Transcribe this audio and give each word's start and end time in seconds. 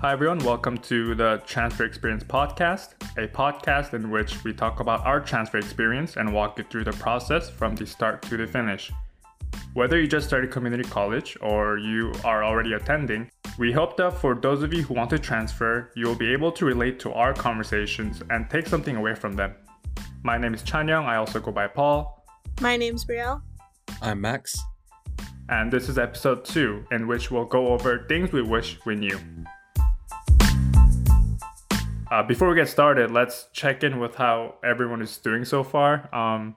Hi, 0.00 0.12
everyone. 0.12 0.38
Welcome 0.38 0.78
to 0.78 1.16
the 1.16 1.42
Transfer 1.44 1.84
Experience 1.84 2.22
Podcast, 2.22 2.90
a 3.18 3.26
podcast 3.26 3.94
in 3.94 4.12
which 4.12 4.44
we 4.44 4.52
talk 4.52 4.78
about 4.78 5.04
our 5.04 5.18
transfer 5.18 5.58
experience 5.58 6.16
and 6.16 6.32
walk 6.32 6.56
you 6.56 6.62
through 6.62 6.84
the 6.84 6.92
process 6.92 7.50
from 7.50 7.74
the 7.74 7.84
start 7.84 8.22
to 8.22 8.36
the 8.36 8.46
finish. 8.46 8.92
Whether 9.74 10.00
you 10.00 10.06
just 10.06 10.28
started 10.28 10.52
community 10.52 10.84
college 10.84 11.36
or 11.40 11.78
you 11.78 12.12
are 12.22 12.44
already 12.44 12.74
attending, 12.74 13.28
we 13.58 13.72
hope 13.72 13.96
that 13.96 14.16
for 14.16 14.36
those 14.36 14.62
of 14.62 14.72
you 14.72 14.84
who 14.84 14.94
want 14.94 15.10
to 15.10 15.18
transfer, 15.18 15.90
you 15.96 16.06
will 16.06 16.14
be 16.14 16.32
able 16.32 16.52
to 16.52 16.64
relate 16.64 17.00
to 17.00 17.12
our 17.12 17.34
conversations 17.34 18.22
and 18.30 18.48
take 18.48 18.68
something 18.68 18.94
away 18.94 19.16
from 19.16 19.34
them. 19.34 19.52
My 20.22 20.38
name 20.38 20.54
is 20.54 20.62
Chanyang. 20.62 21.06
I 21.06 21.16
also 21.16 21.40
go 21.40 21.50
by 21.50 21.66
Paul. 21.66 22.24
My 22.60 22.76
name's 22.76 23.04
Brielle. 23.04 23.42
I'm 24.00 24.20
Max. 24.20 24.56
And 25.48 25.72
this 25.72 25.88
is 25.88 25.98
episode 25.98 26.44
two, 26.44 26.84
in 26.92 27.08
which 27.08 27.32
we'll 27.32 27.46
go 27.46 27.66
over 27.66 28.06
things 28.08 28.30
we 28.30 28.42
wish 28.42 28.78
we 28.86 28.94
knew. 28.94 29.18
Uh, 32.10 32.22
before 32.22 32.48
we 32.48 32.54
get 32.54 32.68
started, 32.68 33.10
let's 33.10 33.48
check 33.52 33.84
in 33.84 33.98
with 33.98 34.14
how 34.14 34.54
everyone 34.64 35.02
is 35.02 35.18
doing 35.18 35.44
so 35.44 35.62
far. 35.62 36.12
Um, 36.14 36.56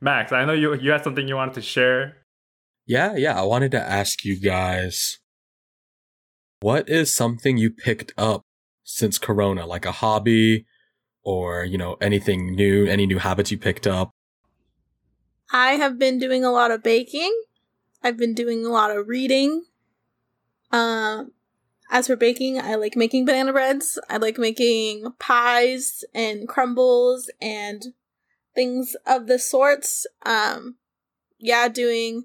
Max, 0.00 0.32
I 0.32 0.44
know 0.44 0.52
you 0.52 0.74
you 0.74 0.90
had 0.90 1.04
something 1.04 1.28
you 1.28 1.36
wanted 1.36 1.54
to 1.54 1.62
share. 1.62 2.16
Yeah, 2.86 3.14
yeah. 3.16 3.38
I 3.38 3.42
wanted 3.42 3.70
to 3.70 3.80
ask 3.80 4.24
you 4.24 4.38
guys, 4.38 5.18
what 6.60 6.88
is 6.88 7.14
something 7.14 7.56
you 7.56 7.70
picked 7.70 8.12
up 8.18 8.42
since 8.82 9.18
Corona, 9.18 9.64
like 9.64 9.86
a 9.86 9.92
hobby, 9.92 10.66
or 11.22 11.64
you 11.64 11.78
know 11.78 11.96
anything 12.00 12.54
new, 12.54 12.86
any 12.86 13.06
new 13.06 13.18
habits 13.18 13.52
you 13.52 13.58
picked 13.58 13.86
up? 13.86 14.10
I 15.52 15.72
have 15.72 15.98
been 15.98 16.18
doing 16.18 16.44
a 16.44 16.50
lot 16.50 16.72
of 16.72 16.82
baking. 16.82 17.32
I've 18.02 18.16
been 18.16 18.34
doing 18.34 18.66
a 18.66 18.70
lot 18.70 18.90
of 18.90 19.06
reading. 19.06 19.64
Uh, 20.72 21.24
as 21.90 22.06
for 22.06 22.16
baking, 22.16 22.58
I 22.58 22.74
like 22.76 22.96
making 22.96 23.24
banana 23.24 23.52
breads. 23.52 23.98
I 24.08 24.16
like 24.16 24.38
making 24.38 25.04
pies 25.18 26.04
and 26.14 26.48
crumbles 26.48 27.30
and 27.40 27.82
things 28.54 28.96
of 29.06 29.26
the 29.26 29.38
sorts. 29.38 30.06
Um, 30.24 30.76
yeah, 31.38 31.68
doing, 31.68 32.24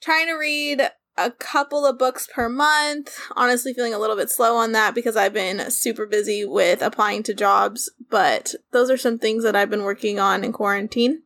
trying 0.00 0.26
to 0.26 0.34
read 0.34 0.90
a 1.16 1.30
couple 1.32 1.84
of 1.84 1.98
books 1.98 2.28
per 2.32 2.48
month. 2.48 3.18
Honestly, 3.34 3.74
feeling 3.74 3.94
a 3.94 3.98
little 3.98 4.16
bit 4.16 4.30
slow 4.30 4.56
on 4.56 4.72
that 4.72 4.94
because 4.94 5.16
I've 5.16 5.32
been 5.32 5.70
super 5.70 6.06
busy 6.06 6.44
with 6.44 6.82
applying 6.82 7.22
to 7.24 7.34
jobs. 7.34 7.90
But 8.10 8.54
those 8.70 8.90
are 8.90 8.96
some 8.96 9.18
things 9.18 9.44
that 9.44 9.56
I've 9.56 9.70
been 9.70 9.82
working 9.82 10.20
on 10.20 10.44
in 10.44 10.52
quarantine. 10.52 11.22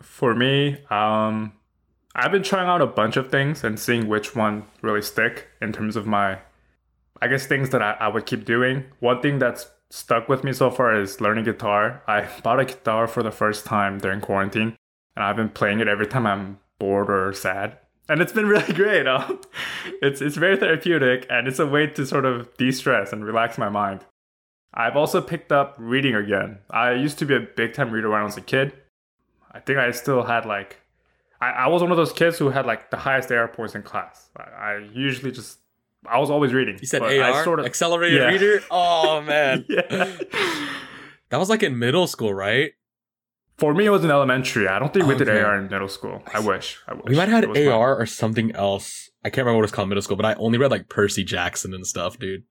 For 0.00 0.34
me, 0.34 0.78
um, 0.90 1.52
I've 2.14 2.32
been 2.32 2.42
trying 2.42 2.68
out 2.68 2.80
a 2.80 2.86
bunch 2.86 3.16
of 3.16 3.30
things 3.30 3.64
and 3.64 3.78
seeing 3.78 4.08
which 4.08 4.34
one 4.34 4.64
really 4.82 5.02
stick 5.02 5.48
in 5.60 5.72
terms 5.72 5.96
of 5.96 6.06
my 6.06 6.38
I 7.20 7.28
guess 7.28 7.46
things 7.46 7.70
that 7.70 7.82
I, 7.82 7.92
I 8.00 8.08
would 8.08 8.26
keep 8.26 8.44
doing. 8.44 8.84
One 9.00 9.20
thing 9.20 9.38
that's 9.38 9.68
stuck 9.90 10.28
with 10.28 10.44
me 10.44 10.52
so 10.52 10.70
far 10.70 10.98
is 10.98 11.20
learning 11.20 11.44
guitar. 11.44 12.02
I 12.06 12.28
bought 12.42 12.60
a 12.60 12.64
guitar 12.64 13.06
for 13.06 13.22
the 13.22 13.30
first 13.30 13.66
time 13.66 13.98
during 13.98 14.20
quarantine, 14.20 14.76
and 15.16 15.24
I've 15.24 15.36
been 15.36 15.50
playing 15.50 15.80
it 15.80 15.88
every 15.88 16.06
time 16.06 16.26
I'm 16.26 16.60
bored 16.78 17.10
or 17.10 17.32
sad. 17.32 17.78
And 18.08 18.20
it's 18.20 18.32
been 18.32 18.46
really 18.54 18.72
great. 18.72 19.06
It's 20.02 20.20
it's 20.20 20.36
very 20.36 20.56
therapeutic, 20.56 21.26
and 21.28 21.46
it's 21.46 21.58
a 21.58 21.66
way 21.66 21.86
to 21.88 22.06
sort 22.06 22.24
of 22.24 22.56
de-stress 22.56 23.12
and 23.12 23.24
relax 23.24 23.58
my 23.58 23.68
mind. 23.68 24.04
I've 24.72 24.96
also 24.96 25.20
picked 25.20 25.50
up 25.50 25.74
reading 25.78 26.14
again. 26.14 26.58
I 26.70 26.92
used 26.92 27.18
to 27.18 27.26
be 27.26 27.34
a 27.34 27.40
big 27.40 27.74
time 27.74 27.90
reader 27.90 28.08
when 28.08 28.20
I 28.20 28.24
was 28.24 28.36
a 28.36 28.40
kid. 28.40 28.72
I 29.52 29.58
think 29.58 29.78
I 29.78 29.90
still 29.90 30.22
had 30.22 30.46
like, 30.46 30.78
I, 31.40 31.50
I 31.50 31.66
was 31.66 31.82
one 31.82 31.90
of 31.90 31.96
those 31.96 32.12
kids 32.12 32.38
who 32.38 32.50
had 32.50 32.66
like 32.66 32.90
the 32.92 32.98
highest 32.98 33.32
AR 33.32 33.48
points 33.48 33.74
in 33.74 33.82
class. 33.82 34.30
I, 34.36 34.42
I 34.42 34.76
usually 34.92 35.32
just 35.32 35.58
I 36.06 36.18
was 36.18 36.30
always 36.30 36.52
reading. 36.52 36.78
You 36.80 36.86
said 36.86 37.02
AR, 37.02 37.44
sort 37.44 37.60
of, 37.60 37.66
accelerated 37.66 38.18
yeah. 38.18 38.26
reader. 38.26 38.62
Oh 38.70 39.20
man, 39.20 39.64
yeah. 39.68 40.16
That 41.30 41.38
was 41.38 41.48
like 41.48 41.62
in 41.62 41.78
middle 41.78 42.06
school, 42.06 42.32
right? 42.32 42.72
For 43.58 43.74
me, 43.74 43.84
it 43.84 43.90
was 43.90 44.02
in 44.04 44.10
elementary. 44.10 44.66
I 44.68 44.78
don't 44.78 44.92
think 44.92 45.06
we 45.06 45.16
did 45.16 45.28
AR 45.28 45.58
in 45.58 45.68
middle 45.68 45.88
school. 45.88 46.22
I 46.32 46.40
wish. 46.40 46.78
I 46.88 46.94
wish. 46.94 47.04
We 47.04 47.16
might 47.16 47.28
have 47.28 47.44
had 47.44 47.68
AR 47.68 47.94
fun. 47.94 48.02
or 48.02 48.06
something 48.06 48.52
else. 48.52 49.10
I 49.22 49.28
can't 49.28 49.44
remember 49.44 49.58
what 49.58 49.64
it's 49.64 49.72
called 49.72 49.86
in 49.86 49.90
middle 49.90 50.02
school, 50.02 50.16
but 50.16 50.24
I 50.24 50.34
only 50.34 50.56
read 50.56 50.70
like 50.70 50.88
Percy 50.88 51.24
Jackson 51.24 51.74
and 51.74 51.86
stuff, 51.86 52.18
dude. 52.18 52.44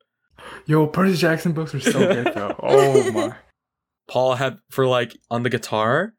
Yo, 0.68 0.86
Percy 0.86 1.18
Jackson 1.18 1.52
books 1.54 1.74
are 1.74 1.80
so 1.80 2.00
good 2.00 2.32
though. 2.34 2.56
Oh 2.64 3.12
my. 3.12 3.36
Paul 4.08 4.36
had 4.36 4.60
for 4.70 4.86
like 4.86 5.18
on 5.32 5.44
the 5.44 5.50
guitar. 5.50 6.14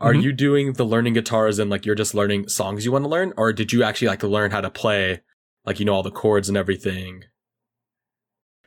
Are 0.00 0.12
mm-hmm. 0.12 0.20
you 0.20 0.32
doing 0.32 0.72
the 0.74 0.84
learning 0.84 1.14
guitars 1.14 1.58
and 1.58 1.68
like 1.68 1.84
you're 1.84 1.96
just 1.96 2.14
learning 2.14 2.46
songs 2.48 2.84
you 2.84 2.92
want 2.92 3.04
to 3.04 3.08
learn, 3.08 3.32
or 3.36 3.52
did 3.52 3.72
you 3.72 3.82
actually 3.82 4.06
like 4.06 4.20
to 4.20 4.28
learn 4.28 4.52
how 4.52 4.60
to 4.60 4.70
play 4.70 5.22
like 5.68 5.78
you 5.78 5.84
know 5.84 5.92
all 5.92 6.02
the 6.02 6.10
chords 6.10 6.48
and 6.48 6.56
everything. 6.56 7.24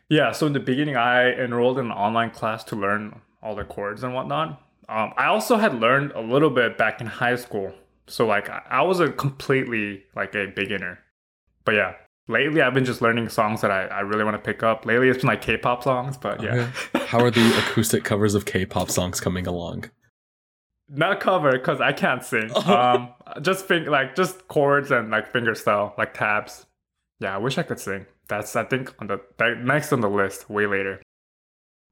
Yeah 0.08 0.32
so 0.32 0.46
in 0.46 0.54
the 0.54 0.60
beginning 0.60 0.96
i 0.96 1.32
enrolled 1.32 1.80
in 1.80 1.88
an 1.88 1.92
online 1.92 2.30
class 2.30 2.64
to 2.66 2.76
learn 2.76 3.22
all 3.42 3.56
the 3.56 3.64
chords 3.64 4.04
and 4.04 4.14
whatnot. 4.14 4.62
Um, 4.88 5.14
i 5.18 5.26
also 5.26 5.58
had 5.58 5.74
learned 5.74 6.12
a 6.12 6.22
little 6.22 6.52
bit 6.52 6.78
back 6.78 7.02
in 7.02 7.08
high 7.08 7.36
school. 7.36 7.74
So 8.08 8.28
like 8.28 8.50
i 8.50 8.82
was 8.84 9.00
a 9.00 9.12
completely 9.12 10.04
like 10.16 10.36
a 10.36 10.46
beginner. 10.56 11.00
But 11.66 11.74
yeah 11.76 11.94
lately 12.28 12.62
i've 12.62 12.76
been 12.76 12.86
just 12.86 13.02
learning 13.02 13.28
songs 13.30 13.62
that 13.62 13.72
i, 13.72 13.88
I 13.88 14.02
really 14.02 14.24
want 14.24 14.36
to 14.36 14.44
pick 14.44 14.62
up. 14.62 14.86
Lately 14.86 15.10
it's 15.10 15.20
been 15.20 15.28
like 15.28 15.42
k-pop 15.42 15.84
songs 15.84 16.18
but 16.18 16.44
yeah. 16.44 16.70
Okay. 16.94 17.06
how 17.08 17.20
are 17.20 17.32
the 17.32 17.48
acoustic 17.58 18.04
covers 18.04 18.36
of 18.36 18.46
k-pop 18.46 18.92
songs 18.92 19.20
coming 19.20 19.48
along? 19.48 19.90
Not 20.88 21.20
cover 21.20 21.54
because 21.54 21.82
i 21.82 21.94
can't 21.94 22.24
sing. 22.24 22.52
Um 22.68 23.10
just 23.42 23.66
think 23.66 23.88
like 23.88 24.16
just 24.16 24.48
chords 24.50 24.92
and 24.92 25.10
like 25.10 25.32
finger 25.34 25.56
style 25.56 25.96
like 25.98 26.14
tabs 26.14 26.68
yeah, 27.22 27.36
I 27.36 27.38
wish 27.38 27.58
I 27.58 27.64
could 27.64 27.80
sing. 27.80 28.08
That's 28.28 28.56
I 28.56 28.64
think 28.64 28.94
on 29.00 29.08
the 29.08 29.22
next 29.64 29.94
on 29.94 30.02
the 30.02 30.10
list 30.10 30.50
way 30.50 30.66
later. 30.66 31.02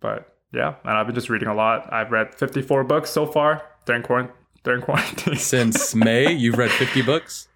But 0.02 0.36
yeah, 0.52 0.76
and 0.84 0.98
I've 0.98 1.06
been 1.06 1.16
just 1.16 1.30
reading 1.30 1.48
a 1.48 1.54
lot. 1.54 1.92
I've 1.94 2.12
read 2.12 2.34
54 2.34 2.84
books 2.84 3.12
so 3.12 3.28
far 3.28 3.62
during 3.86 4.02
quarantine. 4.02 4.36
During 4.64 4.82
quarantine. 4.86 5.36
Since 5.36 5.94
May, 5.94 6.34
you've 6.34 6.58
read 6.58 6.72
50 6.72 7.04
books? 7.04 7.48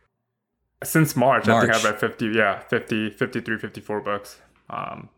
Since 0.84 1.16
March, 1.16 1.48
March, 1.48 1.70
I 1.70 1.74
think 1.74 1.76
I've 1.76 1.92
read 1.92 2.00
50, 2.00 2.28
yeah, 2.28 2.60
50, 2.60 3.10
53, 3.10 3.58
54 3.58 4.02
books. 4.02 4.40
Um, 4.70 5.10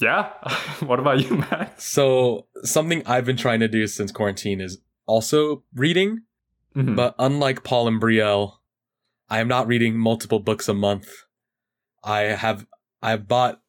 yeah. 0.00 0.30
what 0.80 0.98
about 0.98 1.20
you, 1.20 1.36
Max? 1.36 1.84
So, 1.84 2.46
something 2.62 3.02
I've 3.04 3.24
been 3.24 3.36
trying 3.36 3.60
to 3.60 3.68
do 3.68 3.86
since 3.86 4.12
quarantine 4.12 4.60
is 4.60 4.78
also 5.06 5.62
reading. 5.74 6.22
Mm-hmm. 6.74 6.94
But 6.94 7.14
unlike 7.18 7.64
Paul 7.64 7.88
and 7.88 8.00
Brielle, 8.00 8.54
I 9.28 9.40
am 9.40 9.48
not 9.48 9.66
reading 9.66 9.98
multiple 9.98 10.38
books 10.38 10.68
a 10.68 10.74
month 10.74 11.08
I 12.06 12.20
have 12.20 12.66
I've 13.02 13.28
bought 13.28 13.60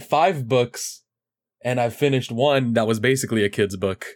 five 0.00 0.48
books 0.48 1.02
and 1.62 1.80
I've 1.80 1.94
finished 1.94 2.30
one 2.30 2.72
that 2.74 2.86
was 2.86 3.00
basically 3.00 3.44
a 3.44 3.50
kid's 3.50 3.76
book 3.76 4.06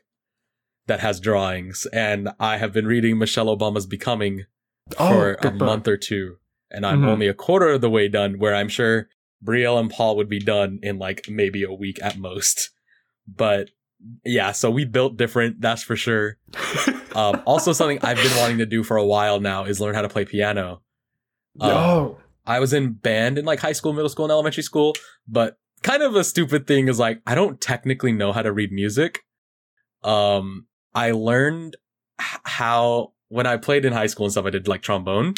that 0.86 1.00
has 1.00 1.20
drawings 1.20 1.86
and 1.92 2.30
I 2.38 2.56
have 2.56 2.72
been 2.72 2.86
reading 2.86 3.18
Michelle 3.18 3.54
Obama's 3.54 3.86
Becoming 3.86 4.44
oh, 4.98 5.08
for 5.08 5.32
a 5.34 5.50
book. 5.50 5.54
month 5.54 5.88
or 5.88 5.96
two 5.96 6.36
and 6.70 6.86
I'm 6.86 7.00
mm-hmm. 7.00 7.08
only 7.08 7.28
a 7.28 7.34
quarter 7.34 7.68
of 7.68 7.80
the 7.80 7.90
way 7.90 8.08
done 8.08 8.38
where 8.38 8.54
I'm 8.54 8.68
sure 8.68 9.08
Brielle 9.44 9.78
and 9.78 9.90
Paul 9.90 10.16
would 10.16 10.28
be 10.28 10.38
done 10.38 10.78
in 10.82 10.98
like 10.98 11.26
maybe 11.28 11.64
a 11.64 11.72
week 11.72 11.98
at 12.02 12.16
most. 12.16 12.70
But 13.26 13.70
yeah, 14.24 14.52
so 14.52 14.70
we 14.70 14.84
built 14.84 15.16
different, 15.16 15.60
that's 15.60 15.82
for 15.82 15.96
sure. 15.96 16.38
um, 17.14 17.42
also 17.44 17.72
something 17.72 17.98
I've 18.02 18.16
been 18.16 18.36
wanting 18.38 18.58
to 18.58 18.66
do 18.66 18.82
for 18.82 18.96
a 18.96 19.04
while 19.04 19.40
now 19.40 19.64
is 19.64 19.80
learn 19.80 19.94
how 19.94 20.02
to 20.02 20.08
play 20.08 20.24
piano. 20.24 20.82
Um, 21.60 21.70
Yo. 21.70 22.18
I 22.46 22.60
was 22.60 22.72
in 22.72 22.92
band 22.92 23.38
in 23.38 23.44
like 23.44 23.60
high 23.60 23.72
school, 23.72 23.92
middle 23.92 24.08
school, 24.08 24.24
and 24.24 24.32
elementary 24.32 24.62
school, 24.62 24.94
but 25.28 25.56
kind 25.82 26.02
of 26.02 26.14
a 26.14 26.24
stupid 26.24 26.66
thing 26.66 26.88
is 26.88 26.98
like 26.98 27.20
I 27.26 27.34
don't 27.34 27.60
technically 27.60 28.12
know 28.12 28.32
how 28.32 28.42
to 28.42 28.52
read 28.52 28.72
music. 28.72 29.20
Um, 30.02 30.66
I 30.94 31.12
learned 31.12 31.76
how 32.18 33.12
when 33.28 33.46
I 33.46 33.56
played 33.56 33.84
in 33.84 33.92
high 33.92 34.06
school 34.06 34.26
and 34.26 34.32
stuff, 34.32 34.46
I 34.46 34.50
did 34.50 34.68
like 34.68 34.82
trombone, 34.82 35.34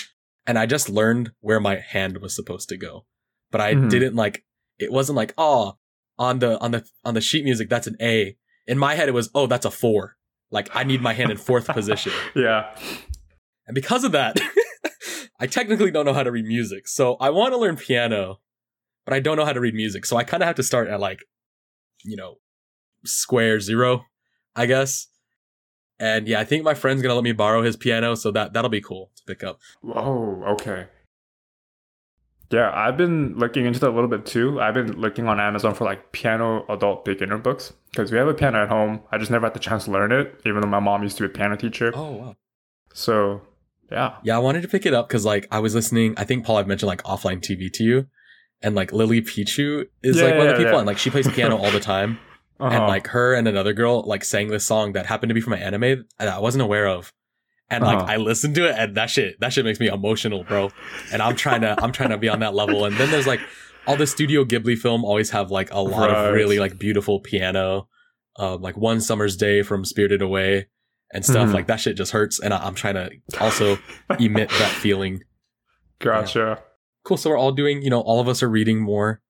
and 0.46 0.58
I 0.58 0.66
just 0.66 0.88
learned 0.88 1.32
where 1.40 1.60
my 1.60 1.76
hand 1.76 2.18
was 2.18 2.34
supposed 2.34 2.68
to 2.70 2.76
go, 2.76 3.04
but 3.50 3.60
I 3.60 3.74
mm-hmm. 3.74 3.88
didn't 3.88 4.14
like. 4.14 4.44
It 4.78 4.90
wasn't 4.90 5.16
like 5.16 5.34
oh 5.38 5.78
on 6.18 6.38
the 6.38 6.58
on 6.60 6.72
the 6.72 6.84
on 7.04 7.14
the 7.14 7.20
sheet 7.20 7.44
music 7.44 7.68
that's 7.68 7.86
an 7.86 7.96
A. 8.00 8.36
In 8.66 8.78
my 8.78 8.94
head, 8.94 9.08
it 9.08 9.14
was 9.14 9.30
oh 9.34 9.46
that's 9.46 9.66
a 9.66 9.70
four. 9.70 10.16
Like 10.50 10.74
I 10.74 10.84
need 10.84 11.02
my 11.02 11.12
hand 11.12 11.30
in 11.30 11.36
fourth 11.36 11.66
position. 11.74 12.12
Yeah. 12.34 12.74
And 13.66 13.74
because 13.74 14.04
of 14.04 14.12
that, 14.12 14.38
I 15.40 15.46
technically 15.46 15.90
don't 15.90 16.06
know 16.06 16.12
how 16.12 16.22
to 16.22 16.30
read 16.30 16.46
music. 16.46 16.86
So 16.88 17.16
I 17.20 17.30
want 17.30 17.52
to 17.52 17.58
learn 17.58 17.76
piano, 17.76 18.40
but 19.04 19.14
I 19.14 19.20
don't 19.20 19.36
know 19.36 19.44
how 19.44 19.52
to 19.52 19.60
read 19.60 19.74
music. 19.74 20.06
So 20.06 20.16
I 20.16 20.24
kind 20.24 20.42
of 20.42 20.46
have 20.46 20.56
to 20.56 20.62
start 20.62 20.88
at 20.88 21.00
like, 21.00 21.24
you 22.04 22.16
know, 22.16 22.38
square 23.04 23.60
zero, 23.60 24.06
I 24.54 24.66
guess. 24.66 25.08
And 25.98 26.26
yeah, 26.26 26.40
I 26.40 26.44
think 26.44 26.64
my 26.64 26.74
friend's 26.74 27.02
gonna 27.02 27.14
let 27.14 27.24
me 27.24 27.32
borrow 27.32 27.62
his 27.62 27.76
piano, 27.76 28.14
so 28.14 28.30
that 28.32 28.52
that'll 28.52 28.70
be 28.70 28.80
cool 28.80 29.10
to 29.16 29.22
pick 29.24 29.44
up. 29.44 29.60
Oh, 29.84 30.42
okay. 30.54 30.86
Yeah, 32.50 32.70
I've 32.74 32.96
been 32.96 33.36
looking 33.36 33.64
into 33.64 33.80
that 33.80 33.90
a 33.90 33.94
little 33.94 34.08
bit 34.08 34.26
too. 34.26 34.60
I've 34.60 34.74
been 34.74 35.00
looking 35.00 35.26
on 35.26 35.40
Amazon 35.40 35.74
for 35.74 35.84
like 35.84 36.12
piano 36.12 36.64
adult 36.68 37.04
beginner 37.04 37.38
books 37.38 37.72
because 37.90 38.12
we 38.12 38.18
have 38.18 38.28
a 38.28 38.34
piano 38.34 38.62
at 38.62 38.68
home. 38.68 39.00
I 39.10 39.18
just 39.18 39.30
never 39.30 39.46
had 39.46 39.54
the 39.54 39.60
chance 39.60 39.86
to 39.86 39.90
learn 39.90 40.12
it, 40.12 40.40
even 40.44 40.60
though 40.60 40.68
my 40.68 40.80
mom 40.80 41.02
used 41.02 41.16
to 41.18 41.22
be 41.24 41.26
a 41.26 41.36
piano 41.36 41.56
teacher. 41.56 41.92
Oh 41.94 42.12
wow! 42.12 42.36
So 42.92 43.42
yeah. 43.90 44.16
Yeah, 44.22 44.36
I 44.36 44.38
wanted 44.38 44.62
to 44.62 44.68
pick 44.68 44.86
it 44.86 44.94
up 44.94 45.08
because 45.08 45.24
like 45.24 45.46
I 45.50 45.58
was 45.58 45.74
listening, 45.74 46.14
I 46.16 46.24
think 46.24 46.44
Paul 46.44 46.56
I've 46.56 46.66
mentioned 46.66 46.88
like 46.88 47.02
offline 47.02 47.40
TV 47.40 47.72
to 47.72 47.84
you. 47.84 48.06
and 48.62 48.74
like 48.74 48.92
Lily 48.92 49.20
Pichu 49.20 49.86
is 50.02 50.16
yeah, 50.16 50.24
like 50.24 50.36
one 50.36 50.46
of 50.46 50.52
the 50.52 50.58
people, 50.58 50.72
yeah. 50.72 50.78
and 50.78 50.86
like 50.86 50.98
she 50.98 51.10
plays 51.10 51.28
piano 51.30 51.56
all 51.56 51.70
the 51.70 51.80
time. 51.80 52.18
Uh-huh. 52.60 52.72
And 52.72 52.86
like 52.86 53.08
her 53.08 53.34
and 53.34 53.48
another 53.48 53.72
girl 53.72 54.04
like 54.06 54.24
sang 54.24 54.46
this 54.46 54.64
song 54.64 54.92
that 54.92 55.06
happened 55.06 55.28
to 55.30 55.34
be 55.34 55.40
from 55.40 55.54
an 55.54 55.58
anime 55.58 56.06
that 56.20 56.28
I 56.28 56.38
wasn't 56.38 56.62
aware 56.62 56.86
of. 56.86 57.12
And 57.68 57.82
like 57.82 57.98
uh-huh. 57.98 58.12
I 58.12 58.16
listened 58.16 58.54
to 58.54 58.68
it 58.68 58.76
and 58.78 58.96
that 58.96 59.10
shit 59.10 59.40
that 59.40 59.52
shit 59.52 59.64
makes 59.64 59.80
me 59.80 59.88
emotional, 59.88 60.44
bro. 60.44 60.70
And 61.12 61.20
I'm 61.20 61.34
trying 61.34 61.62
to 61.62 61.74
I'm 61.82 61.90
trying 61.90 62.10
to 62.10 62.16
be 62.16 62.28
on 62.28 62.38
that 62.40 62.54
level. 62.54 62.84
And 62.84 62.96
then 62.96 63.10
there's 63.10 63.26
like 63.26 63.40
all 63.88 63.96
the 63.96 64.06
Studio 64.06 64.44
Ghibli 64.44 64.78
film 64.78 65.04
always 65.04 65.30
have 65.30 65.50
like 65.50 65.72
a 65.72 65.80
lot 65.80 66.10
right. 66.10 66.28
of 66.28 66.32
really 66.32 66.60
like 66.60 66.78
beautiful 66.78 67.18
piano. 67.18 67.88
Um, 68.36 68.62
like 68.62 68.76
one 68.76 69.00
summer's 69.00 69.36
day 69.36 69.62
from 69.62 69.84
Spirited 69.84 70.22
Away 70.22 70.68
and 71.14 71.24
stuff 71.24 71.46
mm-hmm. 71.46 71.54
like 71.54 71.66
that 71.68 71.80
shit 71.80 71.96
just 71.96 72.12
hurts. 72.12 72.40
And 72.40 72.52
I, 72.52 72.66
am 72.66 72.74
trying 72.74 72.94
to 72.94 73.10
also 73.40 73.78
emit 74.18 74.50
that 74.50 74.70
feeling. 74.70 75.22
Gotcha. 76.00 76.38
Yeah. 76.38 76.64
Cool. 77.04 77.16
So 77.16 77.30
we're 77.30 77.38
all 77.38 77.52
doing, 77.52 77.82
you 77.82 77.90
know, 77.90 78.00
all 78.00 78.20
of 78.20 78.28
us 78.28 78.42
are 78.42 78.50
reading 78.50 78.80
more. 78.80 79.22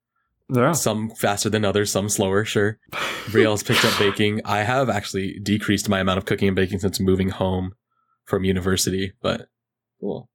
Yeah. 0.53 0.73
Some 0.73 1.11
faster 1.11 1.49
than 1.49 1.65
others, 1.65 1.93
some 1.93 2.09
slower, 2.09 2.45
sure. 2.45 2.79
Brielle's 3.27 3.63
picked 3.63 3.85
up 3.85 3.97
baking. 3.99 4.41
I 4.45 4.59
have 4.59 4.91
actually 4.91 5.39
decreased 5.43 5.89
my 5.89 6.01
amount 6.01 6.19
of 6.19 6.27
cooking 6.27 6.49
and 6.49 6.57
baking 6.57 6.81
since 6.81 7.01
moving 7.01 7.31
home 7.31 7.73
from 8.25 8.45
university, 8.45 9.13
but 9.23 9.49
cool. 10.01 10.29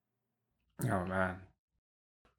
Oh 0.84 1.06
man. 1.06 1.36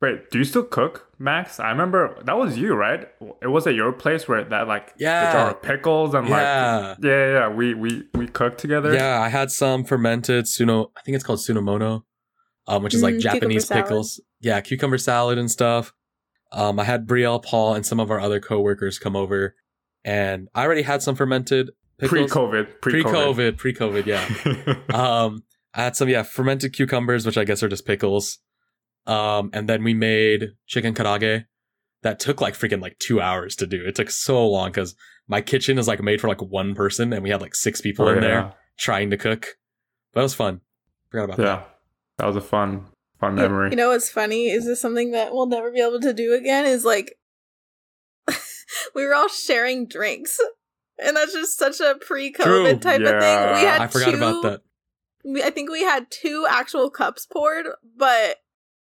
Wait, 0.00 0.30
do 0.30 0.38
you 0.38 0.44
still 0.44 0.64
cook, 0.64 1.12
Max? 1.18 1.60
I 1.60 1.68
remember 1.68 2.16
that 2.24 2.36
was 2.36 2.56
you, 2.56 2.74
right? 2.74 3.06
It 3.42 3.48
was 3.48 3.66
at 3.66 3.74
your 3.74 3.92
place 3.92 4.26
where 4.26 4.42
that 4.42 4.66
like 4.66 4.94
yeah, 4.98 5.26
the 5.26 5.38
jar 5.38 5.50
of 5.50 5.62
pickles 5.62 6.14
and 6.14 6.26
yeah. 6.26 6.88
like 6.88 6.98
yeah, 7.02 7.32
yeah, 7.32 7.48
we 7.48 7.74
we 7.74 8.04
we 8.14 8.26
cooked 8.26 8.58
together. 8.58 8.94
Yeah, 8.94 9.20
I 9.20 9.28
had 9.28 9.50
some 9.50 9.84
fermented 9.84 10.46
suno. 10.46 10.90
I 10.96 11.02
think 11.02 11.16
it's 11.16 11.24
called 11.24 11.40
sunomono, 11.40 12.04
um, 12.66 12.82
which 12.82 12.94
is 12.94 13.02
like 13.02 13.16
mm, 13.16 13.20
Japanese 13.20 13.66
pickles. 13.66 14.20
Yeah, 14.40 14.62
cucumber 14.62 14.96
salad 14.96 15.36
and 15.36 15.50
stuff. 15.50 15.92
Um, 16.50 16.80
I 16.80 16.84
had 16.84 17.06
Brielle, 17.06 17.42
Paul, 17.42 17.74
and 17.74 17.84
some 17.84 18.00
of 18.00 18.10
our 18.10 18.18
other 18.18 18.40
coworkers 18.40 18.98
come 18.98 19.14
over, 19.14 19.54
and 20.02 20.48
I 20.54 20.64
already 20.64 20.82
had 20.82 21.02
some 21.02 21.14
fermented 21.14 21.72
pickles. 21.98 22.32
Pre-COVID, 22.32 22.80
pre-COVID, 22.80 23.58
pre-COVID, 23.58 24.06
yeah. 24.06 24.74
um, 24.94 25.44
I 25.74 25.82
had 25.82 25.94
some 25.94 26.08
yeah 26.08 26.22
fermented 26.22 26.72
cucumbers, 26.72 27.26
which 27.26 27.36
I 27.36 27.44
guess 27.44 27.62
are 27.62 27.68
just 27.68 27.84
pickles. 27.84 28.38
Um, 29.10 29.50
and 29.52 29.68
then 29.68 29.82
we 29.82 29.92
made 29.92 30.50
chicken 30.66 30.94
karaage 30.94 31.46
that 32.02 32.20
took 32.20 32.40
like 32.40 32.54
freaking 32.54 32.80
like 32.80 32.98
two 32.98 33.20
hours 33.20 33.56
to 33.56 33.66
do. 33.66 33.84
It 33.84 33.96
took 33.96 34.10
so 34.10 34.46
long 34.46 34.70
because 34.70 34.94
my 35.26 35.40
kitchen 35.40 35.78
is 35.78 35.88
like 35.88 36.00
made 36.00 36.20
for 36.20 36.28
like 36.28 36.40
one 36.40 36.74
person, 36.74 37.12
and 37.12 37.22
we 37.22 37.30
had 37.30 37.40
like 37.40 37.54
six 37.54 37.80
people 37.80 38.06
oh, 38.06 38.10
in 38.10 38.16
yeah. 38.16 38.20
there 38.20 38.54
trying 38.78 39.10
to 39.10 39.16
cook. 39.16 39.58
But 40.12 40.20
it 40.20 40.22
was 40.22 40.34
fun. 40.34 40.60
Forgot 41.10 41.24
about 41.24 41.38
yeah, 41.38 41.44
that. 41.44 41.58
Yeah, 41.58 41.64
that 42.18 42.26
was 42.26 42.36
a 42.36 42.40
fun 42.40 42.86
fun 43.18 43.34
memory. 43.34 43.70
You 43.70 43.76
know 43.76 43.88
what's 43.88 44.10
funny? 44.10 44.48
Is 44.48 44.64
this 44.64 44.80
something 44.80 45.10
that 45.10 45.32
we'll 45.32 45.46
never 45.46 45.72
be 45.72 45.80
able 45.80 46.00
to 46.00 46.12
do 46.12 46.34
again? 46.34 46.64
Is 46.64 46.84
like 46.84 47.16
we 48.94 49.04
were 49.04 49.14
all 49.14 49.28
sharing 49.28 49.86
drinks. 49.86 50.38
And 51.02 51.16
that's 51.16 51.32
just 51.32 51.58
such 51.58 51.80
a 51.80 51.94
pre-COVID 51.98 52.80
type 52.82 53.00
yeah. 53.00 53.08
of 53.08 53.22
thing. 53.22 53.54
We 53.54 53.66
had 53.66 53.80
I 53.80 53.86
forgot 53.86 54.10
two, 54.10 54.16
about 54.16 54.42
that. 54.42 54.60
We, 55.24 55.42
I 55.42 55.50
think 55.50 55.70
we 55.70 55.80
had 55.80 56.10
two 56.10 56.46
actual 56.48 56.90
cups 56.90 57.26
poured, 57.26 57.66
but 57.96 58.36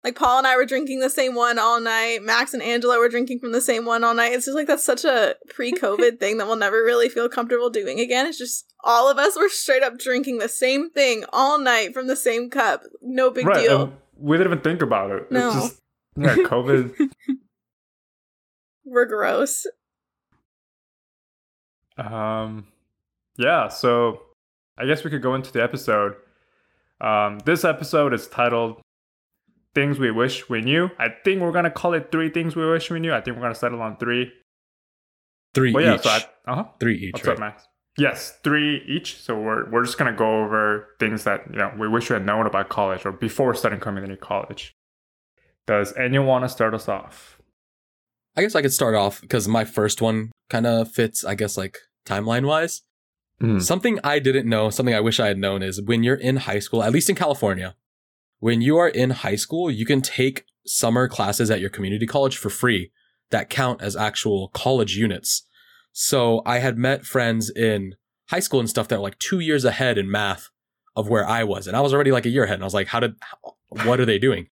like 0.04 0.16
Paul 0.16 0.38
and 0.38 0.46
I 0.46 0.56
were 0.56 0.66
drinking 0.66 1.00
the 1.00 1.10
same 1.10 1.34
one 1.34 1.58
all 1.58 1.80
night. 1.80 2.22
Max 2.22 2.54
and 2.54 2.62
Angela 2.62 2.98
were 2.98 3.08
drinking 3.08 3.38
from 3.38 3.52
the 3.52 3.60
same 3.60 3.84
one 3.84 4.04
all 4.04 4.14
night. 4.14 4.32
It's 4.32 4.46
just 4.46 4.56
like 4.56 4.66
that's 4.66 4.84
such 4.84 5.04
a 5.04 5.36
pre-COVID 5.48 6.18
thing 6.20 6.38
that 6.38 6.46
we'll 6.46 6.56
never 6.56 6.82
really 6.82 7.08
feel 7.08 7.28
comfortable 7.28 7.70
doing 7.70 8.00
again. 8.00 8.26
It's 8.26 8.38
just 8.38 8.72
all 8.84 9.10
of 9.10 9.18
us 9.18 9.36
were 9.36 9.48
straight 9.48 9.82
up 9.82 9.98
drinking 9.98 10.38
the 10.38 10.48
same 10.48 10.90
thing 10.90 11.24
all 11.32 11.58
night 11.58 11.94
from 11.94 12.06
the 12.06 12.16
same 12.16 12.50
cup. 12.50 12.82
No 13.00 13.30
big 13.30 13.46
right, 13.46 13.62
deal 13.62 13.92
we 14.22 14.38
didn't 14.38 14.52
even 14.52 14.62
think 14.62 14.82
about 14.82 15.10
it. 15.10 15.30
No. 15.30 15.48
It's 15.48 15.56
just, 15.56 15.82
yeah, 16.16 16.36
COVID. 16.36 16.94
We're 18.84 19.06
gross. 19.06 19.66
Um, 21.98 22.68
yeah. 23.36 23.68
So 23.68 24.22
I 24.78 24.86
guess 24.86 25.04
we 25.04 25.10
could 25.10 25.22
go 25.22 25.34
into 25.34 25.52
the 25.52 25.62
episode. 25.62 26.14
Um, 27.00 27.40
this 27.44 27.64
episode 27.64 28.14
is 28.14 28.28
titled 28.28 28.80
"Things 29.74 29.98
We 29.98 30.10
Wish 30.10 30.48
We 30.48 30.60
Knew." 30.60 30.90
I 30.98 31.08
think 31.24 31.40
we're 31.40 31.52
gonna 31.52 31.70
call 31.70 31.94
it 31.94 32.10
three 32.12 32.30
things 32.30 32.56
we 32.56 32.68
wish 32.68 32.90
we 32.90 33.00
knew. 33.00 33.12
I 33.12 33.20
think 33.20 33.36
we're 33.36 33.42
gonna 33.42 33.54
settle 33.54 33.82
on 33.82 33.96
three. 33.96 34.32
Three 35.54 35.72
well, 35.72 35.84
yeah, 35.84 35.94
each. 35.94 36.02
So 36.02 36.10
uh 36.10 36.54
huh. 36.54 36.64
Three 36.80 36.96
each. 36.96 37.14
What's 37.14 37.26
right? 37.26 37.34
up, 37.34 37.40
Max? 37.40 37.68
Yes, 37.98 38.38
three 38.42 38.82
each. 38.86 39.16
So 39.18 39.38
we're 39.38 39.70
we're 39.70 39.84
just 39.84 39.98
gonna 39.98 40.12
go 40.12 40.42
over 40.42 40.88
things 40.98 41.24
that 41.24 41.42
you 41.50 41.58
know 41.58 41.72
we 41.78 41.88
wish 41.88 42.08
we 42.08 42.14
had 42.14 42.24
known 42.24 42.46
about 42.46 42.68
college 42.68 43.04
or 43.04 43.12
before 43.12 43.54
studying 43.54 43.80
community 43.80 44.16
college. 44.16 44.74
Does 45.66 45.92
anyone 45.96 46.26
want 46.26 46.44
to 46.44 46.48
start 46.48 46.74
us 46.74 46.88
off? 46.88 47.38
I 48.36 48.42
guess 48.42 48.54
I 48.54 48.62
could 48.62 48.72
start 48.72 48.94
off 48.94 49.20
because 49.20 49.46
my 49.46 49.64
first 49.64 50.00
one 50.00 50.32
kind 50.48 50.66
of 50.66 50.90
fits. 50.90 51.24
I 51.24 51.34
guess 51.34 51.56
like 51.56 51.78
timeline 52.06 52.46
wise. 52.46 52.82
Mm. 53.42 53.60
Something 53.60 53.98
I 54.04 54.18
didn't 54.20 54.48
know, 54.48 54.70
something 54.70 54.94
I 54.94 55.00
wish 55.00 55.18
I 55.18 55.26
had 55.26 55.38
known 55.38 55.62
is 55.62 55.82
when 55.82 56.02
you're 56.02 56.14
in 56.14 56.36
high 56.36 56.60
school, 56.60 56.82
at 56.82 56.92
least 56.92 57.10
in 57.10 57.16
California, 57.16 57.74
when 58.42 58.60
you 58.60 58.76
are 58.76 58.88
in 58.88 59.10
high 59.10 59.36
school, 59.36 59.70
you 59.70 59.86
can 59.86 60.02
take 60.02 60.44
summer 60.66 61.06
classes 61.06 61.48
at 61.48 61.60
your 61.60 61.70
community 61.70 62.08
college 62.08 62.36
for 62.36 62.50
free 62.50 62.90
that 63.30 63.48
count 63.48 63.80
as 63.80 63.94
actual 63.94 64.48
college 64.48 64.96
units. 64.96 65.46
So 65.92 66.42
I 66.44 66.58
had 66.58 66.76
met 66.76 67.06
friends 67.06 67.50
in 67.50 67.94
high 68.30 68.40
school 68.40 68.58
and 68.58 68.68
stuff 68.68 68.88
that 68.88 68.96
were 68.96 69.04
like 69.04 69.20
two 69.20 69.38
years 69.38 69.64
ahead 69.64 69.96
in 69.96 70.10
math 70.10 70.48
of 70.96 71.08
where 71.08 71.24
I 71.24 71.44
was. 71.44 71.68
And 71.68 71.76
I 71.76 71.80
was 71.82 71.94
already 71.94 72.10
like 72.10 72.26
a 72.26 72.30
year 72.30 72.42
ahead. 72.42 72.54
And 72.54 72.64
I 72.64 72.66
was 72.66 72.74
like, 72.74 72.88
how 72.88 72.98
did, 72.98 73.14
how, 73.20 73.54
what 73.84 74.00
are 74.00 74.04
they 74.04 74.18
doing? 74.18 74.48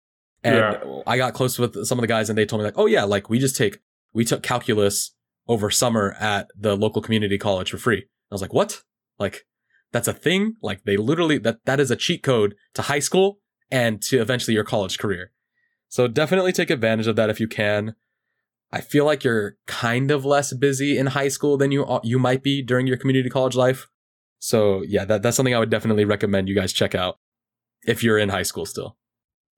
And 0.45 0.57
yeah. 0.57 1.01
I 1.07 1.17
got 1.17 1.33
close 1.33 1.59
with 1.59 1.87
some 1.87 1.99
of 1.99 2.03
the 2.03 2.09
guys 2.09 2.29
and 2.29 2.37
they 2.37 2.45
told 2.45 2.61
me 2.61 2.67
like, 2.67 2.77
oh 2.77 2.87
yeah, 2.87 3.05
like 3.05 3.31
we 3.31 3.39
just 3.39 3.57
take, 3.57 3.79
we 4.13 4.23
took 4.23 4.43
calculus 4.43 5.15
over 5.47 5.71
summer 5.71 6.15
at 6.21 6.49
the 6.55 6.77
local 6.77 7.01
community 7.01 7.39
college 7.39 7.71
for 7.71 7.79
free. 7.79 8.05
I 8.31 8.35
was 8.35 8.43
like, 8.43 8.53
what? 8.53 8.83
Like 9.19 9.47
that's 9.93 10.09
a 10.09 10.13
thing? 10.13 10.57
Like 10.61 10.85
they 10.85 10.99
literally, 10.99 11.39
that, 11.39 11.65
that 11.65 11.81
is 11.81 11.91
a 11.91 11.97
cheat 11.97 12.23
code 12.23 12.55
to 12.75 12.83
high 12.83 12.99
school 12.99 13.41
and 13.71 14.03
to 14.03 14.21
eventually 14.21 14.55
your 14.55 14.65
college 14.65 14.99
career. 14.99 15.33
So 15.89 16.07
definitely 16.07 16.53
take 16.53 16.71
advantage 16.71 17.07
of 17.07 17.17
that 17.17 17.31
if 17.31 17.41
you 17.41 17.49
can. 17.49 17.95
I 18.71 18.83
feel 18.83 19.07
like 19.07 19.25
you're 19.25 19.57
kind 19.67 20.11
of 20.11 20.25
less 20.25 20.53
busy 20.53 20.99
in 20.99 21.07
high 21.07 21.29
school 21.29 21.57
than 21.57 21.73
you 21.73 22.01
you 22.03 22.19
might 22.19 22.43
be 22.43 22.63
during 22.63 22.87
your 22.87 22.99
community 22.99 23.31
college 23.31 23.57
life. 23.57 23.89
So 24.39 24.83
yeah, 24.83 25.05
that, 25.07 25.23
that's 25.23 25.37
something 25.37 25.55
I 25.55 25.59
would 25.59 25.71
definitely 25.71 26.05
recommend 26.05 26.49
you 26.49 26.55
guys 26.55 26.73
check 26.73 26.95
out 26.95 27.19
if 27.87 28.03
you're 28.03 28.19
in 28.19 28.29
high 28.29 28.43
school 28.43 28.67
still. 28.67 28.97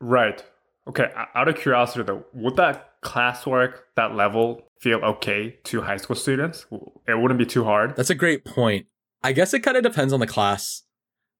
Right. 0.00 0.44
Okay. 0.88 1.10
Out 1.34 1.48
of 1.48 1.56
curiosity 1.56 2.04
though, 2.04 2.24
would 2.32 2.56
that 2.56 3.00
classwork, 3.02 3.80
that 3.96 4.14
level 4.14 4.62
feel 4.80 4.98
okay 5.00 5.58
to 5.64 5.82
high 5.82 5.96
school 5.96 6.16
students? 6.16 6.66
It 7.06 7.20
wouldn't 7.20 7.38
be 7.38 7.46
too 7.46 7.64
hard. 7.64 7.96
That's 7.96 8.10
a 8.10 8.14
great 8.14 8.44
point. 8.44 8.86
I 9.22 9.32
guess 9.32 9.52
it 9.52 9.60
kind 9.60 9.76
of 9.76 9.82
depends 9.82 10.12
on 10.12 10.20
the 10.20 10.26
class. 10.26 10.84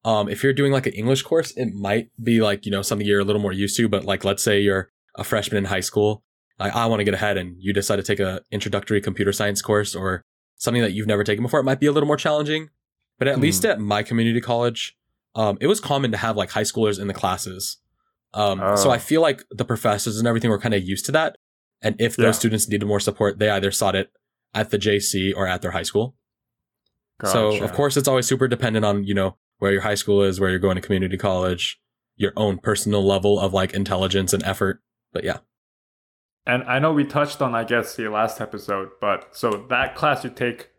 Um, 0.05 0.29
if 0.29 0.43
you're 0.43 0.53
doing 0.53 0.73
like 0.73 0.87
an 0.87 0.95
English 0.95 1.23
course, 1.23 1.53
it 1.57 1.75
might 1.75 2.11
be 2.23 2.41
like, 2.41 2.65
you 2.65 2.73
know, 2.73 2.83
something 2.83 3.07
you're 3.07 3.21
a 3.21 3.25
little 3.25 3.43
more 3.43 3.53
used 3.53 3.77
to, 3.77 3.89
but 3.89 4.05
like, 4.05 4.25
let's 4.25 4.43
say 4.43 4.61
you're 4.61 4.91
a 5.17 5.25
freshman 5.25 5.59
in 5.59 5.65
high 5.67 5.81
school 5.81 6.25
like 6.61 6.77
I 6.77 6.87
want 6.87 7.01
to 7.01 7.05
get 7.05 7.15
ahead 7.15 7.39
and 7.39 7.57
you 7.59 7.73
decide 7.73 7.97
to 7.97 8.03
take 8.03 8.21
a 8.21 8.43
introductory 8.53 9.01
computer 9.01 9.33
science 9.33 9.63
course 9.63 9.97
or 9.97 10.23
something 10.57 10.83
that 10.83 10.93
you've 10.93 11.07
never 11.07 11.25
taken 11.25 11.43
before, 11.43 11.59
it 11.59 11.65
might 11.65 11.81
be 11.81 11.87
a 11.87 11.93
little 11.93 12.07
more 12.07 12.19
challenging. 12.19 12.69
But 13.19 13.29
at 13.29 13.39
mm. 13.39 13.43
least 13.43 13.65
at 13.65 13.81
my 13.81 14.03
community 14.03 14.41
college, 14.43 14.97
um, 15.35 15.57
it 15.61 15.67
was 15.67 15.81
common 15.81 16.13
to 16.13 16.19
have 16.19 16.37
like 16.37 16.51
high 16.51 16.63
schoolers 16.63 17.01
in 17.01 17.09
the 17.09 17.15
classes. 17.15 17.79
Um, 18.35 18.61
oh. 18.63 18.77
So 18.77 18.91
I 18.91 18.99
feel 18.99 19.23
like 19.23 19.43
the 19.51 19.65
professors 19.65 20.19
and 20.19 20.29
everything 20.29 20.51
were 20.51 20.61
kind 20.61 20.75
of 20.75 20.83
used 20.83 21.07
to 21.07 21.13
that. 21.13 21.37
And 21.81 21.99
if 21.99 22.19
yeah. 22.19 22.27
those 22.27 22.37
students 22.37 22.69
needed 22.69 22.87
more 22.87 23.01
support, 23.01 23.39
they 23.39 23.49
either 23.49 23.71
sought 23.71 23.97
it 23.97 24.13
at 24.55 24.71
the 24.71 24.79
JC 24.79 25.33
or 25.35 25.47
at 25.47 25.63
their 25.63 25.71
high 25.71 25.83
school. 25.83 26.15
Gotcha. 27.19 27.33
So 27.33 27.65
of 27.65 27.73
course, 27.73 27.97
it's 27.97 28.09
always 28.09 28.27
super 28.27 28.49
dependent 28.49 28.85
on 28.85 29.05
you 29.05 29.15
know 29.15 29.37
where 29.61 29.71
your 29.71 29.83
high 29.83 29.95
school 29.95 30.23
is, 30.23 30.41
where 30.41 30.51
you're 30.51 30.59
going 30.59 30.75
to 30.75 30.83
community 30.83 31.17
college, 31.17 31.81
your 32.17 32.33
own 32.37 32.59
personal 32.59 33.07
level 33.07 33.39
of 33.39 33.55
like 33.55 33.73
intelligence 33.73 34.33
and 34.33 34.43
effort. 34.43 34.83
But 35.13 35.23
yeah. 35.23 35.39
And 36.47 36.65
I 36.65 36.79
know 36.79 36.93
we 36.93 37.05
touched 37.05 37.41
on, 37.41 37.55
I 37.55 37.65
guess, 37.65 37.95
the 37.95 38.09
last 38.09 38.41
episode, 38.41 38.89
but 39.01 39.29
so 39.33 39.67
that 39.69 39.95
class 39.95 40.25
you 40.25 40.31
take 40.31 40.71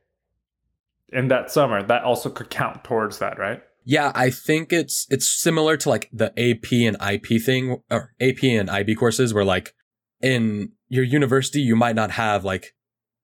in 1.13 1.27
that 1.29 1.51
summer, 1.51 1.83
that 1.83 2.03
also 2.03 2.29
could 2.29 2.49
count 2.49 2.83
towards 2.83 3.19
that, 3.19 3.37
right? 3.37 3.61
Yeah, 3.83 4.11
I 4.13 4.29
think 4.29 4.73
it's 4.73 5.07
it's 5.09 5.29
similar 5.29 5.77
to 5.77 5.89
like 5.89 6.09
the 6.11 6.31
AP 6.37 6.71
and 6.71 6.97
IP 7.01 7.41
thing, 7.41 7.81
or 7.89 8.13
AP 8.19 8.43
and 8.43 8.69
IB 8.69 8.95
courses, 8.95 9.33
where 9.33 9.45
like 9.45 9.73
in 10.21 10.71
your 10.87 11.03
university 11.03 11.61
you 11.61 11.75
might 11.75 11.95
not 11.95 12.11
have 12.11 12.43
like 12.43 12.73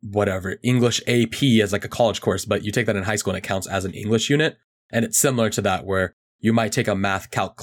whatever 0.01 0.57
English 0.63 1.01
AP 1.07 1.43
as 1.61 1.73
like 1.73 1.85
a 1.85 1.89
college 1.89 2.21
course, 2.21 2.45
but 2.45 2.63
you 2.63 2.71
take 2.71 2.85
that 2.85 2.95
in 2.95 3.03
high 3.03 3.15
school 3.15 3.33
and 3.33 3.43
it 3.43 3.47
counts 3.47 3.67
as 3.67 3.85
an 3.85 3.93
English 3.93 4.29
unit, 4.29 4.57
and 4.91 5.05
it's 5.05 5.17
similar 5.17 5.49
to 5.51 5.61
that 5.61 5.85
where 5.85 6.15
you 6.39 6.53
might 6.53 6.71
take 6.71 6.87
a 6.87 6.95
math 6.95 7.31
calc 7.31 7.61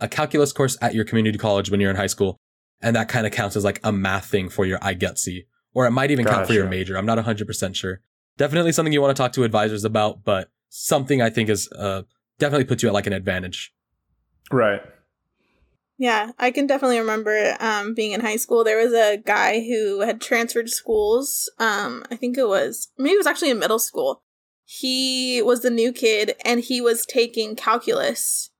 a 0.00 0.08
calculus 0.08 0.52
course 0.52 0.76
at 0.82 0.94
your 0.94 1.04
community 1.04 1.38
college 1.38 1.70
when 1.70 1.80
you're 1.80 1.90
in 1.90 1.96
high 1.96 2.06
school, 2.06 2.36
and 2.80 2.96
that 2.96 3.08
kind 3.08 3.26
of 3.26 3.32
counts 3.32 3.56
as 3.56 3.64
like 3.64 3.80
a 3.84 3.92
math 3.92 4.26
thing 4.26 4.48
for 4.48 4.64
your 4.66 4.78
IGETC, 4.80 5.46
or 5.74 5.86
it 5.86 5.92
might 5.92 6.10
even 6.10 6.24
gotcha. 6.24 6.36
count 6.36 6.48
for 6.48 6.54
your 6.54 6.68
major. 6.68 6.96
I'm 6.96 7.06
not 7.06 7.18
100% 7.18 7.74
sure. 7.74 8.00
Definitely 8.36 8.72
something 8.72 8.92
you 8.92 9.00
want 9.00 9.16
to 9.16 9.22
talk 9.22 9.32
to 9.34 9.44
advisors 9.44 9.84
about, 9.84 10.24
but 10.24 10.50
something 10.68 11.22
I 11.22 11.30
think 11.30 11.48
is 11.48 11.70
uh, 11.72 12.02
definitely 12.38 12.64
puts 12.64 12.82
you 12.82 12.88
at 12.88 12.94
like 12.94 13.06
an 13.06 13.12
advantage. 13.12 13.72
Right. 14.50 14.82
Yeah, 15.98 16.32
I 16.38 16.50
can 16.50 16.66
definitely 16.66 16.98
remember 16.98 17.56
um, 17.60 17.94
being 17.94 18.10
in 18.10 18.20
high 18.20 18.36
school. 18.36 18.64
There 18.64 18.78
was 18.78 18.92
a 18.92 19.18
guy 19.18 19.60
who 19.60 20.00
had 20.00 20.20
transferred 20.20 20.68
schools. 20.68 21.48
Um, 21.60 22.04
I 22.10 22.16
think 22.16 22.36
it 22.36 22.48
was 22.48 22.88
maybe 22.98 23.14
it 23.14 23.18
was 23.18 23.26
actually 23.26 23.50
in 23.50 23.60
middle 23.60 23.78
school. 23.78 24.22
He 24.64 25.42
was 25.42 25.60
the 25.62 25.70
new 25.70 25.92
kid, 25.92 26.34
and 26.44 26.60
he 26.60 26.80
was 26.80 27.04
taking 27.06 27.56
calculus 27.56 28.50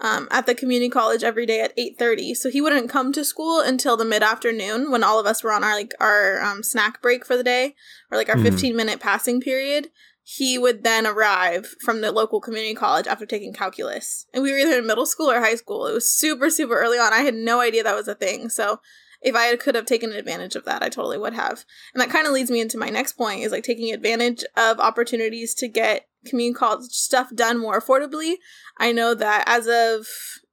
um, 0.00 0.28
at 0.30 0.46
the 0.46 0.54
community 0.54 0.90
college 0.90 1.22
every 1.22 1.46
day 1.46 1.60
at 1.60 1.72
eight 1.78 1.96
thirty. 1.98 2.34
So 2.34 2.50
he 2.50 2.60
wouldn't 2.60 2.90
come 2.90 3.12
to 3.12 3.24
school 3.24 3.60
until 3.60 3.96
the 3.96 4.04
mid 4.04 4.22
afternoon 4.22 4.90
when 4.90 5.04
all 5.04 5.18
of 5.20 5.26
us 5.26 5.42
were 5.42 5.52
on 5.52 5.64
our 5.64 5.74
like 5.74 5.92
our 6.00 6.42
um, 6.42 6.62
snack 6.62 7.00
break 7.00 7.24
for 7.24 7.36
the 7.36 7.44
day 7.44 7.74
or 8.10 8.18
like 8.18 8.28
our 8.28 8.36
Mhm. 8.36 8.42
fifteen 8.42 8.76
minute 8.76 9.00
passing 9.00 9.40
period. 9.40 9.90
He 10.26 10.56
would 10.56 10.84
then 10.84 11.06
arrive 11.06 11.74
from 11.84 12.00
the 12.00 12.10
local 12.10 12.40
community 12.40 12.74
college 12.74 13.06
after 13.06 13.26
taking 13.26 13.52
calculus. 13.52 14.24
And 14.32 14.42
we 14.42 14.50
were 14.52 14.56
either 14.58 14.78
in 14.78 14.86
middle 14.86 15.04
school 15.04 15.30
or 15.30 15.38
high 15.40 15.54
school. 15.54 15.86
It 15.86 15.92
was 15.92 16.10
super, 16.10 16.48
super 16.48 16.78
early 16.80 16.96
on. 16.98 17.12
I 17.12 17.20
had 17.20 17.34
no 17.34 17.60
idea 17.60 17.82
that 17.82 17.94
was 17.94 18.08
a 18.08 18.14
thing. 18.14 18.48
So 18.48 18.80
if 19.24 19.34
I 19.34 19.56
could 19.56 19.74
have 19.74 19.86
taken 19.86 20.12
advantage 20.12 20.54
of 20.54 20.66
that, 20.66 20.82
I 20.82 20.90
totally 20.90 21.16
would 21.16 21.32
have. 21.32 21.64
And 21.94 22.00
that 22.00 22.10
kind 22.10 22.26
of 22.26 22.34
leads 22.34 22.50
me 22.50 22.60
into 22.60 22.78
my 22.78 22.90
next 22.90 23.14
point 23.14 23.40
is 23.40 23.52
like 23.52 23.64
taking 23.64 23.92
advantage 23.92 24.44
of 24.54 24.78
opportunities 24.78 25.54
to 25.54 25.68
get 25.68 26.06
community 26.26 26.58
college 26.58 26.90
stuff 26.90 27.34
done 27.34 27.58
more 27.58 27.80
affordably. 27.80 28.34
I 28.78 28.92
know 28.92 29.14
that 29.14 29.44
as 29.46 29.66
of 29.66 30.06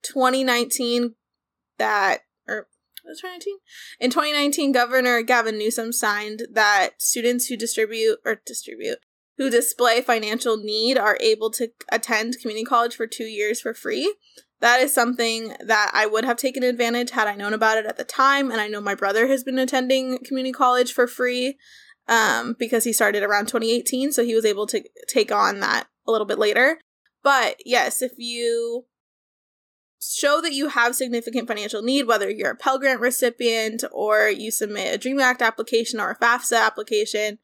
2019, 0.04 1.16
that, 1.78 2.22
or 2.48 2.68
was 3.04 3.20
2019? 3.20 3.58
In 4.00 4.10
2019, 4.10 4.72
Governor 4.72 5.22
Gavin 5.22 5.58
Newsom 5.58 5.92
signed 5.92 6.44
that 6.54 7.02
students 7.02 7.48
who 7.48 7.58
distribute 7.58 8.20
or 8.24 8.42
distribute 8.46 9.00
who 9.38 9.50
display 9.50 10.02
financial 10.02 10.56
need 10.56 10.98
are 10.98 11.18
able 11.20 11.50
to 11.50 11.72
attend 11.92 12.38
community 12.40 12.64
college 12.64 12.96
for 12.96 13.08
two 13.08 13.26
years 13.26 13.60
for 13.60 13.74
free. 13.74 14.16
That 14.62 14.80
is 14.80 14.94
something 14.94 15.56
that 15.60 15.92
I 15.94 16.06
would 16.06 16.24
have 16.24 16.38
taken 16.38 16.62
advantage 16.64 17.12
had 17.12 17.28
I 17.28 17.36
known 17.36 17.54
about 17.54 17.78
it 17.78 17.88
at 17.88 17.98
the 17.98 18.04
time. 18.04 18.52
And 18.52 18.62
I 18.62 18.68
know 18.68 18.80
my 18.80 18.96
brother 18.96 19.28
has 19.28 19.44
been 19.44 19.58
attending 19.58 20.20
community 20.20 20.54
college 20.54 20.94
for 20.94 21.08
free 21.08 21.58
um, 22.08 22.56
because 22.58 22.84
he 22.84 22.94
started 22.94 23.24
around 23.24 23.48
2018. 23.48 24.12
So 24.12 24.24
he 24.24 24.36
was 24.36 24.46
able 24.46 24.68
to 24.68 24.84
take 25.08 25.32
on 25.32 25.60
that 25.62 25.88
a 26.08 26.12
little 26.12 26.28
bit 26.28 26.38
later. 26.38 26.80
But 27.24 27.58
yes, 27.66 28.04
if 28.04 28.12
you 28.18 28.86
show 30.00 30.42
that 30.42 30.54
you 30.54 30.70
have 30.70 30.96
significant 30.96 31.48
financial 31.48 31.82
need, 31.82 32.08
whether 32.08 32.30
you're 32.30 32.52
a 32.52 32.56
Pell 32.56 32.80
Grant 32.80 33.00
recipient 33.00 33.84
or 33.92 34.30
you 34.30 34.52
submit 34.52 34.94
a 34.94 34.98
Dream 34.98 35.20
Act 35.20 35.42
application 35.42 36.00
or 36.00 36.12
a 36.12 36.18
FAFSA 36.18 36.66
application, 36.66 37.40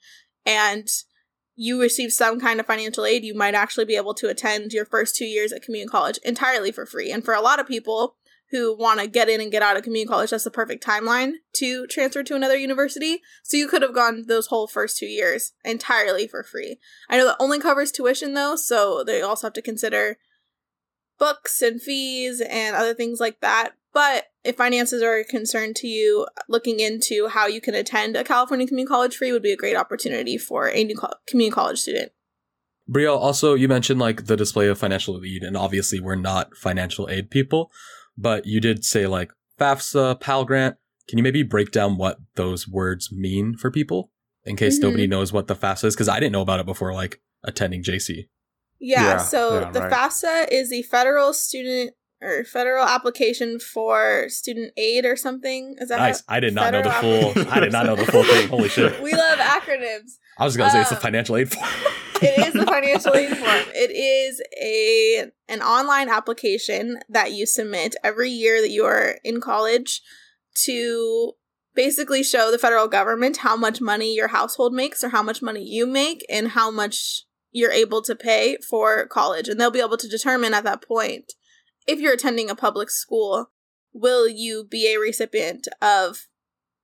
and 0.45 0.87
you 1.59 1.81
receive 1.81 2.13
some 2.13 2.39
kind 2.39 2.59
of 2.59 2.67
financial 2.67 3.03
aid, 3.03 3.25
you 3.25 3.33
might 3.33 3.55
actually 3.55 3.83
be 3.83 3.95
able 3.95 4.13
to 4.13 4.29
attend 4.29 4.71
your 4.71 4.85
first 4.85 5.15
two 5.15 5.25
years 5.25 5.51
at 5.51 5.63
community 5.63 5.89
college 5.89 6.19
entirely 6.23 6.71
for 6.71 6.85
free. 6.85 7.11
And 7.11 7.25
for 7.25 7.33
a 7.33 7.41
lot 7.41 7.59
of 7.59 7.67
people 7.67 8.15
who 8.51 8.77
want 8.77 8.99
to 8.99 9.07
get 9.07 9.27
in 9.27 9.41
and 9.41 9.51
get 9.51 9.63
out 9.63 9.75
of 9.75 9.81
community 9.81 10.07
college, 10.07 10.29
that's 10.29 10.43
the 10.43 10.51
perfect 10.51 10.85
timeline 10.85 11.33
to 11.53 11.87
transfer 11.87 12.21
to 12.21 12.35
another 12.35 12.55
university. 12.55 13.21
So 13.43 13.57
you 13.57 13.67
could 13.67 13.81
have 13.81 13.95
gone 13.95 14.25
those 14.27 14.47
whole 14.47 14.67
first 14.67 14.97
two 14.97 15.07
years 15.07 15.53
entirely 15.65 16.27
for 16.27 16.43
free. 16.43 16.77
I 17.09 17.17
know 17.17 17.25
that 17.25 17.37
only 17.39 17.59
covers 17.59 17.91
tuition 17.91 18.35
though, 18.35 18.55
so 18.55 19.03
they 19.03 19.23
also 19.23 19.47
have 19.47 19.53
to 19.53 19.61
consider 19.61 20.17
books 21.17 21.63
and 21.63 21.81
fees 21.81 22.39
and 22.39 22.75
other 22.75 22.93
things 22.93 23.19
like 23.19 23.41
that. 23.41 23.71
But 23.93 24.25
if 24.47 24.55
finances 24.55 25.01
are 25.03 25.17
a 25.17 25.23
concern 25.23 25.73
to 25.75 25.87
you, 25.87 26.25
looking 26.47 26.79
into 26.79 27.27
how 27.27 27.47
you 27.47 27.59
can 27.61 27.75
attend 27.75 28.15
a 28.15 28.23
California 28.23 28.65
community 28.67 28.87
college 28.87 29.17
free 29.17 29.31
would 29.31 29.43
be 29.43 29.51
a 29.51 29.57
great 29.57 29.75
opportunity 29.75 30.37
for 30.37 30.69
a 30.69 30.83
new 30.83 30.95
co- 30.95 31.13
community 31.27 31.53
college 31.53 31.79
student. 31.79 32.11
Brielle, 32.89 33.17
also 33.17 33.53
you 33.53 33.67
mentioned 33.67 33.99
like 33.99 34.25
the 34.25 34.37
display 34.37 34.67
of 34.67 34.77
financial 34.77 35.21
aid, 35.23 35.43
and 35.43 35.57
obviously 35.57 35.99
we're 35.99 36.15
not 36.15 36.55
financial 36.55 37.09
aid 37.09 37.29
people, 37.29 37.69
but 38.17 38.45
you 38.45 38.61
did 38.61 38.85
say 38.85 39.05
like 39.07 39.31
FAFSA, 39.59 40.19
Pell 40.21 40.45
Grant. 40.45 40.77
Can 41.09 41.17
you 41.17 41.23
maybe 41.23 41.43
break 41.43 41.71
down 41.71 41.97
what 41.97 42.17
those 42.35 42.67
words 42.67 43.11
mean 43.11 43.55
for 43.57 43.71
people 43.71 44.11
in 44.45 44.55
case 44.55 44.77
Mhm. 44.79 44.83
nobody 44.83 45.07
knows 45.07 45.33
what 45.33 45.47
the 45.47 45.55
FAFSA 45.55 45.85
is? 45.85 45.95
Because 45.95 46.07
I 46.09 46.19
didn't 46.19 46.31
know 46.33 46.41
about 46.41 46.59
it 46.59 46.65
before 46.65 46.93
like 46.93 47.21
attending 47.43 47.83
JC. 47.83 48.29
Yeah, 48.79 49.03
Yeah, 49.03 49.17
so 49.17 49.59
yeah, 49.61 49.71
the 49.71 49.81
right. 49.81 49.91
FAFSA 49.91 50.47
is 50.51 50.69
the 50.69 50.83
federal 50.83 51.33
student 51.33 51.93
or 52.21 52.43
federal 52.43 52.85
application 52.85 53.59
for 53.59 54.25
student 54.29 54.73
aid 54.77 55.05
or 55.05 55.15
something. 55.15 55.75
Is 55.79 55.89
that 55.89 55.99
Nice. 55.99 56.23
I 56.27 56.39
did 56.39 56.53
not 56.53 56.73
know 56.73 56.81
the 56.81 56.91
full. 56.91 57.33
I 57.51 57.59
did 57.59 57.71
not 57.71 57.85
know 57.85 57.95
the 57.95 58.05
full 58.05 58.23
thing. 58.23 58.49
Holy 58.49 58.69
shit. 58.69 59.01
we 59.01 59.13
love 59.13 59.39
acronyms. 59.39 60.17
I 60.37 60.45
was 60.45 60.57
gonna 60.57 60.71
say 60.71 60.81
it's 60.81 60.89
the 60.89 60.95
Um, 60.95 61.01
financial 61.01 61.37
aid 61.37 61.51
form. 61.51 61.69
it 62.21 62.47
is 62.47 62.53
the 62.53 62.65
financial 62.65 63.13
aid 63.15 63.37
form. 63.37 63.63
It 63.73 63.91
is 63.91 64.41
a 64.61 65.31
an 65.47 65.61
online 65.61 66.09
application 66.09 66.99
that 67.09 67.33
you 67.33 67.45
submit 67.45 67.95
every 68.03 68.31
year 68.31 68.61
that 68.61 68.71
you 68.71 68.85
are 68.85 69.17
in 69.23 69.39
college 69.39 70.01
to 70.65 71.33
basically 71.75 72.23
show 72.23 72.49
the 72.49 72.57
federal 72.57 72.87
government 72.87 73.37
how 73.37 73.55
much 73.55 73.79
money 73.79 74.15
your 74.15 74.29
household 74.29 74.73
makes 74.73 75.03
or 75.03 75.09
how 75.09 75.21
much 75.21 75.43
money 75.43 75.63
you 75.63 75.85
make 75.85 76.25
and 76.27 76.49
how 76.49 76.71
much 76.71 77.21
you're 77.51 77.71
able 77.71 78.01
to 78.01 78.15
pay 78.15 78.57
for 78.67 79.05
college. 79.05 79.47
And 79.47 79.59
they'll 79.61 79.69
be 79.69 79.79
able 79.79 79.97
to 79.97 80.07
determine 80.07 80.55
at 80.55 80.63
that 80.63 80.81
point 80.81 81.33
if 81.87 81.99
you're 81.99 82.13
attending 82.13 82.49
a 82.49 82.55
public 82.55 82.89
school, 82.89 83.51
will 83.93 84.27
you 84.27 84.65
be 84.69 84.93
a 84.93 84.99
recipient 84.99 85.67
of 85.81 86.27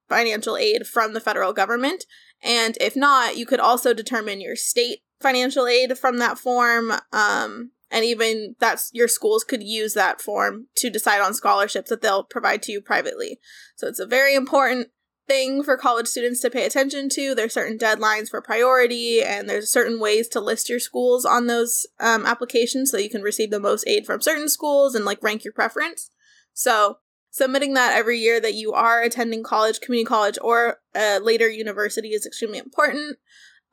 financial 0.10 0.57
aid 0.57 0.88
from 0.88 1.13
the 1.13 1.19
federal 1.19 1.53
government? 1.53 2.05
And 2.41 2.77
if 2.81 2.95
not, 2.95 3.38
you 3.38 3.45
could 3.45 3.60
also 3.60 3.93
determine 3.93 4.41
your 4.41 4.55
state 4.55 5.00
financial 5.22 5.67
aid 5.67 5.98
from 5.98 6.17
that 6.17 6.38
form. 6.38 6.91
Um, 7.12 7.72
and 7.89 8.03
even 8.03 8.55
that's 8.60 8.89
your 8.93 9.07
schools 9.07 9.43
could 9.43 9.63
use 9.63 9.93
that 9.93 10.19
form 10.19 10.67
to 10.77 10.89
decide 10.89 11.22
on 11.22 11.33
scholarships 11.33 11.89
that 11.89 12.01
they'll 12.01 12.24
provide 12.24 12.63
to 12.63 12.72
you 12.72 12.81
privately. 12.81 13.39
So 13.75 13.88
it's 13.88 14.00
a 14.00 14.05
very 14.05 14.36
important 14.36 14.89
thing 15.27 15.63
for 15.63 15.77
college 15.77 16.07
students 16.07 16.41
to 16.41 16.49
pay 16.49 16.65
attention 16.65 17.09
to. 17.09 17.33
There's 17.33 17.53
certain 17.53 17.77
deadlines 17.77 18.29
for 18.29 18.41
priority, 18.41 19.21
and 19.21 19.49
there's 19.49 19.69
certain 19.69 19.99
ways 19.99 20.27
to 20.29 20.41
list 20.41 20.69
your 20.69 20.79
schools 20.79 21.25
on 21.25 21.47
those 21.47 21.87
um, 21.99 22.25
applications 22.25 22.91
so 22.91 22.97
you 22.97 23.09
can 23.09 23.21
receive 23.21 23.51
the 23.51 23.59
most 23.59 23.87
aid 23.87 24.05
from 24.05 24.21
certain 24.21 24.49
schools 24.49 24.95
and 24.95 25.05
like 25.05 25.23
rank 25.23 25.43
your 25.43 25.53
preference. 25.53 26.09
So 26.53 26.97
submitting 27.31 27.73
that 27.73 27.97
every 27.97 28.19
year 28.19 28.39
that 28.39 28.53
you 28.53 28.73
are 28.73 29.01
attending 29.01 29.43
college, 29.43 29.81
community 29.81 30.07
college, 30.07 30.37
or 30.41 30.79
a 30.95 31.19
later 31.19 31.49
university 31.49 32.09
is 32.09 32.25
extremely 32.25 32.59
important. 32.59 33.17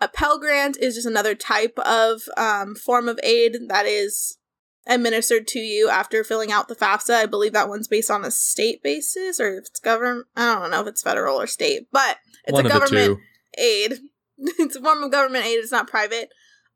A 0.01 0.09
Pell 0.09 0.39
Grant 0.39 0.79
is 0.79 0.95
just 0.95 1.07
another 1.07 1.35
type 1.35 1.79
of 1.81 2.23
um, 2.37 2.75
form 2.75 3.07
of 3.07 3.21
aid 3.23 3.69
that 3.69 3.85
is 3.85 4.39
administered 4.87 5.47
to 5.49 5.59
you 5.59 5.89
after 5.89 6.25
filling 6.25 6.51
out 6.53 6.69
the 6.69 6.77
FAFSA. 6.77 7.15
I 7.15 7.27
believe 7.27 7.53
that 7.53 7.69
one's 7.69 7.89
based 7.89 8.11
on 8.11 8.25
a 8.25 8.31
state 8.31 8.83
basis, 8.83 9.41
or 9.41 9.57
if 9.57 9.67
it's 9.67 9.81
government. 9.81 10.27
I 10.37 10.59
don't 10.59 10.71
know 10.71 10.81
if 10.81 10.87
it's 10.87 11.03
federal 11.03 11.41
or 11.41 11.47
state, 11.47 11.89
but 11.93 12.19
it's 12.45 12.53
One 12.53 12.67
a 12.67 12.69
government 12.69 13.19
aid. 13.59 13.99
it's 14.39 14.77
a 14.77 14.81
form 14.81 15.03
of 15.03 15.11
government 15.11 15.45
aid. 15.45 15.59
It's 15.59 15.73
not 15.73 15.89
private. 15.89 16.31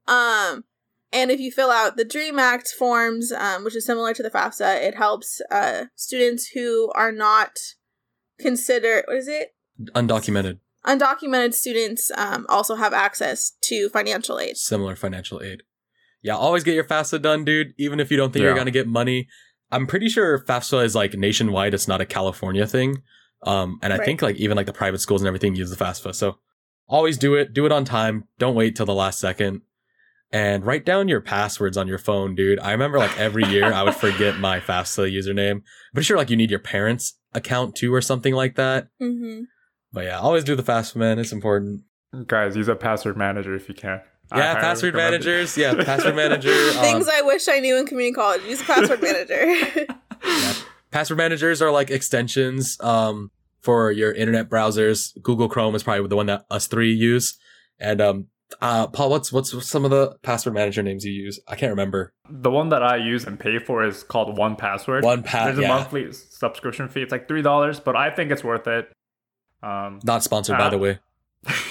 Um, 0.06 0.64
and 1.12 1.30
if 1.30 1.40
you 1.40 1.50
fill 1.52 1.70
out 1.70 1.96
the 1.96 2.04
Dream 2.04 2.38
Act 2.38 2.68
forms, 2.68 3.32
um, 3.32 3.64
which 3.64 3.76
is 3.76 3.87
similar 3.87 4.12
to 4.14 4.23
the 4.23 4.30
FAFSA, 4.30 4.82
it 4.82 4.96
helps 4.96 5.40
uh, 5.50 5.84
students 5.94 6.49
who 6.49 6.90
are 6.94 7.12
not 7.12 7.58
considered 8.38 9.04
what 9.06 9.16
is 9.16 9.28
it 9.28 9.54
Undocumented, 9.94 10.58
undocumented 10.84 11.54
students 11.54 12.11
um, 12.16 12.46
also 12.49 12.76
have 12.76 12.92
access 12.92 13.52
to 13.62 13.88
financial 13.88 14.38
aid. 14.38 14.56
similar 14.56 14.94
financial 14.94 15.42
aid. 15.42 15.62
Yeah, 16.24 16.34
always 16.36 16.64
get 16.64 16.74
your 16.74 16.84
FAFSA 16.84 17.20
done, 17.22 17.44
dude. 17.44 17.74
Even 17.78 18.00
if 18.00 18.10
you 18.10 18.16
don't 18.16 18.32
think 18.32 18.42
you're 18.42 18.54
gonna 18.56 18.70
get 18.72 18.88
money. 18.88 19.28
I'm 19.70 19.86
pretty 19.86 20.08
sure 20.08 20.38
FAFSA 20.44 20.84
is 20.84 20.94
like 20.94 21.14
nationwide. 21.14 21.74
It's 21.74 21.86
not 21.86 22.00
a 22.00 22.06
California 22.06 22.66
thing. 22.66 23.02
Um, 23.42 23.78
and 23.82 23.92
I 23.92 23.98
Right. 23.98 24.04
think 24.06 24.22
like 24.22 24.36
even 24.36 24.56
like 24.56 24.66
the 24.66 24.72
private 24.72 24.98
schools 25.00 25.20
and 25.20 25.26
everything 25.28 25.54
use 25.54 25.70
the 25.70 25.76
FAFSA. 25.76 26.14
So 26.14 26.38
always 26.88 27.18
do 27.18 27.34
it. 27.34 27.52
Do 27.52 27.66
it 27.66 27.72
on 27.72 27.84
time. 27.84 28.24
Don't 28.38 28.54
wait 28.54 28.74
till 28.74 28.86
the 28.86 28.94
last 28.94 29.20
second. 29.20 29.60
And 30.32 30.64
write 30.64 30.84
down 30.86 31.08
your 31.08 31.20
passwords 31.20 31.76
on 31.76 31.86
your 31.86 31.98
phone, 31.98 32.34
dude. 32.34 32.58
I 32.58 32.72
remember 32.72 32.98
like 32.98 33.16
every 33.18 33.44
year 33.44 33.72
I 33.72 33.82
would 33.82 33.94
forget 33.94 34.38
my 34.38 34.60
FAFSA 34.68 35.12
username. 35.12 35.60
Pretty 35.92 36.06
sure 36.06 36.16
like 36.16 36.30
you 36.30 36.36
need 36.36 36.50
your 36.50 36.58
parents' 36.58 37.18
account 37.34 37.74
too 37.76 37.92
or 37.92 38.00
something 38.00 38.34
like 38.34 38.54
that. 38.56 38.88
Mm-hmm. 39.02 39.42
But 39.92 40.04
yeah, 40.04 40.18
always 40.18 40.42
do 40.44 40.56
the 40.56 40.62
FAFSA, 40.62 40.96
man. 40.96 41.18
It's 41.18 41.32
important. 41.32 41.82
Guys, 42.26 42.56
use 42.56 42.68
a 42.68 42.74
password 42.76 43.16
manager 43.18 43.54
if 43.54 43.68
you 43.68 43.74
can. 43.74 44.00
I 44.34 44.38
Yeah, 44.38 44.52
highly 44.52 44.60
password 44.62 44.94
recommend 44.94 45.24
managers. 45.24 45.56
Yeah, 45.56 45.74
password 45.84 46.16
manager. 46.22 46.50
um, 46.52 46.74
Things 46.84 47.08
I 47.08 47.22
wish 47.22 47.48
I 47.48 47.60
knew 47.60 47.76
in 47.76 47.86
community 47.86 48.14
college. 48.14 48.42
Use 48.44 48.60
a 48.60 48.64
password 48.64 49.02
manager. 49.02 49.86
Yeah. 50.26 50.54
Password 50.90 51.18
managers 51.18 51.60
are 51.60 51.70
like 51.70 51.90
extensions 51.90 52.78
um, 52.80 53.30
for 53.60 53.90
your 53.90 54.12
internet 54.12 54.48
browsers. 54.48 55.10
Google 55.22 55.48
Chrome 55.48 55.74
is 55.74 55.82
probably 55.82 56.06
the 56.08 56.16
one 56.16 56.26
that 56.26 56.44
us 56.50 56.66
three 56.66 56.92
use. 56.92 57.36
And 57.78 58.00
um, 58.00 58.26
uh, 58.62 58.86
Paul, 58.86 59.10
what's 59.10 59.30
what's 59.32 59.66
some 59.68 59.84
of 59.84 59.90
the 59.90 60.16
password 60.22 60.54
manager 60.54 60.82
names 60.82 61.04
you 61.04 61.12
use? 61.12 61.38
I 61.48 61.56
can't 61.56 61.70
remember. 61.70 62.12
The 62.30 62.50
one 62.50 62.70
that 62.70 62.82
I 62.82 62.96
use 62.96 63.24
and 63.26 63.38
pay 63.38 63.58
for 63.58 63.84
is 63.84 64.02
called 64.02 64.38
1Password. 64.38 65.02
One 65.02 65.22
Password. 65.22 65.56
There's 65.56 65.58
a 65.58 65.62
Yeah. 65.62 65.68
monthly 65.76 66.12
subscription 66.12 66.88
fee. 66.88 67.02
It's 67.02 67.12
like 67.12 67.28
three 67.28 67.42
dollars, 67.42 67.80
but 67.80 67.96
I 67.96 68.10
think 68.10 68.30
it's 68.30 68.44
worth 68.44 68.66
it. 68.66 68.90
Um, 69.62 69.98
Not 70.04 70.22
sponsored, 70.22 70.56
by 70.58 70.66
Ah. 70.66 70.70
the 70.70 70.78
way, 70.78 70.98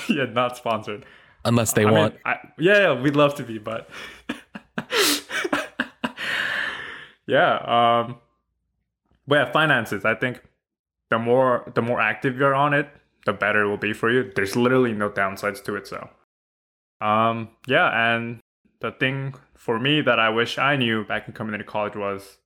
yeah, 0.09 0.25
not 0.25 0.57
sponsored. 0.57 1.05
Unless 1.45 1.73
they 1.73 1.83
I 1.83 1.85
mean, 1.85 1.93
want. 1.93 2.15
I, 2.25 2.37
yeah, 2.57 2.79
yeah, 2.79 3.01
we'd 3.01 3.15
love 3.15 3.35
to 3.35 3.43
be, 3.43 3.57
but 3.57 3.89
yeah. 7.27 7.57
Um, 8.05 8.17
but 9.27 9.35
yeah, 9.35 9.51
finances. 9.51 10.05
I 10.05 10.15
think 10.15 10.41
the 11.09 11.19
more 11.19 11.71
the 11.73 11.81
more 11.81 12.01
active 12.01 12.37
you're 12.37 12.55
on 12.55 12.73
it, 12.73 12.89
the 13.25 13.33
better 13.33 13.63
it 13.63 13.69
will 13.69 13.77
be 13.77 13.93
for 13.93 14.11
you. 14.11 14.31
There's 14.35 14.55
literally 14.55 14.93
no 14.93 15.09
downsides 15.09 15.63
to 15.65 15.75
it. 15.75 15.87
So, 15.87 16.09
um, 17.01 17.49
yeah, 17.67 18.15
and 18.15 18.39
the 18.79 18.91
thing 18.91 19.35
for 19.55 19.79
me 19.79 20.01
that 20.01 20.19
I 20.19 20.29
wish 20.29 20.57
I 20.57 20.75
knew 20.75 21.05
back 21.05 21.27
in 21.27 21.33
community 21.33 21.63
college 21.63 21.95
was 21.95 22.37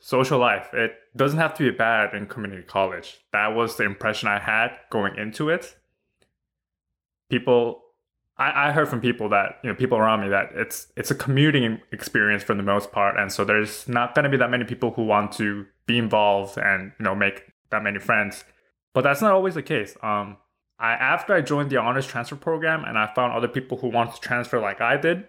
social 0.00 0.38
life. 0.38 0.70
It 0.72 0.94
doesn't 1.16 1.38
have 1.38 1.54
to 1.54 1.70
be 1.70 1.76
bad 1.76 2.14
in 2.14 2.26
community 2.26 2.62
college. 2.62 3.18
That 3.32 3.54
was 3.54 3.76
the 3.76 3.84
impression 3.84 4.28
I 4.28 4.40
had 4.40 4.70
going 4.90 5.16
into 5.16 5.48
it. 5.48 5.76
People 7.28 7.82
I, 8.40 8.68
I 8.68 8.72
heard 8.72 8.88
from 8.88 9.02
people 9.02 9.28
that 9.28 9.58
you 9.62 9.68
know 9.68 9.76
people 9.76 9.98
around 9.98 10.22
me 10.22 10.28
that 10.30 10.50
it's 10.54 10.88
it's 10.96 11.10
a 11.10 11.14
commuting 11.14 11.80
experience 11.92 12.42
for 12.42 12.54
the 12.54 12.62
most 12.62 12.90
part, 12.90 13.18
and 13.18 13.30
so 13.30 13.44
there's 13.44 13.86
not 13.86 14.14
going 14.14 14.24
to 14.24 14.30
be 14.30 14.38
that 14.38 14.50
many 14.50 14.64
people 14.64 14.92
who 14.92 15.04
want 15.04 15.32
to 15.32 15.66
be 15.86 15.98
involved 15.98 16.56
and 16.56 16.92
you 16.98 17.04
know 17.04 17.14
make 17.14 17.52
that 17.70 17.82
many 17.82 17.98
friends. 17.98 18.44
But 18.94 19.02
that's 19.02 19.20
not 19.20 19.32
always 19.32 19.54
the 19.54 19.62
case. 19.62 19.94
Um, 20.02 20.38
I 20.78 20.92
after 20.92 21.34
I 21.34 21.42
joined 21.42 21.68
the 21.68 21.76
honors 21.76 22.06
transfer 22.06 22.34
program 22.34 22.82
and 22.84 22.98
I 22.98 23.12
found 23.14 23.34
other 23.34 23.46
people 23.46 23.76
who 23.76 23.88
wanted 23.88 24.14
to 24.14 24.20
transfer 24.22 24.58
like 24.58 24.80
I 24.80 24.96
did, 24.96 25.26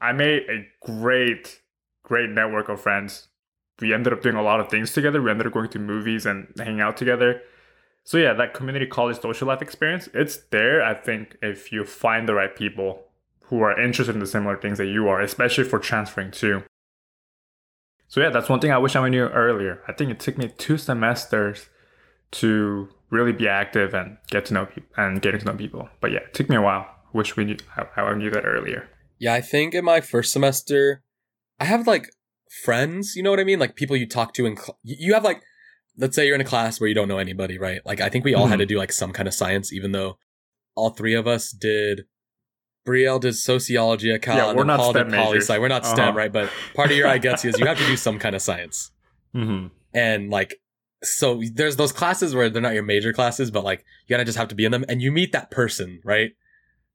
I 0.00 0.12
made 0.12 0.44
a 0.48 0.64
great 0.86 1.60
great 2.04 2.30
network 2.30 2.68
of 2.68 2.80
friends. 2.80 3.28
We 3.80 3.92
ended 3.92 4.12
up 4.12 4.22
doing 4.22 4.36
a 4.36 4.42
lot 4.42 4.60
of 4.60 4.68
things 4.68 4.92
together. 4.92 5.20
We 5.20 5.32
ended 5.32 5.48
up 5.48 5.52
going 5.52 5.70
to 5.70 5.80
movies 5.80 6.24
and 6.24 6.46
hanging 6.56 6.80
out 6.80 6.96
together 6.96 7.42
so 8.04 8.18
yeah, 8.18 8.34
that 8.34 8.52
community 8.52 8.86
college 8.86 9.20
social 9.20 9.48
life 9.48 9.62
experience, 9.62 10.08
it's 10.12 10.36
there, 10.50 10.84
I 10.84 10.92
think, 10.92 11.38
if 11.40 11.72
you 11.72 11.84
find 11.84 12.28
the 12.28 12.34
right 12.34 12.54
people 12.54 13.04
who 13.44 13.60
are 13.62 13.80
interested 13.80 14.14
in 14.14 14.20
the 14.20 14.26
similar 14.26 14.56
things 14.56 14.78
that 14.78 14.86
you 14.86 15.08
are, 15.08 15.22
especially 15.22 15.64
for 15.64 15.78
transferring 15.78 16.30
too. 16.30 16.62
So 18.08 18.20
yeah, 18.20 18.28
that's 18.28 18.50
one 18.50 18.60
thing 18.60 18.70
I 18.70 18.78
wish 18.78 18.94
I 18.94 19.08
knew 19.08 19.24
earlier. 19.24 19.82
I 19.88 19.92
think 19.92 20.10
it 20.10 20.20
took 20.20 20.36
me 20.36 20.52
two 20.58 20.76
semesters 20.76 21.68
to 22.32 22.88
really 23.10 23.32
be 23.32 23.48
active 23.48 23.94
and 23.94 24.18
get 24.28 24.44
to 24.46 24.54
know 24.54 24.66
people 24.66 24.90
and 24.96 25.22
getting 25.22 25.40
to 25.40 25.46
know 25.46 25.54
people. 25.54 25.88
But 26.00 26.12
yeah, 26.12 26.20
it 26.20 26.34
took 26.34 26.50
me 26.50 26.56
a 26.56 26.62
while. 26.62 26.86
Wish 27.14 27.36
we 27.36 27.44
knew 27.44 27.56
I, 27.96 28.14
knew 28.14 28.30
that 28.30 28.44
earlier. 28.44 28.88
Yeah, 29.18 29.34
I 29.34 29.40
think 29.40 29.72
in 29.72 29.84
my 29.84 30.00
first 30.00 30.32
semester, 30.32 31.02
I 31.58 31.64
have 31.64 31.86
like 31.86 32.10
friends. 32.64 33.14
You 33.16 33.22
know 33.22 33.30
what 33.30 33.40
I 33.40 33.44
mean? 33.44 33.60
Like 33.60 33.76
people 33.76 33.96
you 33.96 34.06
talk 34.06 34.34
to, 34.34 34.46
and 34.46 34.58
cl- 34.58 34.78
you 34.82 35.14
have 35.14 35.24
like 35.24 35.42
let's 35.96 36.16
say 36.16 36.26
you're 36.26 36.34
in 36.34 36.40
a 36.40 36.44
class 36.44 36.80
where 36.80 36.88
you 36.88 36.94
don't 36.94 37.08
know 37.08 37.18
anybody, 37.18 37.58
right? 37.58 37.80
Like 37.84 38.00
I 38.00 38.08
think 38.08 38.24
we 38.24 38.34
all 38.34 38.42
mm-hmm. 38.42 38.50
had 38.50 38.58
to 38.60 38.66
do 38.66 38.78
like 38.78 38.92
some 38.92 39.12
kind 39.12 39.28
of 39.28 39.34
science, 39.34 39.72
even 39.72 39.92
though 39.92 40.18
all 40.74 40.90
three 40.90 41.14
of 41.14 41.26
us 41.26 41.50
did. 41.50 42.06
Brielle 42.86 43.18
did 43.18 43.34
sociology 43.34 44.12
at 44.12 44.20
Cal, 44.20 44.36
yeah, 44.36 44.48
and 44.50 44.58
we're 44.58 44.64
not 44.64 44.78
Paul 44.78 44.90
STEM 44.90 45.10
did 45.10 45.16
poli 45.16 45.38
sci. 45.38 45.58
We're 45.58 45.68
not 45.68 45.84
uh-huh. 45.84 45.94
STEM, 45.94 46.14
right? 46.14 46.30
But 46.30 46.50
part 46.74 46.90
of 46.90 46.96
your 46.98 47.08
I 47.08 47.16
guess 47.16 47.42
is 47.42 47.58
you 47.58 47.64
have 47.64 47.78
to 47.78 47.86
do 47.86 47.96
some 47.96 48.18
kind 48.18 48.36
of 48.36 48.42
science, 48.42 48.90
mm-hmm. 49.34 49.68
and 49.94 50.30
like 50.30 50.60
so 51.02 51.40
there's 51.50 51.76
those 51.76 51.92
classes 51.92 52.34
where 52.34 52.50
they're 52.50 52.60
not 52.60 52.74
your 52.74 52.82
major 52.82 53.14
classes, 53.14 53.50
but 53.50 53.64
like 53.64 53.86
you 54.06 54.14
gotta 54.14 54.26
just 54.26 54.36
have 54.36 54.48
to 54.48 54.54
be 54.54 54.66
in 54.66 54.72
them, 54.72 54.84
and 54.86 55.00
you 55.00 55.10
meet 55.12 55.32
that 55.32 55.50
person, 55.50 56.00
right? 56.04 56.32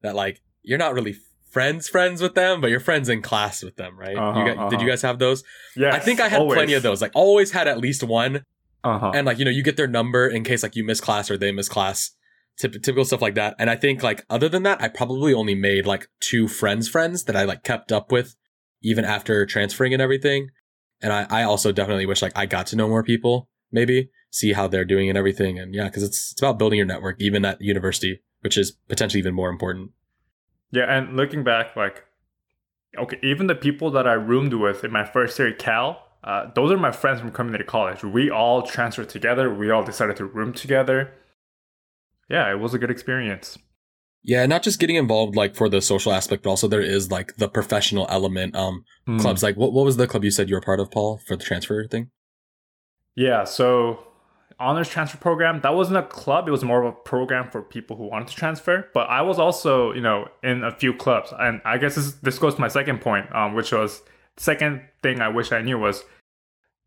That 0.04 0.14
like 0.14 0.42
you're 0.62 0.78
not 0.78 0.94
really 0.94 1.16
friends 1.50 1.90
friends 1.90 2.22
with 2.22 2.36
them, 2.36 2.62
but 2.62 2.70
you're 2.70 2.80
friends 2.80 3.10
in 3.10 3.24
class 3.24 3.64
with 3.64 3.76
them, 3.76 3.98
right? 3.98 4.16
Uh-huh, 4.16 4.46
got, 4.46 4.58
uh-huh. 4.58 4.70
Did 4.70 4.82
you 4.82 4.86
uh-huh. 4.86 4.92
guys 4.92 5.02
have 5.02 5.18
those? 5.18 5.44
Yeah, 5.76 5.96
I 5.96 5.98
think 5.98 6.20
I 6.20 6.30
had 6.30 6.42
always. 6.42 6.56
plenty 6.56 6.74
of 6.74 6.84
those. 6.84 7.02
Like 7.02 7.14
always 7.16 7.50
had 7.50 7.68
at 7.68 7.80
least 7.80 8.04
one 8.04 8.46
uh-huh. 8.84 9.12
And 9.14 9.26
like, 9.26 9.40
you 9.40 9.46
know, 9.46 9.52
you 9.52 9.64
get 9.64 9.78
their 9.78 9.88
number 9.88 10.28
in 10.28 10.44
case 10.44 10.64
like 10.64 10.76
you 10.76 10.84
miss 10.84 11.02
class 11.02 11.30
or 11.30 11.38
they 11.38 11.52
miss 11.52 11.70
class. 11.70 12.12
typical 12.60 13.06
stuff 13.06 13.22
like 13.22 13.36
that. 13.36 13.56
And 13.58 13.70
I 13.70 13.76
think 13.76 14.04
like 14.04 14.26
other 14.30 14.50
than 14.50 14.64
that, 14.64 14.82
I 14.82 14.90
probably 14.90 15.34
only 15.34 15.56
made 15.56 15.86
like 15.86 16.08
two 16.20 16.48
friends 16.48 16.90
friends 16.90 17.24
that 17.26 17.36
I 17.36 17.44
like 17.44 17.64
kept 17.64 17.92
up 17.92 18.12
with 18.12 18.36
even 18.82 19.06
after 19.06 19.46
transferring 19.46 19.94
and 19.94 20.02
everything. 20.02 20.50
And 21.02 21.14
I, 21.14 21.26
I 21.30 21.44
also 21.44 21.72
definitely 21.72 22.06
wish 22.06 22.22
like 22.22 22.38
I 22.38 22.46
got 22.46 22.68
to 22.68 22.76
know 22.76 22.90
more 22.90 23.04
people, 23.04 23.50
maybe 23.72 24.10
see 24.32 24.54
how 24.54 24.68
they're 24.68 24.86
doing 24.86 25.10
and 25.10 25.18
everything. 25.18 25.58
And 25.58 25.74
yeah, 25.74 25.90
cause 25.90 26.04
it's, 26.04 26.32
it's 26.32 26.42
about 26.42 26.60
building 26.60 26.78
your 26.78 26.86
network, 26.86 27.22
even 27.22 27.46
at 27.46 27.62
university, 27.62 28.22
which 28.42 28.58
is 28.58 28.72
potentially 28.88 29.20
even 29.20 29.34
more 29.34 29.50
important. 29.50 29.92
Yeah. 30.72 30.86
And 30.86 31.16
looking 31.16 31.44
back, 31.44 31.76
like, 31.76 32.04
okay, 32.98 33.18
even 33.24 33.48
the 33.48 33.56
people 33.56 33.90
that 33.92 34.08
I 34.08 34.14
roomed 34.14 34.54
with 34.54 34.84
in 34.84 34.92
my 34.92 35.06
first 35.06 35.40
year 35.40 35.48
at 35.50 35.60
Cal, 35.60 36.04
uh, 36.24 36.52
those 36.54 36.72
are 36.72 36.78
my 36.78 36.92
friends 36.92 37.20
from 37.20 37.32
community 37.32 37.64
college. 37.64 38.04
We 38.04 38.30
all 38.30 38.64
transferred 38.64 39.10
together. 39.10 39.54
We 39.54 39.70
all 39.72 39.84
decided 39.84 40.18
to 40.18 40.26
room 40.26 40.54
together. 40.54 41.14
Yeah, 42.30 42.52
it 42.52 42.60
was 42.60 42.74
a 42.74 42.80
good 42.80 42.92
experience. 42.92 43.58
Yeah, 44.22 44.46
not 44.46 44.64
just 44.64 44.80
getting 44.80 44.98
involved 44.98 45.36
like 45.36 45.56
for 45.56 45.70
the 45.70 45.82
social 45.82 46.12
aspect, 46.12 46.44
but 46.44 46.50
also 46.50 46.68
there 46.68 46.82
is 46.82 47.10
like 47.10 47.38
the 47.38 47.48
professional 47.48 48.06
element. 48.10 48.56
Um, 48.56 48.84
mm. 49.08 49.20
clubs 49.20 49.42
like 49.42 49.56
what 49.56 49.72
what 49.72 49.86
was 49.86 49.96
the 49.98 50.08
club 50.08 50.26
you 50.26 50.32
said 50.32 50.50
you 50.50 50.56
were 50.56 50.62
part 50.62 50.82
of, 50.82 50.92
Paul, 50.92 51.22
for 51.26 51.38
the 51.38 51.44
transfer 51.44 51.88
thing? 51.88 52.12
Yeah, 53.16 53.46
so 53.46 54.06
honors 54.60 54.90
transfer 54.90 55.18
program 55.18 55.62
that 55.62 55.74
wasn't 55.74 55.98
a 55.98 56.04
club; 56.04 56.50
it 56.50 56.52
was 56.52 56.66
more 56.66 56.84
of 56.84 56.94
a 56.94 56.98
program 56.98 57.50
for 57.50 57.62
people 57.62 57.96
who 57.96 58.10
wanted 58.10 58.28
to 58.28 58.36
transfer. 58.36 58.90
But 58.94 59.10
I 59.10 59.22
was 59.22 59.40
also, 59.40 59.94
you 59.94 60.02
know, 60.02 60.28
in 60.44 60.66
a 60.66 60.72
few 60.72 60.94
clubs, 60.94 61.34
and 61.40 61.62
I 61.64 61.78
guess 61.78 61.96
this 61.96 62.12
this 62.16 62.38
goes 62.38 62.56
to 62.56 62.62
my 62.62 62.68
second 62.68 63.00
point, 63.00 63.34
um, 63.34 63.54
which 63.54 63.72
was 63.72 64.02
second 64.40 64.82
thing 65.04 65.22
I 65.22 65.28
wish 65.28 65.52
I 65.52 65.62
knew 65.62 65.78
was 65.78 66.04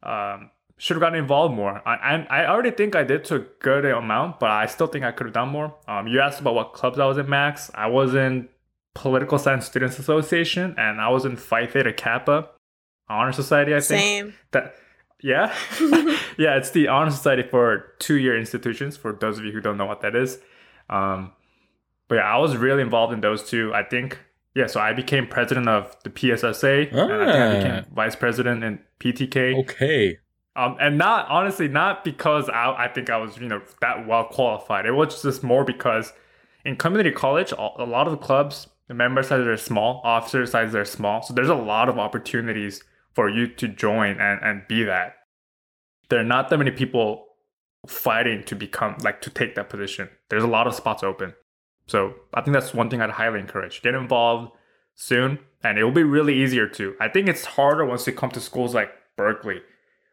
um, 0.03 0.51
should 0.79 0.97
have 0.97 1.03
gotten 1.03 1.19
involved 1.19 1.55
more. 1.55 1.83
I, 1.87 1.95
I, 1.95 2.43
I 2.43 2.47
already 2.49 2.71
think 2.71 2.97
I 2.97 3.05
did 3.05 3.25
to 3.27 3.37
a 3.37 3.39
good 3.61 3.85
amount, 3.85 4.41
but 4.41 4.51
I 4.51 4.67
still 4.67 4.87
think 4.87 5.05
I 5.05 5.13
could 5.13 5.27
have 5.27 5.35
done 5.35 5.51
more. 5.51 5.75
Um, 5.87 6.09
you 6.09 6.21
asked 6.21 6.41
about 6.41 6.55
what 6.55 6.73
clubs 6.73 6.99
I 6.99 7.07
was 7.07 7.19
in, 7.19 7.29
Max. 7.29 7.71
I 7.75 7.87
was 7.87 8.15
in 8.15 8.49
Political 8.95 9.39
Science 9.39 9.67
Students 9.67 9.99
Association, 9.99 10.75
and 10.79 11.01
I 11.01 11.09
was 11.11 11.25
in 11.25 11.37
Phi 11.37 11.67
Theta 11.67 11.93
Kappa 11.93 12.49
Honor 13.09 13.33
Society. 13.33 13.75
I 13.75 13.81
think 13.81 14.01
same 14.01 14.35
that. 14.53 14.75
Yeah, 15.25 15.55
yeah, 16.37 16.57
it's 16.57 16.71
the 16.71 16.89
honor 16.89 17.13
society 17.13 17.45
for 17.49 17.93
two-year 18.01 18.37
institutions. 18.37 18.97
For 18.97 19.13
those 19.13 19.39
of 19.39 19.45
you 19.45 19.53
who 19.53 19.61
don't 19.61 19.77
know 19.77 19.87
what 19.87 20.01
that 20.01 20.17
is, 20.17 20.41
um, 20.91 21.31
but 22.09 22.17
yeah, 22.17 22.35
I 22.35 22.39
was 22.39 22.57
really 22.57 22.83
involved 22.83 23.13
in 23.13 23.21
those 23.21 23.49
two. 23.49 23.73
I 23.73 23.85
think 23.85 24.19
yeah, 24.55 24.67
so 24.67 24.81
I 24.81 24.93
became 24.93 25.27
president 25.27 25.69
of 25.69 25.97
the 26.05 26.11
PSSA, 26.11 26.89
ah. 26.93 27.05
and 27.05 27.31
I 27.31 27.53
I 27.53 27.57
became 27.57 27.85
ah. 27.85 27.95
vice 27.95 28.17
president 28.17 28.63
in 28.63 28.81
PTK. 29.01 29.59
Okay. 29.61 30.19
Um, 30.55 30.77
and 30.79 30.99
not 30.99 31.29
honestly, 31.29 31.69
not 31.69 32.05
because 32.05 32.51
I, 32.51 32.75
I 32.85 32.89
think 32.89 33.09
I 33.09 33.17
was 33.17 33.39
you 33.39 33.49
know 33.49 33.63
that 33.81 34.07
well 34.07 34.25
qualified. 34.25 34.85
It 34.85 34.93
was 34.93 35.23
just 35.23 35.43
more 35.43 35.65
because 35.65 36.13
in 36.65 36.77
community 36.77 37.11
college, 37.11 37.53
a 37.53 37.85
lot 37.85 38.07
of 38.07 38.11
the 38.13 38.19
clubs, 38.19 38.69
the 38.89 38.95
member 38.95 39.23
sizes 39.23 39.47
are 39.47 39.57
small, 39.57 40.03
officer 40.05 40.45
sizes 40.45 40.75
are 40.75 40.85
small, 40.85 41.23
so 41.23 41.33
there's 41.33 41.49
a 41.49 41.55
lot 41.55 41.89
of 41.89 41.99
opportunities 41.99 42.85
for 43.15 43.31
you 43.31 43.47
to 43.47 43.69
join 43.69 44.21
and 44.21 44.41
and 44.43 44.63
be 44.69 44.85
that. 44.85 45.15
There 46.11 46.21
are 46.21 46.25
not 46.25 46.51
that 46.51 46.59
many 46.59 46.71
people 46.71 47.27
fighting 47.87 48.45
to 48.45 48.55
become 48.55 48.97
like 49.03 49.23
to 49.23 49.31
take 49.31 49.55
that 49.55 49.71
position. 49.71 50.11
There's 50.29 50.45
a 50.45 50.49
lot 50.49 50.67
of 50.67 50.75
spots 50.75 51.03
open. 51.03 51.33
So 51.93 52.15
I 52.33 52.41
think 52.41 52.55
that's 52.55 52.73
one 52.73 52.89
thing 52.89 53.03
I'd 53.03 53.11
highly 53.11 53.39
encourage. 53.39 53.83
Get 53.83 53.95
involved 53.95 54.51
soon, 54.95 55.39
and 55.63 55.79
it 55.79 55.85
will 55.85 55.93
be 55.93 56.03
really 56.03 56.43
easier 56.43 56.67
too. 56.67 56.95
I 56.99 57.09
think 57.11 57.29
it's 57.29 57.45
harder 57.45 57.85
once 57.85 58.07
you 58.07 58.15
come 58.15 58.31
to 58.31 58.41
schools 58.41 58.75
like 58.75 58.89
Berkeley, 59.19 59.61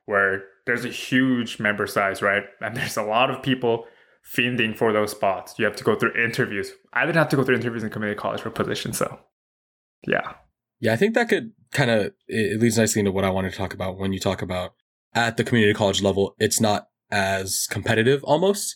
where 0.06 0.44
there's 0.66 0.84
a 0.84 0.90
huge 0.90 1.58
member 1.58 1.88
size, 1.88 2.22
right? 2.22 2.44
And 2.62 2.76
there's 2.76 2.98
a 2.98 3.04
lot 3.04 3.32
of 3.32 3.42
people 3.42 3.86
fiending 4.30 4.76
for 4.76 4.92
those 4.92 5.12
spots. 5.12 5.58
You 5.58 5.64
have 5.64 5.78
to 5.78 5.86
go 5.86 5.96
through 5.96 6.22
interviews. 6.22 6.74
I 6.92 7.06
didn't 7.06 7.16
have 7.16 7.30
to 7.30 7.38
go 7.38 7.46
through 7.46 7.56
interviews 7.56 7.82
in 7.82 7.92
community 7.92 8.20
college 8.20 8.42
for 8.42 8.50
positions, 8.50 8.98
so 8.98 9.18
yeah. 10.06 10.34
Yeah, 10.82 10.92
I 10.92 10.98
think 10.98 11.14
that 11.14 11.30
could 11.30 11.54
kind 11.72 11.90
of 11.90 12.12
it 12.28 12.60
leads 12.60 12.78
nicely 12.78 13.00
into 13.00 13.14
what 13.14 13.24
I 13.24 13.30
wanted 13.30 13.52
to 13.52 13.58
talk 13.58 13.74
about 13.74 13.98
when 13.98 14.12
you 14.12 14.20
talk 14.20 14.42
about 14.42 14.74
at 15.14 15.38
the 15.38 15.46
community 15.46 15.74
college 15.74 16.02
level, 16.02 16.36
it's 16.40 16.60
not 16.60 16.90
as 17.10 17.68
competitive 17.72 18.22
almost. 18.26 18.76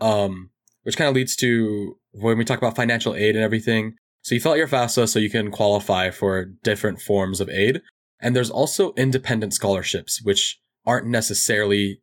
Um, 0.00 0.50
which 0.86 0.96
kind 0.96 1.08
of 1.08 1.16
leads 1.16 1.34
to 1.34 1.98
when 2.18 2.38
we 2.38 2.44
talk 2.44 2.58
about 2.58 2.76
financial 2.76 3.14
aid 3.14 3.34
and 3.36 3.44
everything. 3.44 3.94
So 4.22 4.34
you 4.34 4.40
fill 4.40 4.52
out 4.52 4.58
your 4.58 4.68
FAFSA 4.68 5.08
so 5.08 5.18
you 5.18 5.30
can 5.30 5.50
qualify 5.50 6.10
for 6.10 6.46
different 6.64 7.00
forms 7.00 7.40
of 7.40 7.48
aid. 7.48 7.80
And 8.20 8.34
there's 8.34 8.50
also 8.50 8.92
independent 8.94 9.54
scholarships, 9.54 10.20
which 10.22 10.58
aren't 10.84 11.06
necessarily 11.06 12.00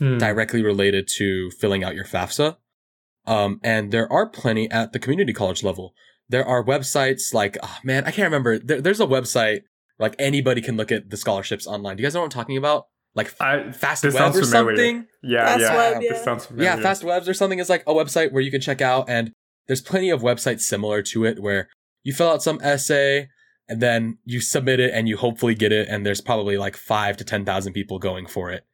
mm. 0.00 0.18
directly 0.18 0.62
related 0.62 1.08
to 1.16 1.50
filling 1.52 1.84
out 1.84 1.94
your 1.94 2.04
FAFSA. 2.04 2.56
Um, 3.26 3.60
and 3.62 3.90
there 3.90 4.12
are 4.12 4.28
plenty 4.28 4.70
at 4.70 4.92
the 4.92 4.98
community 4.98 5.32
college 5.32 5.62
level. 5.62 5.94
There 6.28 6.44
are 6.44 6.62
websites 6.62 7.32
like, 7.32 7.56
oh 7.62 7.78
man, 7.82 8.04
I 8.04 8.10
can't 8.10 8.26
remember. 8.26 8.58
There, 8.58 8.80
there's 8.80 9.00
a 9.00 9.06
website 9.06 9.60
like 9.98 10.16
anybody 10.18 10.60
can 10.60 10.76
look 10.76 10.92
at 10.92 11.08
the 11.08 11.16
scholarships 11.16 11.66
online. 11.66 11.96
Do 11.96 12.02
you 12.02 12.06
guys 12.06 12.14
know 12.14 12.20
what 12.20 12.26
I'm 12.26 12.30
talking 12.30 12.56
about? 12.56 12.86
like 13.14 13.32
I, 13.40 13.58
Fastweb 13.68 14.34
or 14.34 14.44
something. 14.44 15.06
Yeah, 15.22 15.46
fast 15.46 15.60
yeah, 15.60 15.76
web, 15.76 16.02
yeah. 16.02 16.12
This 16.12 16.24
sounds 16.24 16.46
familiar. 16.46 16.70
Yeah, 16.70 16.82
fast 16.82 17.04
webs 17.04 17.28
or 17.28 17.34
something 17.34 17.58
is 17.58 17.70
like 17.70 17.82
a 17.86 17.94
website 17.94 18.32
where 18.32 18.42
you 18.42 18.50
can 18.50 18.60
check 18.60 18.80
out, 18.80 19.08
and 19.08 19.32
there's 19.66 19.80
plenty 19.80 20.10
of 20.10 20.22
websites 20.22 20.60
similar 20.60 21.02
to 21.02 21.24
it 21.24 21.40
where 21.40 21.68
you 22.02 22.12
fill 22.12 22.30
out 22.30 22.42
some 22.42 22.60
essay 22.62 23.28
and 23.68 23.80
then 23.80 24.18
you 24.24 24.40
submit 24.40 24.80
it 24.80 24.92
and 24.92 25.08
you 25.08 25.16
hopefully 25.16 25.54
get 25.54 25.72
it, 25.72 25.88
and 25.88 26.04
there's 26.04 26.20
probably 26.20 26.58
like 26.58 26.76
five 26.76 27.16
to 27.16 27.24
ten 27.24 27.44
thousand 27.44 27.72
people 27.72 27.98
going 27.98 28.26
for 28.26 28.50
it. 28.50 28.64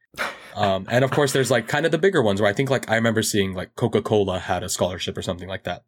Um, 0.56 0.86
and 0.90 1.04
of 1.04 1.12
course, 1.12 1.32
there's 1.32 1.50
like 1.50 1.68
kind 1.68 1.86
of 1.86 1.92
the 1.92 1.98
bigger 1.98 2.22
ones 2.22 2.40
where 2.40 2.50
I 2.50 2.52
think 2.52 2.70
like 2.70 2.90
I 2.90 2.96
remember 2.96 3.22
seeing 3.22 3.54
like 3.54 3.76
Coca 3.76 4.02
Cola 4.02 4.40
had 4.40 4.64
a 4.64 4.68
scholarship 4.68 5.16
or 5.16 5.22
something 5.22 5.48
like 5.48 5.64
that. 5.64 5.84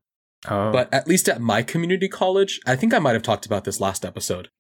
Oh. 0.48 0.70
But 0.72 0.92
at 0.92 1.08
least 1.08 1.28
at 1.28 1.40
my 1.40 1.62
community 1.62 2.08
college, 2.08 2.60
I 2.66 2.76
think 2.76 2.94
I 2.94 2.98
might 2.98 3.14
have 3.14 3.22
talked 3.22 3.46
about 3.46 3.64
this 3.64 3.80
last 3.80 4.04
episode. 4.04 4.50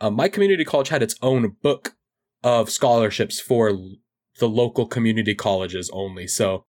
Um, 0.00 0.14
my 0.14 0.28
community 0.28 0.64
college 0.64 0.88
had 0.88 1.02
its 1.02 1.14
own 1.22 1.56
book 1.62 1.94
of 2.42 2.70
scholarships 2.70 3.40
for 3.40 3.70
the 4.40 4.48
local 4.48 4.86
community 4.86 5.34
colleges 5.34 5.90
only. 5.92 6.26
So 6.26 6.64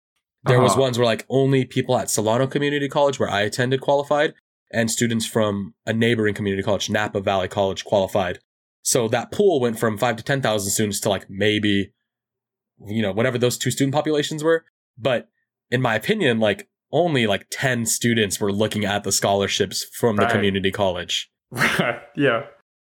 there 0.49 0.61
was 0.61 0.73
Uh-huh. 0.73 0.83
ones 0.83 0.99
where 0.99 1.07
like 1.07 1.25
only 1.29 1.65
people 1.65 1.97
at 1.97 2.11
Solano 2.11 2.47
Community 2.47 2.89
College 2.89 3.19
where 3.21 3.31
I 3.31 3.43
attended 3.43 3.81
qualified 3.81 4.35
and 4.73 4.91
students 4.91 5.27
from 5.27 5.75
a 5.87 5.93
neighboring 5.93 6.35
community 6.35 6.63
college, 6.63 6.91
Napa 6.91 7.21
Valley 7.21 7.49
College 7.49 7.85
qualified. 7.85 8.41
So 8.83 9.09
that 9.09 9.31
pool 9.33 9.61
went 9.61 9.79
from 9.79 9.99
5 9.99 10.17
to 10.17 10.23
10,000 10.23 10.71
students 10.71 11.01
to 11.01 11.09
like 11.09 11.27
maybe 11.29 11.93
you 12.87 13.03
know, 13.03 13.13
whatever 13.13 13.39
those 13.39 13.59
two 13.59 13.71
student 13.73 13.93
populations 13.95 14.45
were, 14.45 14.65
but 14.97 15.29
in 15.71 15.83
my 15.83 15.95
opinion 15.95 16.39
like 16.39 16.69
only 16.93 17.27
like 17.27 17.47
10 17.51 17.87
students 17.87 18.41
were 18.41 18.53
looking 18.53 18.85
at 18.85 19.05
the 19.05 19.13
scholarships 19.13 19.85
from 19.95 20.17
the 20.17 20.27
community 20.27 20.71
college. 20.71 21.31
yeah. 22.17 22.45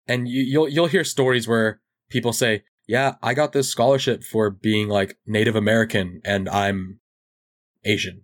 And 0.08 0.28
you, 0.28 0.42
you'll 0.42 0.70
you'll 0.70 0.88
hear 0.88 1.04
stories 1.04 1.48
where 1.48 1.80
people 2.10 2.34
say, 2.34 2.64
"Yeah, 2.88 3.16
I 3.22 3.34
got 3.34 3.54
this 3.54 3.70
scholarship 3.70 4.24
for 4.24 4.50
being 4.50 4.88
like 4.90 5.18
Native 5.26 5.56
American 5.56 6.22
and 6.26 6.50
I'm 6.50 7.00
Asian." 7.86 8.24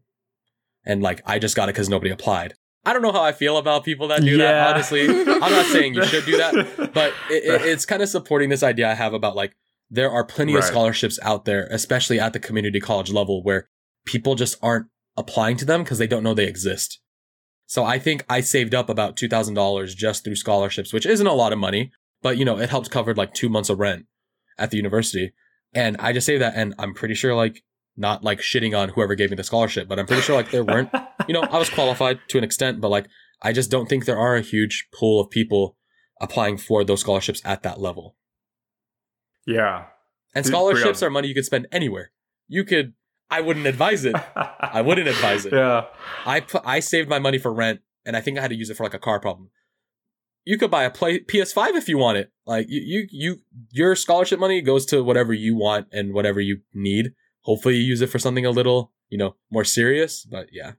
And 0.86 1.02
like 1.02 1.22
I 1.26 1.40
just 1.40 1.56
got 1.56 1.70
it 1.70 1.74
cuz 1.74 1.90
nobody 1.90 2.12
applied. 2.12 2.54
I 2.86 2.94
don't 2.94 3.02
know 3.02 3.12
how 3.12 3.22
I 3.22 3.34
feel 3.34 3.58
about 3.58 3.84
people 3.84 4.08
that 4.08 4.22
do 4.22 4.38
that, 4.38 4.74
honestly. 4.74 5.08
I'm 5.08 5.40
not 5.40 5.66
saying 5.66 5.96
you 5.96 6.06
should 6.06 6.26
do 6.26 6.38
that, 6.38 6.92
but 6.94 7.14
it, 7.30 7.44
it, 7.44 7.62
it's 7.62 7.86
kind 7.86 8.02
of 8.02 8.10
supporting 8.10 8.50
this 8.50 8.64
idea 8.64 8.90
I 8.90 8.94
have 8.94 9.14
about 9.14 9.36
like 9.36 9.56
there 9.90 10.10
are 10.10 10.24
plenty 10.24 10.56
of 10.56 10.64
scholarships 10.64 11.20
out 11.22 11.46
there, 11.46 11.68
especially 11.72 12.20
at 12.20 12.34
the 12.34 12.40
community 12.40 12.80
college 12.80 13.12
level, 13.12 13.44
where 13.44 13.68
people 14.06 14.36
just 14.36 14.58
aren't 14.62 14.88
applying 15.18 15.58
to 15.58 15.66
them 15.66 15.84
because 15.84 15.98
they 15.98 16.08
don't 16.08 16.24
know 16.24 16.34
they 16.34 16.48
exist. 16.48 17.00
So 17.66 17.84
I 17.84 18.00
think 18.00 18.24
I 18.30 18.42
saved 18.42 18.74
up 18.74 18.90
about 18.90 19.18
two 19.18 19.28
thousand 19.28 19.56
dollars 19.56 19.94
just 19.94 20.24
through 20.24 20.36
scholarships, 20.36 20.94
which 20.94 21.06
isn't 21.06 21.28
a 21.28 21.34
lot 21.34 21.54
of 21.54 21.60
money, 21.60 21.92
but 22.22 22.38
you 22.38 22.46
know 22.46 22.60
it 22.60 22.70
helped 22.70 22.92
cover 22.92 23.14
like 23.14 23.34
two 23.34 23.50
months 23.50 23.70
of 23.70 23.80
rent 23.80 24.06
at 24.58 24.72
the 24.72 24.78
university, 24.78 25.34
and 25.74 25.98
I 25.98 26.14
just 26.14 26.26
saved 26.26 26.42
that, 26.42 26.54
and 26.56 26.74
I'm 26.80 26.94
pretty 26.94 27.14
sure 27.14 27.36
like 27.36 27.62
not 28.00 28.24
like 28.24 28.40
shitting 28.40 28.78
on 28.78 28.90
whoever 28.90 29.14
gave 29.14 29.30
me 29.30 29.36
the 29.36 29.44
scholarship, 29.44 29.88
but 29.88 30.00
I'm 30.00 30.08
pretty 30.08 30.22
sure 30.24 30.36
like 30.36 30.52
there 30.52 30.64
weren't 30.64 30.90
you 31.30 31.34
know, 31.34 31.42
I 31.42 31.60
was 31.60 31.70
qualified 31.70 32.20
to 32.30 32.40
an 32.40 32.44
extent, 32.44 32.82
but 32.82 32.90
like, 32.90 33.08
I 33.42 33.54
just 33.54 33.70
don't 33.70 33.88
think 33.88 34.06
there 34.06 34.18
are 34.18 34.36
a 34.36 34.42
huge 34.42 34.88
pool 34.92 35.22
of 35.22 35.30
people 35.30 35.78
applying 36.20 36.58
for 36.58 36.84
those 36.84 37.02
scholarships 37.02 37.42
at 37.46 37.62
that 37.64 37.80
level. 37.80 38.16
yeah. 39.46 39.86
And 40.36 40.46
scholarships 40.46 41.02
are 41.02 41.10
money 41.10 41.28
you 41.28 41.34
could 41.34 41.46
spend 41.46 41.68
anywhere. 41.72 42.12
You 42.48 42.64
could, 42.64 42.94
I 43.30 43.42
wouldn't 43.42 43.66
advise 43.68 44.06
it. 44.06 44.16
I 44.36 44.82
wouldn't 44.82 45.08
advise 45.08 45.46
it. 45.46 45.54
Yeah. 45.54 45.86
I 46.26 46.40
put, 46.40 46.64
I 46.66 46.80
saved 46.80 47.10
my 47.10 47.20
money 47.20 47.38
for 47.38 47.54
rent, 47.54 47.82
and 48.06 48.16
I 48.16 48.22
think 48.22 48.38
I 48.38 48.42
had 48.42 48.52
to 48.52 48.56
use 48.56 48.70
it 48.70 48.78
for 48.78 48.84
like 48.84 48.94
a 48.94 49.00
car 49.00 49.20
problem. 49.20 49.50
You 50.46 50.58
could 50.58 50.72
buy 50.72 50.84
a 50.84 50.90
play 50.90 51.20
PS5 51.20 51.76
if 51.76 51.88
you 51.88 51.98
want 51.98 52.18
it. 52.18 52.32
Like 52.46 52.68
you, 52.70 52.82
you, 52.84 53.08
you, 53.12 53.38
your 53.72 53.96
scholarship 53.96 54.40
money 54.40 54.62
goes 54.62 54.86
to 54.88 55.04
whatever 55.04 55.34
you 55.34 55.56
want 55.56 55.88
and 55.92 56.14
whatever 56.14 56.40
you 56.40 56.62
need. 56.74 57.14
Hopefully, 57.42 57.76
you 57.76 57.84
use 57.84 58.02
it 58.02 58.08
for 58.08 58.20
something 58.20 58.46
a 58.46 58.52
little, 58.52 58.92
you 59.10 59.18
know, 59.18 59.36
more 59.52 59.64
serious. 59.64 60.26
But 60.26 60.48
yeah, 60.52 60.74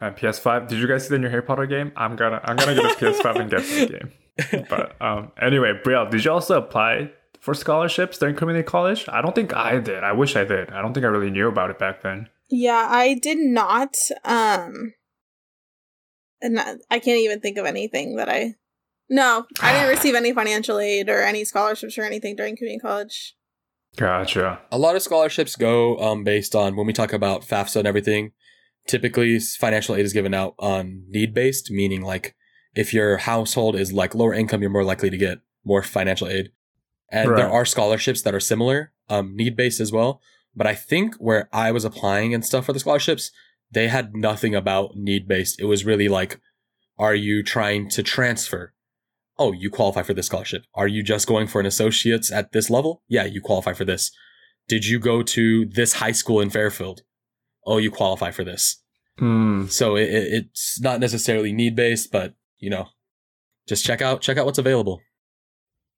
And 0.00 0.16
PS5. 0.16 0.68
Did 0.68 0.78
you 0.78 0.88
guys 0.88 1.04
see 1.04 1.10
the 1.10 1.18
new 1.18 1.28
Harry 1.28 1.42
Potter 1.42 1.66
game? 1.66 1.92
I'm 1.96 2.16
gonna 2.16 2.40
I'm 2.44 2.56
gonna 2.56 2.74
get 2.74 2.84
a 2.84 2.94
PS5 2.94 3.40
and 3.40 3.50
get 3.50 3.60
this 3.62 3.90
game. 3.90 4.12
But 4.68 5.00
um, 5.00 5.30
anyway, 5.40 5.78
Brielle, 5.84 6.10
did 6.10 6.24
you 6.24 6.32
also 6.32 6.58
apply 6.58 7.12
for 7.40 7.54
scholarships 7.54 8.18
during 8.18 8.34
community 8.34 8.66
college? 8.66 9.04
I 9.08 9.22
don't 9.22 9.32
think 9.34 9.54
I 9.54 9.78
did. 9.78 10.02
I 10.02 10.10
wish 10.10 10.34
I 10.34 10.42
did. 10.42 10.70
I 10.70 10.82
don't 10.82 10.92
think 10.92 11.06
I 11.06 11.08
really 11.08 11.30
knew 11.30 11.46
about 11.46 11.70
it 11.70 11.78
back 11.78 12.02
then. 12.02 12.28
Yeah, 12.50 12.88
I 12.90 13.14
did 13.14 13.38
not. 13.38 13.94
Um, 14.24 14.94
and 16.42 16.58
I 16.58 16.74
I 16.90 16.98
can't 16.98 17.20
even 17.20 17.40
think 17.40 17.56
of 17.58 17.66
anything 17.66 18.16
that 18.16 18.28
I. 18.28 18.54
No, 19.08 19.46
I 19.60 19.72
didn't 19.72 19.88
receive 19.96 20.16
any 20.16 20.32
financial 20.32 20.80
aid 20.80 21.08
or 21.08 21.22
any 21.22 21.44
scholarships 21.44 21.96
or 21.96 22.02
anything 22.02 22.34
during 22.34 22.56
community 22.56 22.80
college. 22.80 23.36
Gotcha. 23.96 24.60
a 24.72 24.78
lot 24.78 24.96
of 24.96 25.02
scholarships 25.02 25.56
go 25.56 25.98
um, 25.98 26.24
based 26.24 26.54
on 26.54 26.74
when 26.76 26.86
we 26.86 26.92
talk 26.92 27.12
about 27.12 27.42
FAFSA 27.42 27.76
and 27.76 27.88
everything. 27.88 28.32
Typically, 28.86 29.38
financial 29.38 29.94
aid 29.94 30.04
is 30.04 30.12
given 30.12 30.34
out 30.34 30.54
on 30.58 31.04
need 31.08 31.32
based, 31.32 31.70
meaning 31.70 32.02
like 32.02 32.34
if 32.74 32.92
your 32.92 33.18
household 33.18 33.76
is 33.76 33.92
like 33.92 34.14
lower 34.14 34.34
income, 34.34 34.60
you're 34.60 34.70
more 34.70 34.84
likely 34.84 35.10
to 35.10 35.16
get 35.16 35.38
more 35.64 35.82
financial 35.82 36.28
aid. 36.28 36.50
And 37.10 37.36
there 37.36 37.50
are 37.50 37.64
scholarships 37.64 38.22
that 38.22 38.34
are 38.34 38.40
similar, 38.40 38.92
um, 39.08 39.36
need 39.36 39.56
based 39.56 39.80
as 39.80 39.92
well. 39.92 40.20
But 40.56 40.66
I 40.66 40.74
think 40.74 41.14
where 41.16 41.48
I 41.52 41.70
was 41.70 41.84
applying 41.84 42.34
and 42.34 42.44
stuff 42.44 42.66
for 42.66 42.72
the 42.72 42.80
scholarships, 42.80 43.30
they 43.70 43.88
had 43.88 44.14
nothing 44.14 44.54
about 44.54 44.96
need 44.96 45.28
based. 45.28 45.60
It 45.60 45.66
was 45.66 45.84
really 45.84 46.08
like, 46.08 46.40
are 46.98 47.14
you 47.14 47.42
trying 47.42 47.88
to 47.90 48.02
transfer? 48.02 48.73
Oh, 49.38 49.52
you 49.52 49.68
qualify 49.70 50.02
for 50.02 50.14
this 50.14 50.26
scholarship. 50.26 50.64
Are 50.74 50.86
you 50.86 51.02
just 51.02 51.26
going 51.26 51.46
for 51.48 51.60
an 51.60 51.66
associate's 51.66 52.30
at 52.30 52.52
this 52.52 52.70
level? 52.70 53.02
Yeah, 53.08 53.24
you 53.24 53.40
qualify 53.40 53.72
for 53.72 53.84
this. 53.84 54.10
Did 54.68 54.86
you 54.86 54.98
go 54.98 55.22
to 55.22 55.66
this 55.66 55.94
high 55.94 56.12
school 56.12 56.40
in 56.40 56.50
Fairfield? 56.50 57.02
Oh, 57.66 57.78
you 57.78 57.90
qualify 57.90 58.30
for 58.30 58.44
this. 58.44 58.82
Hmm. 59.18 59.66
So 59.66 59.96
it, 59.96 60.08
it, 60.08 60.32
it's 60.32 60.80
not 60.80 61.00
necessarily 61.00 61.52
need 61.52 61.74
based, 61.76 62.10
but 62.12 62.34
you 62.58 62.70
know, 62.70 62.86
just 63.68 63.84
check 63.84 64.00
out 64.02 64.20
check 64.20 64.36
out 64.38 64.46
what's 64.46 64.58
available. 64.58 65.00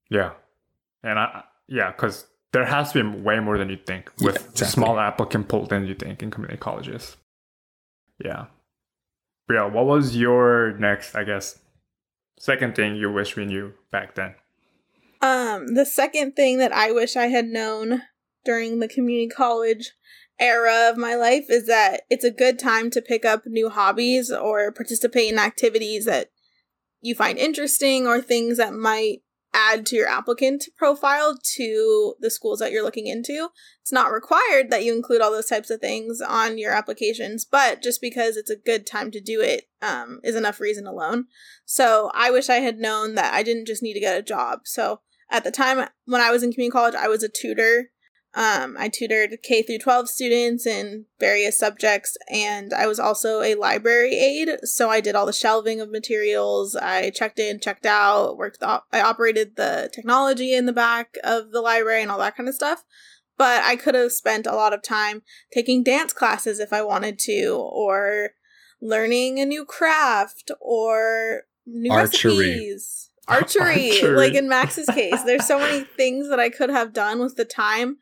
Yeah. 0.09 0.31
And 1.03 1.19
I 1.19 1.43
yeah, 1.67 1.91
because 1.91 2.25
there 2.53 2.65
has 2.65 2.91
to 2.93 3.03
be 3.03 3.19
way 3.19 3.39
more 3.39 3.57
than 3.57 3.69
you 3.69 3.77
think 3.85 4.11
with 4.19 4.35
Yeah, 4.35 4.41
exactly. 4.51 4.67
small 4.67 4.99
applicant 4.99 5.47
pool 5.47 5.65
than 5.65 5.85
you 5.85 5.95
think 5.95 6.23
in 6.23 6.31
community 6.31 6.57
colleges. 6.59 7.17
Yeah. 8.23 8.45
Brielle, 9.49 9.71
what 9.71 9.85
was 9.85 10.15
your 10.15 10.77
next, 10.77 11.15
I 11.15 11.23
guess, 11.23 11.59
second 12.37 12.75
thing 12.75 12.95
you 12.95 13.11
wish 13.11 13.35
we 13.35 13.45
knew 13.45 13.73
back 13.91 14.15
then? 14.15 14.35
Um, 15.21 15.73
the 15.73 15.85
second 15.85 16.35
thing 16.35 16.59
that 16.59 16.71
I 16.71 16.91
wish 16.91 17.15
I 17.15 17.27
had 17.27 17.45
known 17.45 18.03
during 18.45 18.79
the 18.79 18.87
community 18.87 19.27
college 19.27 19.93
era 20.39 20.89
of 20.89 20.97
my 20.97 21.15
life 21.15 21.45
is 21.49 21.65
that 21.65 22.01
it's 22.09 22.23
a 22.23 22.31
good 22.31 22.59
time 22.59 22.91
to 22.91 23.01
pick 23.01 23.25
up 23.25 23.43
new 23.45 23.69
hobbies 23.69 24.31
or 24.31 24.71
participate 24.71 25.31
in 25.31 25.39
activities 25.39 26.05
that 26.05 26.29
you 27.01 27.15
find 27.15 27.37
interesting 27.37 28.05
or 28.05 28.21
things 28.21 28.57
that 28.57 28.73
might 28.73 29.17
add 29.57 29.85
to 29.87 29.95
your 29.95 30.07
applicant 30.07 30.65
profile 30.77 31.35
to 31.55 32.15
the 32.19 32.29
schools 32.29 32.59
that 32.59 32.71
you're 32.71 32.83
looking 32.83 33.07
into. 33.07 33.49
It's 33.81 33.91
not 33.91 34.11
required 34.11 34.69
that 34.69 34.83
you 34.83 34.95
include 34.95 35.21
all 35.21 35.31
those 35.31 35.47
types 35.47 35.69
of 35.69 35.81
things 35.81 36.21
on 36.21 36.57
your 36.57 36.71
applications, 36.71 37.43
but 37.43 37.81
just 37.81 37.99
because 37.99 38.37
it's 38.37 38.51
a 38.51 38.55
good 38.55 38.85
time 38.85 39.09
to 39.11 39.19
do 39.19 39.41
it 39.41 39.65
um, 39.81 40.19
is 40.23 40.35
enough 40.35 40.59
reason 40.59 40.85
alone. 40.85 41.25
So 41.65 42.11
I 42.13 42.29
wish 42.29 42.49
I 42.49 42.57
had 42.57 42.77
known 42.77 43.15
that 43.15 43.33
I 43.33 43.41
didn't 43.41 43.65
just 43.65 43.81
need 43.81 43.93
to 43.93 43.99
get 43.99 44.17
a 44.17 44.23
job. 44.23 44.61
So 44.65 45.01
at 45.31 45.43
the 45.43 45.51
time 45.51 45.87
when 46.05 46.21
I 46.21 46.31
was 46.31 46.43
in 46.43 46.51
community 46.51 46.71
college, 46.71 46.95
I 46.95 47.07
was 47.07 47.23
a 47.23 47.29
tutor. 47.29 47.89
Um, 48.35 48.75
I 48.77 48.89
tutored 48.89 49.39
K 49.41 49.63
through 49.63 49.79
12 49.79 50.09
students 50.09 50.67
in 50.67 51.05
various 51.19 51.57
subjects, 51.57 52.17
and 52.31 52.71
I 52.73 52.85
was 52.85 52.99
also 52.99 53.41
a 53.41 53.55
library 53.55 54.15
aide. 54.15 54.59
So 54.63 54.89
I 54.89 55.01
did 55.01 55.15
all 55.15 55.25
the 55.25 55.33
shelving 55.33 55.81
of 55.81 55.89
materials. 55.89 56.75
I 56.75 57.09
checked 57.09 57.39
in, 57.39 57.59
checked 57.59 57.85
out, 57.85 58.37
worked. 58.37 58.59
The, 58.59 58.83
I 58.91 59.01
operated 59.01 59.55
the 59.55 59.89
technology 59.91 60.53
in 60.53 60.67
the 60.67 60.73
back 60.73 61.15
of 61.23 61.51
the 61.51 61.61
library 61.61 62.03
and 62.03 62.11
all 62.11 62.19
that 62.19 62.35
kind 62.37 62.47
of 62.47 62.53
stuff. 62.55 62.83
But 63.37 63.63
I 63.63 63.75
could 63.75 63.95
have 63.95 64.11
spent 64.11 64.45
a 64.45 64.55
lot 64.55 64.73
of 64.73 64.83
time 64.83 65.21
taking 65.53 65.83
dance 65.83 66.13
classes 66.13 66.59
if 66.59 66.73
I 66.73 66.81
wanted 66.81 67.17
to, 67.19 67.55
or 67.55 68.31
learning 68.81 69.39
a 69.39 69.45
new 69.45 69.65
craft, 69.65 70.51
or 70.59 71.43
new 71.65 71.91
Archery. 71.91 72.37
recipes. 72.37 73.09
Archery, 73.27 73.91
Archery. 74.01 74.15
like 74.15 74.33
in 74.33 74.47
Max's 74.47 74.87
case, 74.87 75.23
there's 75.23 75.45
so 75.47 75.59
many 75.59 75.83
things 75.83 76.29
that 76.29 76.39
I 76.39 76.49
could 76.49 76.69
have 76.69 76.93
done 76.93 77.19
with 77.19 77.35
the 77.35 77.45
time 77.45 77.97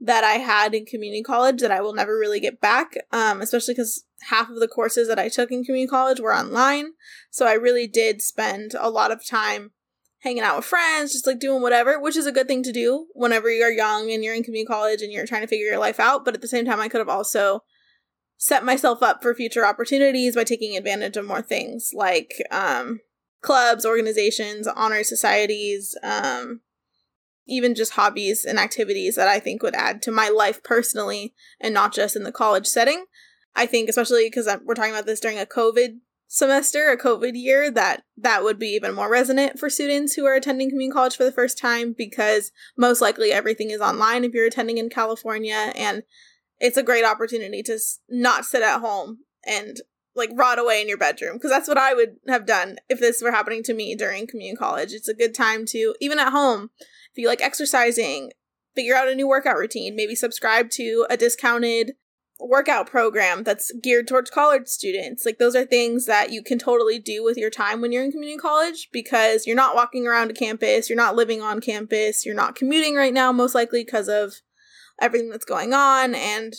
that 0.00 0.24
I 0.24 0.34
had 0.34 0.74
in 0.74 0.84
community 0.84 1.22
college 1.22 1.60
that 1.60 1.70
I 1.70 1.80
will 1.80 1.94
never 1.94 2.18
really 2.18 2.40
get 2.40 2.60
back. 2.60 2.94
Um, 3.12 3.40
especially 3.40 3.74
because 3.74 4.04
half 4.28 4.50
of 4.50 4.60
the 4.60 4.68
courses 4.68 5.08
that 5.08 5.18
I 5.18 5.28
took 5.28 5.50
in 5.50 5.64
community 5.64 5.88
college 5.88 6.20
were 6.20 6.34
online, 6.34 6.92
so 7.30 7.46
I 7.46 7.54
really 7.54 7.86
did 7.86 8.22
spend 8.22 8.72
a 8.78 8.90
lot 8.90 9.10
of 9.10 9.26
time 9.26 9.72
hanging 10.20 10.42
out 10.42 10.56
with 10.56 10.64
friends, 10.64 11.12
just 11.12 11.26
like 11.26 11.38
doing 11.38 11.62
whatever, 11.62 12.00
which 12.00 12.16
is 12.16 12.26
a 12.26 12.32
good 12.32 12.48
thing 12.48 12.62
to 12.64 12.72
do 12.72 13.06
whenever 13.14 13.50
you're 13.50 13.70
young 13.70 14.10
and 14.10 14.24
you're 14.24 14.34
in 14.34 14.42
community 14.42 14.66
college 14.66 15.00
and 15.00 15.12
you're 15.12 15.26
trying 15.26 15.42
to 15.42 15.46
figure 15.46 15.66
your 15.66 15.78
life 15.78 16.00
out. 16.00 16.24
But 16.24 16.34
at 16.34 16.40
the 16.40 16.48
same 16.48 16.64
time, 16.64 16.80
I 16.80 16.88
could 16.88 16.98
have 16.98 17.08
also 17.08 17.62
set 18.36 18.64
myself 18.64 19.02
up 19.02 19.22
for 19.22 19.34
future 19.34 19.64
opportunities 19.64 20.34
by 20.34 20.44
taking 20.44 20.76
advantage 20.76 21.16
of 21.16 21.24
more 21.24 21.42
things 21.42 21.92
like 21.94 22.42
um, 22.50 23.00
clubs, 23.40 23.86
organizations, 23.86 24.66
honor 24.66 25.04
societies, 25.04 25.96
um, 26.02 26.60
even 27.46 27.74
just 27.74 27.92
hobbies 27.92 28.44
and 28.44 28.58
activities 28.58 29.14
that 29.16 29.28
I 29.28 29.38
think 29.38 29.62
would 29.62 29.74
add 29.74 30.02
to 30.02 30.10
my 30.10 30.28
life 30.28 30.62
personally 30.62 31.34
and 31.60 31.72
not 31.72 31.94
just 31.94 32.16
in 32.16 32.24
the 32.24 32.32
college 32.32 32.66
setting. 32.66 33.06
I 33.54 33.66
think, 33.66 33.88
especially 33.88 34.26
because 34.26 34.48
we're 34.64 34.74
talking 34.74 34.92
about 34.92 35.06
this 35.06 35.20
during 35.20 35.38
a 35.38 35.46
COVID 35.46 35.98
semester, 36.28 36.90
a 36.90 36.98
COVID 36.98 37.32
year, 37.34 37.70
that 37.70 38.02
that 38.16 38.42
would 38.42 38.58
be 38.58 38.68
even 38.68 38.94
more 38.94 39.10
resonant 39.10 39.58
for 39.58 39.70
students 39.70 40.14
who 40.14 40.26
are 40.26 40.34
attending 40.34 40.68
community 40.68 40.92
college 40.92 41.16
for 41.16 41.24
the 41.24 41.32
first 41.32 41.56
time 41.56 41.94
because 41.96 42.52
most 42.76 43.00
likely 43.00 43.32
everything 43.32 43.70
is 43.70 43.80
online 43.80 44.24
if 44.24 44.34
you're 44.34 44.46
attending 44.46 44.78
in 44.78 44.90
California, 44.90 45.72
and 45.74 46.02
it's 46.58 46.76
a 46.76 46.82
great 46.82 47.04
opportunity 47.04 47.62
to 47.62 47.78
not 48.08 48.44
sit 48.44 48.62
at 48.62 48.80
home 48.80 49.20
and 49.46 49.78
like 50.16 50.30
rot 50.34 50.58
away 50.58 50.80
in 50.80 50.88
your 50.88 50.98
bedroom 50.98 51.34
because 51.34 51.50
that's 51.50 51.68
what 51.68 51.78
I 51.78 51.94
would 51.94 52.16
have 52.28 52.46
done 52.46 52.76
if 52.88 53.00
this 53.00 53.22
were 53.22 53.32
happening 53.32 53.62
to 53.64 53.74
me 53.74 53.94
during 53.94 54.26
community 54.26 54.56
college. 54.56 54.92
It's 54.92 55.08
a 55.08 55.14
good 55.14 55.34
time 55.34 55.66
to 55.66 55.94
even 56.00 56.18
at 56.18 56.32
home 56.32 56.70
if 56.80 57.22
you 57.22 57.28
like 57.28 57.42
exercising, 57.42 58.32
figure 58.74 58.94
out 58.94 59.08
a 59.08 59.14
new 59.14 59.28
workout 59.28 59.56
routine. 59.56 59.96
Maybe 59.96 60.14
subscribe 60.14 60.70
to 60.72 61.06
a 61.08 61.16
discounted 61.16 61.92
workout 62.38 62.86
program 62.86 63.42
that's 63.42 63.72
geared 63.82 64.06
towards 64.06 64.30
college 64.30 64.66
students. 64.66 65.24
Like 65.24 65.38
those 65.38 65.56
are 65.56 65.64
things 65.64 66.06
that 66.06 66.30
you 66.30 66.42
can 66.42 66.58
totally 66.58 66.98
do 66.98 67.24
with 67.24 67.36
your 67.38 67.50
time 67.50 67.80
when 67.80 67.92
you're 67.92 68.04
in 68.04 68.12
community 68.12 68.38
college 68.38 68.88
because 68.92 69.46
you're 69.46 69.56
not 69.56 69.74
walking 69.74 70.06
around 70.06 70.30
a 70.30 70.34
campus, 70.34 70.90
you're 70.90 70.96
not 70.96 71.16
living 71.16 71.40
on 71.40 71.60
campus, 71.60 72.26
you're 72.26 72.34
not 72.34 72.54
commuting 72.54 72.94
right 72.94 73.14
now 73.14 73.32
most 73.32 73.54
likely 73.54 73.84
because 73.84 74.08
of 74.08 74.42
everything 75.00 75.30
that's 75.30 75.44
going 75.44 75.72
on 75.72 76.14
and 76.14 76.54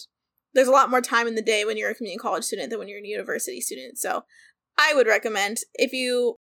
there's 0.58 0.68
a 0.68 0.72
lot 0.72 0.90
more 0.90 1.02
time 1.02 1.28
in 1.28 1.36
the 1.36 1.42
day 1.42 1.64
when 1.64 1.78
you're 1.78 1.92
a 1.92 1.96
community 1.96 2.18
college 2.18 2.44
student 2.44 2.72
than 2.72 2.80
when 2.80 2.88
you're 2.88 3.00
a 3.00 3.08
university 3.08 3.62
student. 3.62 4.00
So, 4.00 4.24
I 4.78 4.94
would 4.94 5.08
recommend 5.08 5.58
if 5.76 5.94
you 5.94 6.36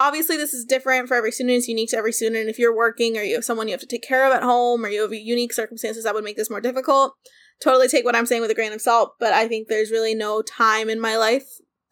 obviously 0.00 0.36
this 0.36 0.54
is 0.54 0.64
different 0.64 1.08
for 1.08 1.14
every 1.14 1.32
student 1.32 1.56
it's 1.56 1.68
unique 1.68 1.90
to 1.90 1.96
every 1.96 2.12
student 2.12 2.48
if 2.48 2.58
you're 2.58 2.74
working 2.74 3.16
or 3.16 3.22
you 3.22 3.34
have 3.34 3.44
someone 3.44 3.68
you 3.68 3.72
have 3.72 3.80
to 3.80 3.86
take 3.86 4.02
care 4.02 4.26
of 4.26 4.32
at 4.32 4.42
home 4.42 4.84
or 4.84 4.88
you 4.88 5.02
have 5.02 5.12
unique 5.12 5.52
circumstances 5.52 6.04
that 6.04 6.14
would 6.14 6.24
make 6.24 6.36
this 6.36 6.50
more 6.50 6.60
difficult 6.60 7.14
totally 7.62 7.88
take 7.88 8.04
what 8.04 8.14
i'm 8.14 8.26
saying 8.26 8.40
with 8.40 8.50
a 8.50 8.54
grain 8.54 8.72
of 8.72 8.80
salt 8.80 9.14
but 9.18 9.32
i 9.32 9.48
think 9.48 9.66
there's 9.66 9.90
really 9.90 10.14
no 10.14 10.42
time 10.42 10.88
in 10.88 11.00
my 11.00 11.16
life 11.16 11.46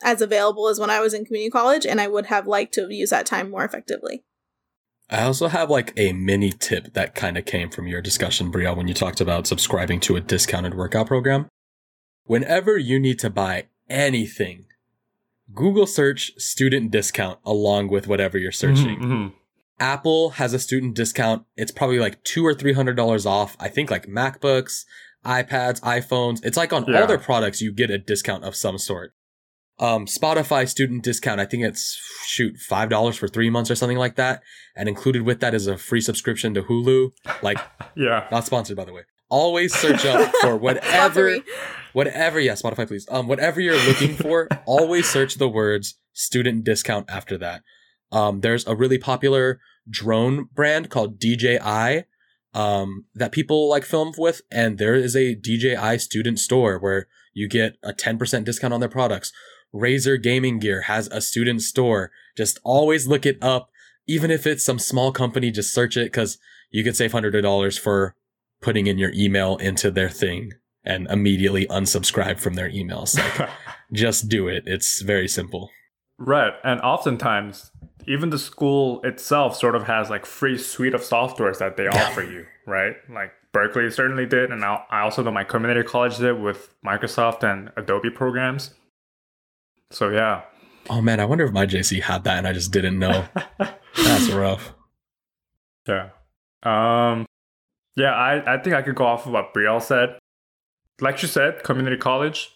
as 0.05 0.21
available 0.21 0.69
as 0.69 0.79
when 0.79 0.91
i 0.91 1.01
was 1.01 1.15
in 1.15 1.25
community 1.25 1.51
college 1.51 1.85
and 1.85 2.01
i 2.01 2.07
would 2.07 2.27
have 2.27 2.47
liked 2.47 2.75
to 2.75 2.87
use 2.91 3.11
that 3.11 3.27
time 3.27 3.51
more 3.51 3.65
effectively 3.65 4.23
I 5.09 5.23
also 5.23 5.47
have 5.47 5.71
like 5.71 5.93
a 5.97 6.13
mini 6.13 6.51
tip 6.51 6.95
that 6.95 7.15
kind 7.15 7.39
of 7.39 7.45
came 7.45 7.71
from 7.71 7.87
your 7.87 8.03
discussion, 8.03 8.51
Brielle, 8.51 8.77
when 8.77 8.89
you 8.89 8.95
talked 8.95 9.21
about 9.21 9.47
subscribing 9.47 10.01
to 10.01 10.17
a 10.17 10.21
discounted 10.21 10.75
workout 10.75 11.07
program. 11.07 11.47
Whenever 12.27 12.77
you 12.77 12.99
need 12.99 13.19
to 13.21 13.31
buy 13.31 13.67
anything 13.89 14.67
Google 15.55 15.87
search 15.87 16.33
student 16.39 16.91
discount 16.91 17.39
along 17.45 17.89
with 17.89 18.09
whatever 18.09 18.39
you're 18.39 18.53
searching. 18.53 18.99
Mm-hmm, 18.99 19.13
mm-hmm. 19.13 19.37
Apple 19.79 20.31
has 20.31 20.55
a 20.55 20.59
student 20.59 20.95
discount. 20.95 21.45
It's 21.57 21.71
probably 21.71 21.99
like 21.99 22.23
two 22.25 22.45
or 22.45 22.55
three 22.55 22.73
hundred 22.73 22.97
dollars 22.97 23.27
off. 23.27 23.57
I 23.61 23.69
think 23.69 23.91
like 23.91 24.07
MacBooks, 24.07 24.85
iPads, 25.25 25.81
iPhones. 25.81 26.45
It's 26.45 26.57
like 26.57 26.73
on 26.73 26.85
yeah. 26.87 27.01
all 27.01 27.07
their 27.07 27.19
products 27.19 27.61
you 27.61 27.73
get 27.73 27.91
a 27.91 27.99
discount 27.99 28.45
of 28.45 28.57
some 28.57 28.79
sort. 28.79 29.13
Um, 29.79 30.07
Spotify 30.07 30.67
student 30.67 31.05
discount. 31.05 31.39
I 31.39 31.45
think 31.45 31.63
it's 31.63 32.01
shoot 32.25 32.57
five 32.57 32.89
dollars 32.89 33.17
for 33.17 33.29
three 33.29 33.51
months 33.51 33.71
or 33.71 33.75
something 33.75 33.99
like 33.99 34.17
that, 34.17 34.43
and 34.75 34.89
included 34.89 35.23
with 35.23 35.41
that 35.41 35.55
is 35.55 35.67
a 35.67 35.77
free 35.77 36.01
subscription 36.01 36.55
to 36.55 36.63
Hulu. 36.63 37.13
Like, 37.43 37.59
yeah, 37.95 38.27
not 38.33 38.47
sponsored 38.47 38.77
by 38.77 38.87
the 38.87 38.95
way. 38.95 39.03
Always 39.29 39.75
search 39.75 40.05
up 40.05 40.33
for 40.41 40.57
whatever 40.67 41.39
whatever 41.93 42.39
yeah 42.41 42.53
spotify 42.53 42.87
please. 42.87 43.07
Um 43.11 43.27
whatever 43.27 43.61
you're 43.61 43.83
looking 43.87 44.15
for 44.15 44.49
always 44.67 45.09
search 45.09 45.37
the 45.37 45.49
words 45.49 45.99
student 46.13 46.65
discount 46.65 47.11
after 47.11 47.37
that. 47.39 47.63
Um 48.13 48.41
there's 48.41 48.67
a 48.67 48.77
really 48.77 48.99
popular 48.99 49.61
drone 49.89 50.49
brand 50.53 50.91
called 50.91 51.19
dji 51.19 52.05
um 52.55 53.05
that 53.15 53.33
people 53.33 53.69
like 53.69 53.85
film 53.85 54.13
with 54.17 54.43
and 54.51 54.79
there 54.79 54.95
is 54.95 55.17
a 55.17 55.35
dji 55.35 56.01
student 56.01 56.39
store 56.39 56.79
where 56.79 57.07
you 57.35 57.49
get 57.49 57.77
a 57.83 57.93
10% 57.93 58.45
discount 58.45 58.73
on 58.73 58.81
their 58.81 58.89
products. 58.89 59.31
Razer 59.75 60.23
gaming 60.23 60.59
gear 60.59 60.83
has 60.83 61.07
a 61.09 61.21
student 61.21 61.61
store. 61.61 62.11
Just 62.35 62.59
always 62.65 63.07
look 63.07 63.27
it 63.27 63.37
up 63.43 63.69
even 64.07 64.31
if 64.31 64.47
it's 64.47 64.65
some 64.65 64.79
small 64.79 65.13
company 65.13 65.51
just 65.51 65.75
search 65.75 65.97
it 65.97 66.07
because 66.07 66.39
you 66.71 66.85
could 66.85 66.97
save 66.97 67.13
$100 67.13 67.79
for 67.79 68.15
putting 68.67 68.89
in 68.89 68.99
your 68.99 69.13
email 69.15 69.57
into 69.59 69.93
their 69.93 70.09
thing 70.09 70.53
and 70.83 71.07
immediately 71.07 71.67
unsubscribe 71.69 72.41
from 72.41 72.55
their 72.55 72.69
emails. 72.69 73.17
Like, 73.17 73.49
just 73.93 74.29
do 74.29 74.49
it. 74.49 74.65
It's 74.67 75.03
very 75.03 75.29
simple. 75.29 75.71
Right. 76.19 76.53
And 76.65 76.81
oftentimes, 76.81 77.71
even 78.09 78.31
the 78.31 78.41
school 78.41 79.01
itself 79.05 79.57
sort 79.57 79.77
of 79.77 79.85
has 79.85 80.11
like 80.11 80.27
free 80.27 80.59
suite 80.59 80.95
of 80.95 81.03
softwares 81.03 81.59
that 81.59 81.77
they 81.77 81.87
offer 81.87 82.23
you, 82.25 82.45
right? 82.67 82.97
Like 83.09 83.31
Berkeley 83.53 83.89
certainly 83.89 84.27
did, 84.27 84.51
and 84.51 84.65
I 84.65 84.83
also 84.91 85.23
know 85.23 85.31
my 85.31 85.45
community 85.45 85.85
college 85.85 86.19
did 86.19 86.41
with 86.41 86.75
Microsoft 86.85 87.45
and 87.45 87.71
Adobe 87.77 88.11
programs. 88.11 88.75
So 89.93 90.09
yeah. 90.09 90.43
Oh 90.91 91.01
man, 91.01 91.21
I 91.21 91.25
wonder 91.25 91.45
if 91.45 91.53
my 91.53 91.67
JC 91.67 92.03
had 92.03 92.25
that 92.25 92.39
and 92.39 92.49
I 92.49 92.53
just 92.53 92.73
didn't 92.73 92.99
know. 92.99 93.27
That's 93.97 94.29
rough. 94.31 94.75
Yeah. 95.87 96.09
Um 96.65 97.27
yeah, 97.97 98.13
I, 98.13 98.55
I 98.55 98.59
think 98.63 98.77
I 98.77 98.83
could 98.83 98.95
go 98.95 99.07
off 99.07 99.27
of 99.27 99.33
what 99.33 99.53
Brielle 99.55 99.83
said 99.83 100.19
like 101.01 101.23
you 101.23 101.29
said, 101.29 101.63
community 101.63 101.97
college. 101.97 102.51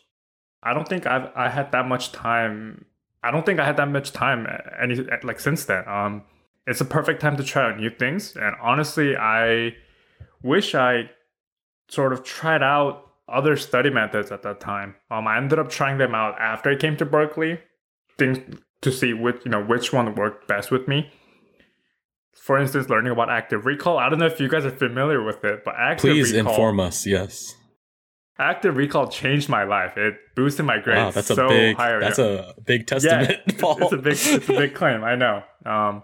I 0.62 0.74
don't 0.74 0.88
think 0.88 1.06
I've 1.06 1.30
I 1.34 1.48
had 1.48 1.72
that 1.72 1.86
much 1.86 2.12
time. 2.12 2.84
I 3.22 3.30
don't 3.30 3.44
think 3.44 3.60
I 3.60 3.66
had 3.66 3.76
that 3.76 3.88
much 3.88 4.12
time 4.12 4.46
any 4.80 4.96
like 5.22 5.40
since 5.40 5.64
then. 5.64 5.86
Um, 5.88 6.22
it's 6.66 6.80
a 6.80 6.84
perfect 6.84 7.20
time 7.20 7.36
to 7.36 7.44
try 7.44 7.70
out 7.70 7.78
new 7.78 7.90
things. 7.90 8.36
And 8.36 8.54
honestly, 8.62 9.16
I 9.16 9.74
wish 10.42 10.74
I 10.74 11.10
sort 11.88 12.12
of 12.12 12.24
tried 12.24 12.62
out 12.62 13.06
other 13.28 13.56
study 13.56 13.90
methods 13.90 14.30
at 14.30 14.42
that 14.42 14.60
time. 14.60 14.96
Um, 15.10 15.26
I 15.26 15.36
ended 15.36 15.58
up 15.58 15.70
trying 15.70 15.98
them 15.98 16.14
out 16.14 16.38
after 16.38 16.70
I 16.70 16.76
came 16.76 16.96
to 16.98 17.06
Berkeley, 17.06 17.60
things 18.18 18.38
to 18.82 18.92
see 18.92 19.12
which 19.12 19.42
you 19.44 19.50
know 19.50 19.62
which 19.62 19.92
one 19.92 20.14
worked 20.14 20.46
best 20.46 20.70
with 20.70 20.88
me. 20.88 21.10
For 22.32 22.58
instance, 22.58 22.88
learning 22.88 23.12
about 23.12 23.30
active 23.30 23.66
recall. 23.66 23.98
I 23.98 24.08
don't 24.08 24.18
know 24.18 24.26
if 24.26 24.40
you 24.40 24.48
guys 24.48 24.64
are 24.64 24.70
familiar 24.70 25.22
with 25.22 25.44
it, 25.44 25.64
but 25.64 25.74
active 25.78 26.04
recall. 26.04 26.16
please 26.16 26.32
recall, 26.32 26.52
inform 26.52 26.80
us. 26.80 27.06
Yes, 27.06 27.54
Active 28.40 28.74
Recall 28.74 29.06
changed 29.08 29.50
my 29.50 29.64
life. 29.64 29.98
It 29.98 30.14
boosted 30.34 30.64
my 30.64 30.78
grades 30.78 30.98
wow, 30.98 31.10
that's 31.10 31.26
so 31.26 31.46
a 31.46 31.48
big, 31.48 31.76
higher. 31.76 32.00
That's 32.00 32.18
a 32.18 32.54
big 32.64 32.86
testament, 32.86 33.38
yeah, 33.46 33.54
Paul. 33.58 33.78
It's 33.82 33.92
a 33.92 33.98
big, 33.98 34.12
it's 34.12 34.48
a 34.48 34.52
big 34.52 34.74
claim. 34.74 35.04
I 35.04 35.14
know. 35.14 35.42
Um, 35.66 36.02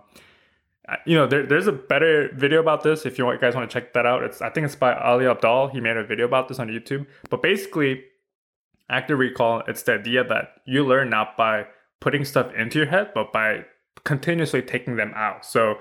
you 1.06 1.16
know, 1.16 1.26
there, 1.26 1.46
there's 1.46 1.66
a 1.66 1.72
better 1.72 2.30
video 2.34 2.60
about 2.60 2.82
this 2.82 3.06
if 3.06 3.18
you 3.18 3.24
guys 3.40 3.54
want 3.54 3.68
to 3.68 3.72
check 3.72 3.94
that 3.94 4.04
out. 4.04 4.22
It's 4.22 4.42
I 4.42 4.50
think 4.50 4.66
it's 4.66 4.76
by 4.76 4.94
Ali 4.94 5.24
Abdaal. 5.24 5.70
He 5.70 5.80
made 5.80 5.96
a 5.96 6.04
video 6.04 6.26
about 6.26 6.48
this 6.48 6.58
on 6.58 6.68
YouTube. 6.68 7.06
But 7.30 7.42
basically, 7.42 8.04
active 8.90 9.18
recall, 9.18 9.62
it's 9.66 9.82
the 9.82 9.94
idea 9.94 10.22
that 10.24 10.60
you 10.66 10.84
learn 10.84 11.08
not 11.08 11.38
by 11.38 11.66
putting 12.00 12.26
stuff 12.26 12.52
into 12.54 12.78
your 12.78 12.88
head, 12.88 13.12
but 13.14 13.32
by 13.32 13.64
continuously 14.04 14.60
taking 14.60 14.96
them 14.96 15.12
out. 15.16 15.46
So 15.46 15.76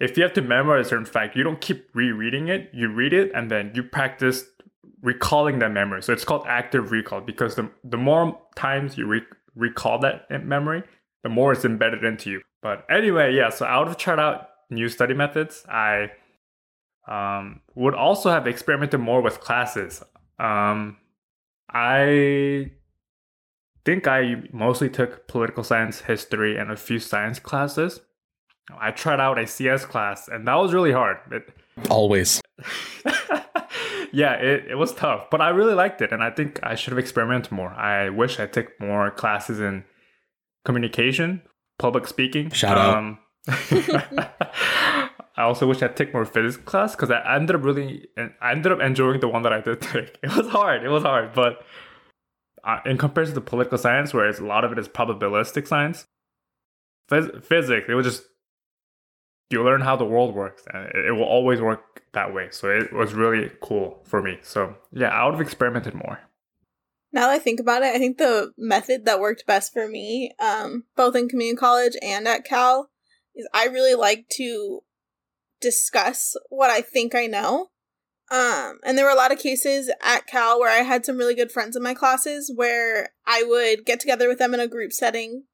if 0.00 0.16
you 0.16 0.22
have 0.22 0.32
to 0.32 0.42
memorize 0.42 0.86
a 0.86 0.88
certain 0.88 1.04
fact, 1.04 1.36
you 1.36 1.44
don't 1.44 1.60
keep 1.60 1.88
rereading 1.94 2.48
it. 2.48 2.70
You 2.72 2.88
read 2.88 3.12
it 3.12 3.30
and 3.34 3.50
then 3.50 3.72
you 3.74 3.82
practice 3.82 4.44
recalling 5.02 5.58
that 5.58 5.72
memory. 5.72 6.02
So 6.02 6.12
it's 6.12 6.24
called 6.24 6.44
active 6.48 6.90
recall 6.90 7.20
because 7.20 7.54
the, 7.54 7.70
the 7.84 7.98
more 7.98 8.40
times 8.56 8.96
you 8.96 9.06
re- 9.06 9.26
recall 9.54 9.98
that 10.00 10.30
memory, 10.44 10.82
the 11.22 11.28
more 11.28 11.52
it's 11.52 11.64
embedded 11.64 12.02
into 12.02 12.30
you. 12.30 12.40
But 12.62 12.86
anyway, 12.90 13.34
yeah, 13.34 13.50
so 13.50 13.66
I 13.66 13.78
would 13.78 13.88
have 13.88 13.98
tried 13.98 14.18
out 14.18 14.48
new 14.70 14.88
study 14.88 15.14
methods. 15.14 15.64
I 15.68 16.12
um, 17.06 17.60
would 17.74 17.94
also 17.94 18.30
have 18.30 18.46
experimented 18.46 19.00
more 19.00 19.20
with 19.20 19.40
classes. 19.40 20.02
Um, 20.38 20.96
I 21.70 22.70
think 23.84 24.06
I 24.06 24.42
mostly 24.52 24.88
took 24.88 25.28
political 25.28 25.62
science, 25.62 26.00
history, 26.00 26.56
and 26.56 26.70
a 26.70 26.76
few 26.76 26.98
science 26.98 27.38
classes. 27.38 28.00
I 28.78 28.90
tried 28.90 29.20
out 29.20 29.38
a 29.38 29.46
CS 29.46 29.84
class, 29.84 30.28
and 30.28 30.46
that 30.46 30.54
was 30.54 30.72
really 30.72 30.92
hard. 30.92 31.18
It, 31.30 31.48
Always. 31.88 32.40
yeah, 34.12 34.34
it, 34.34 34.66
it 34.70 34.78
was 34.78 34.92
tough, 34.92 35.30
but 35.30 35.40
I 35.40 35.50
really 35.50 35.74
liked 35.74 36.02
it, 36.02 36.12
and 36.12 36.22
I 36.22 36.30
think 36.30 36.60
I 36.62 36.74
should 36.74 36.92
have 36.92 36.98
experimented 36.98 37.52
more. 37.52 37.70
I 37.70 38.10
wish 38.10 38.38
I 38.38 38.46
took 38.46 38.68
more 38.80 39.10
classes 39.10 39.60
in 39.60 39.84
communication, 40.64 41.42
public 41.78 42.06
speaking. 42.06 42.50
Shout 42.50 42.76
um, 42.76 43.18
out. 43.48 44.30
I 45.36 45.44
also 45.44 45.66
wish 45.66 45.82
I 45.82 45.88
took 45.88 46.12
more 46.12 46.26
physics 46.26 46.62
class 46.64 46.94
because 46.94 47.10
I 47.10 47.34
ended 47.34 47.56
up 47.56 47.64
really, 47.64 48.08
I 48.42 48.52
ended 48.52 48.72
up 48.72 48.80
enjoying 48.80 49.20
the 49.20 49.28
one 49.28 49.42
that 49.42 49.52
I 49.52 49.60
did 49.60 49.80
take. 49.80 50.18
It 50.22 50.36
was 50.36 50.48
hard. 50.48 50.84
It 50.84 50.88
was 50.88 51.02
hard, 51.02 51.32
but 51.32 51.64
uh, 52.62 52.80
in 52.84 52.98
comparison 52.98 53.34
to 53.36 53.40
political 53.40 53.78
science, 53.78 54.12
where 54.12 54.28
a 54.28 54.44
lot 54.44 54.64
of 54.64 54.72
it 54.72 54.78
is 54.78 54.86
probabilistic 54.88 55.66
science, 55.66 56.06
phys- 57.10 57.42
physics, 57.42 57.86
it 57.88 57.94
was 57.94 58.04
just 58.04 58.24
you 59.50 59.64
learn 59.64 59.80
how 59.80 59.96
the 59.96 60.04
world 60.04 60.34
works 60.34 60.62
and 60.72 60.86
it 60.94 61.12
will 61.12 61.24
always 61.24 61.60
work 61.60 62.02
that 62.12 62.32
way. 62.32 62.48
So 62.50 62.68
it 62.68 62.92
was 62.92 63.12
really 63.12 63.50
cool 63.60 64.00
for 64.04 64.22
me. 64.22 64.38
So 64.42 64.76
yeah 64.92 65.08
i 65.08 65.24
would 65.24 65.34
have 65.34 65.40
experimented 65.40 65.94
more. 65.94 66.20
Now 67.12 67.22
that 67.22 67.32
i 67.32 67.38
think 67.38 67.60
about 67.60 67.82
it 67.82 67.94
i 67.94 67.98
think 67.98 68.18
the 68.18 68.52
method 68.56 69.04
that 69.04 69.20
worked 69.20 69.46
best 69.46 69.72
for 69.72 69.88
me 69.88 70.32
um, 70.38 70.84
both 70.96 71.16
in 71.16 71.28
community 71.28 71.56
college 71.56 71.96
and 72.00 72.26
at 72.28 72.44
cal 72.44 72.90
is 73.34 73.48
i 73.52 73.66
really 73.66 73.94
like 73.94 74.28
to 74.36 74.80
discuss 75.60 76.36
what 76.48 76.70
i 76.70 76.80
think 76.80 77.14
i 77.14 77.26
know. 77.26 77.70
Um, 78.32 78.78
and 78.84 78.96
there 78.96 79.06
were 79.06 79.10
a 79.10 79.16
lot 79.16 79.32
of 79.32 79.40
cases 79.40 79.90
at 80.04 80.28
cal 80.28 80.60
where 80.60 80.70
i 80.70 80.84
had 80.84 81.04
some 81.04 81.18
really 81.18 81.34
good 81.34 81.50
friends 81.50 81.74
in 81.74 81.82
my 81.82 81.94
classes 81.94 82.52
where 82.54 83.10
i 83.26 83.42
would 83.42 83.84
get 83.84 83.98
together 83.98 84.28
with 84.28 84.38
them 84.38 84.54
in 84.54 84.60
a 84.60 84.68
group 84.68 84.92
setting 84.92 85.44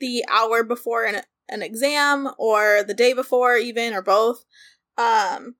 the 0.00 0.24
hour 0.30 0.62
before 0.62 1.04
an 1.04 1.20
an 1.48 1.62
exam 1.62 2.30
or 2.38 2.82
the 2.82 2.94
day 2.94 3.12
before 3.12 3.56
even 3.56 3.94
or 3.94 4.02
both 4.02 4.44
um 4.96 5.54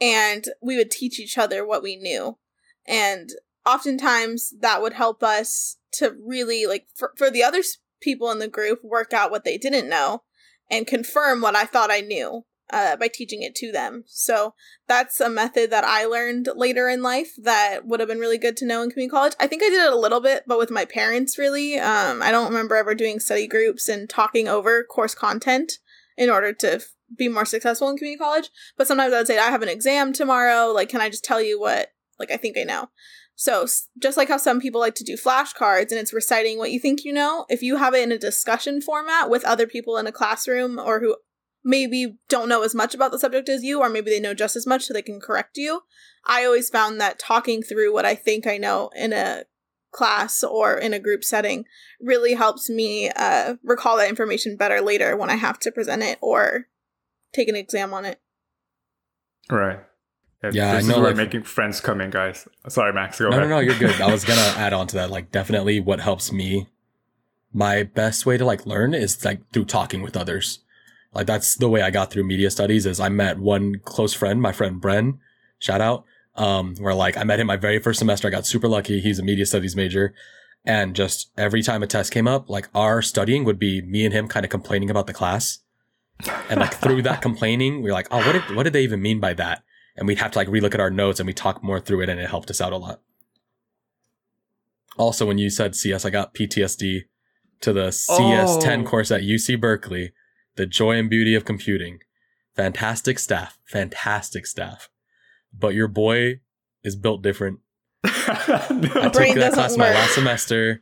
and 0.00 0.46
we 0.62 0.76
would 0.76 0.90
teach 0.90 1.20
each 1.20 1.36
other 1.36 1.66
what 1.66 1.82
we 1.82 1.96
knew. 1.96 2.38
And 2.86 3.30
oftentimes 3.66 4.54
that 4.60 4.80
would 4.80 4.94
help 4.94 5.22
us 5.22 5.76
to 5.92 6.16
really 6.24 6.66
like 6.66 6.86
for, 6.94 7.12
for 7.16 7.30
the 7.30 7.42
other 7.42 7.62
people 8.00 8.30
in 8.30 8.38
the 8.38 8.48
group 8.48 8.80
work 8.82 9.12
out 9.12 9.30
what 9.30 9.44
they 9.44 9.58
didn't 9.58 9.88
know 9.88 10.22
and 10.70 10.86
confirm 10.86 11.42
what 11.42 11.54
i 11.54 11.64
thought 11.64 11.90
i 11.90 12.00
knew 12.00 12.44
uh, 12.72 12.96
by 12.96 13.08
teaching 13.08 13.42
it 13.42 13.54
to 13.56 13.72
them. 13.72 14.04
So 14.06 14.54
that's 14.88 15.20
a 15.20 15.30
method 15.30 15.70
that 15.70 15.84
I 15.84 16.04
learned 16.04 16.48
later 16.54 16.88
in 16.88 17.02
life 17.02 17.32
that 17.42 17.86
would 17.86 18.00
have 18.00 18.08
been 18.08 18.18
really 18.18 18.38
good 18.38 18.56
to 18.58 18.66
know 18.66 18.82
in 18.82 18.90
community 18.90 19.10
college. 19.10 19.34
I 19.38 19.46
think 19.46 19.62
I 19.62 19.70
did 19.70 19.84
it 19.84 19.92
a 19.92 19.98
little 19.98 20.20
bit, 20.20 20.44
but 20.46 20.58
with 20.58 20.70
my 20.70 20.84
parents, 20.84 21.38
really. 21.38 21.78
Um, 21.78 22.22
I 22.22 22.30
don't 22.30 22.48
remember 22.48 22.76
ever 22.76 22.94
doing 22.94 23.20
study 23.20 23.46
groups 23.46 23.88
and 23.88 24.08
talking 24.08 24.48
over 24.48 24.84
course 24.84 25.14
content 25.14 25.72
in 26.16 26.30
order 26.30 26.52
to 26.52 26.74
f- 26.74 26.94
be 27.16 27.28
more 27.28 27.44
successful 27.44 27.88
in 27.88 27.96
community 27.96 28.18
college. 28.18 28.50
But 28.76 28.86
sometimes 28.86 29.12
I 29.12 29.18
would 29.18 29.26
say, 29.26 29.38
I 29.38 29.50
have 29.50 29.62
an 29.62 29.68
exam 29.68 30.12
tomorrow. 30.12 30.72
Like, 30.72 30.88
can 30.88 31.00
I 31.00 31.08
just 31.08 31.24
tell 31.24 31.40
you 31.40 31.60
what, 31.60 31.88
like, 32.18 32.30
I 32.30 32.36
think 32.36 32.56
I 32.58 32.64
know? 32.64 32.88
So, 33.40 33.66
just 33.98 34.18
like 34.18 34.28
how 34.28 34.36
some 34.36 34.60
people 34.60 34.82
like 34.82 34.94
to 34.96 35.04
do 35.04 35.16
flashcards 35.16 35.90
and 35.90 35.98
it's 35.98 36.12
reciting 36.12 36.58
what 36.58 36.72
you 36.72 36.78
think 36.78 37.06
you 37.06 37.12
know, 37.14 37.46
if 37.48 37.62
you 37.62 37.78
have 37.78 37.94
it 37.94 38.02
in 38.02 38.12
a 38.12 38.18
discussion 38.18 38.82
format 38.82 39.30
with 39.30 39.46
other 39.46 39.66
people 39.66 39.96
in 39.96 40.06
a 40.06 40.12
classroom 40.12 40.78
or 40.78 41.00
who 41.00 41.16
maybe 41.64 42.16
don't 42.28 42.48
know 42.48 42.62
as 42.62 42.74
much 42.74 42.94
about 42.94 43.12
the 43.12 43.18
subject 43.18 43.48
as 43.48 43.62
you, 43.62 43.80
or 43.80 43.88
maybe 43.88 44.10
they 44.10 44.20
know 44.20 44.34
just 44.34 44.56
as 44.56 44.66
much 44.66 44.84
so 44.84 44.94
they 44.94 45.02
can 45.02 45.20
correct 45.20 45.56
you. 45.56 45.82
I 46.26 46.44
always 46.44 46.68
found 46.68 47.00
that 47.00 47.18
talking 47.18 47.62
through 47.62 47.92
what 47.92 48.04
I 48.04 48.14
think 48.14 48.46
I 48.46 48.56
know 48.56 48.90
in 48.94 49.12
a 49.12 49.44
class 49.92 50.42
or 50.42 50.76
in 50.76 50.94
a 50.94 50.98
group 50.98 51.24
setting 51.24 51.64
really 52.00 52.34
helps 52.34 52.70
me 52.70 53.10
uh, 53.10 53.56
recall 53.64 53.96
that 53.96 54.08
information 54.08 54.56
better 54.56 54.80
later 54.80 55.16
when 55.16 55.30
I 55.30 55.36
have 55.36 55.58
to 55.60 55.72
present 55.72 56.02
it 56.02 56.18
or 56.20 56.66
take 57.32 57.48
an 57.48 57.56
exam 57.56 57.92
on 57.92 58.04
it. 58.04 58.20
Right. 59.50 59.80
Yeah, 60.42 60.50
yeah 60.52 60.74
this 60.76 60.84
I 60.84 60.88
know. 60.88 60.94
Is 60.94 61.00
where 61.00 61.08
like, 61.08 61.16
making 61.16 61.42
friends 61.42 61.80
come 61.80 62.00
in, 62.00 62.10
guys. 62.10 62.46
Sorry, 62.68 62.92
Max. 62.92 63.18
Go 63.18 63.28
no, 63.28 63.36
ahead. 63.36 63.42
no, 63.42 63.56
no. 63.56 63.58
You're 63.58 63.78
good. 63.78 64.00
I 64.00 64.10
was 64.10 64.24
gonna 64.24 64.40
add 64.40 64.72
on 64.72 64.86
to 64.88 64.96
that. 64.96 65.10
Like, 65.10 65.30
definitely, 65.30 65.80
what 65.80 66.00
helps 66.00 66.32
me, 66.32 66.68
my 67.52 67.82
best 67.82 68.24
way 68.24 68.38
to 68.38 68.44
like 68.44 68.64
learn 68.64 68.94
is 68.94 69.22
like 69.24 69.50
through 69.52 69.66
talking 69.66 70.02
with 70.02 70.16
others. 70.16 70.60
Like 71.12 71.26
that's 71.26 71.56
the 71.56 71.68
way 71.68 71.82
I 71.82 71.90
got 71.90 72.10
through 72.10 72.24
media 72.24 72.50
studies 72.50 72.86
is 72.86 73.00
I 73.00 73.08
met 73.08 73.38
one 73.38 73.80
close 73.84 74.14
friend, 74.14 74.40
my 74.40 74.52
friend 74.52 74.80
Bren, 74.80 75.18
shout 75.58 75.80
out. 75.80 76.04
Um, 76.36 76.76
where 76.76 76.94
like 76.94 77.16
I 77.16 77.24
met 77.24 77.40
him 77.40 77.48
my 77.48 77.56
very 77.56 77.80
first 77.80 77.98
semester. 77.98 78.28
I 78.28 78.30
got 78.30 78.46
super 78.46 78.68
lucky. 78.68 79.00
He's 79.00 79.18
a 79.18 79.22
media 79.22 79.44
studies 79.44 79.74
major. 79.74 80.14
And 80.64 80.94
just 80.94 81.30
every 81.36 81.62
time 81.62 81.82
a 81.82 81.86
test 81.86 82.12
came 82.12 82.28
up, 82.28 82.48
like 82.48 82.68
our 82.74 83.02
studying 83.02 83.44
would 83.44 83.58
be 83.58 83.82
me 83.82 84.04
and 84.04 84.14
him 84.14 84.28
kind 84.28 84.44
of 84.44 84.50
complaining 84.50 84.90
about 84.90 85.06
the 85.06 85.12
class. 85.12 85.58
And 86.48 86.60
like 86.60 86.74
through 86.74 87.02
that 87.02 87.22
complaining, 87.28 87.82
we 87.82 87.90
are 87.90 87.94
like, 87.94 88.08
oh, 88.10 88.18
what 88.24 88.32
did, 88.32 88.56
what 88.56 88.62
did 88.62 88.72
they 88.74 88.84
even 88.84 89.02
mean 89.02 89.18
by 89.20 89.32
that? 89.34 89.62
And 89.96 90.06
we'd 90.06 90.18
have 90.18 90.30
to 90.32 90.38
like 90.38 90.48
relook 90.48 90.74
at 90.74 90.80
our 90.80 90.90
notes 90.90 91.18
and 91.18 91.26
we 91.26 91.32
talk 91.32 91.64
more 91.64 91.80
through 91.80 92.02
it 92.02 92.08
and 92.08 92.20
it 92.20 92.28
helped 92.30 92.50
us 92.50 92.60
out 92.60 92.72
a 92.72 92.76
lot. 92.76 93.00
Also, 94.96 95.26
when 95.26 95.38
you 95.38 95.50
said 95.50 95.74
CS, 95.74 96.04
I 96.04 96.10
got 96.10 96.34
PTSD 96.34 97.02
to 97.62 97.72
the 97.72 97.88
CS10 97.88 98.82
Oh. 98.82 98.84
course 98.88 99.10
at 99.10 99.22
UC 99.22 99.60
Berkeley 99.60 100.12
the 100.56 100.66
joy 100.66 100.98
and 100.98 101.10
beauty 101.10 101.34
of 101.34 101.44
computing. 101.44 102.00
Fantastic 102.54 103.18
staff, 103.18 103.58
fantastic 103.64 104.46
staff. 104.46 104.88
But 105.52 105.74
your 105.74 105.88
boy 105.88 106.40
is 106.82 106.96
built 106.96 107.22
different. 107.22 107.60
I 108.04 108.66
took 108.68 109.12
Brain 109.12 109.34
that 109.34 109.52
doesn't 109.52 109.54
class 109.54 109.76
my 109.76 109.90
last 109.90 110.14
semester. 110.14 110.80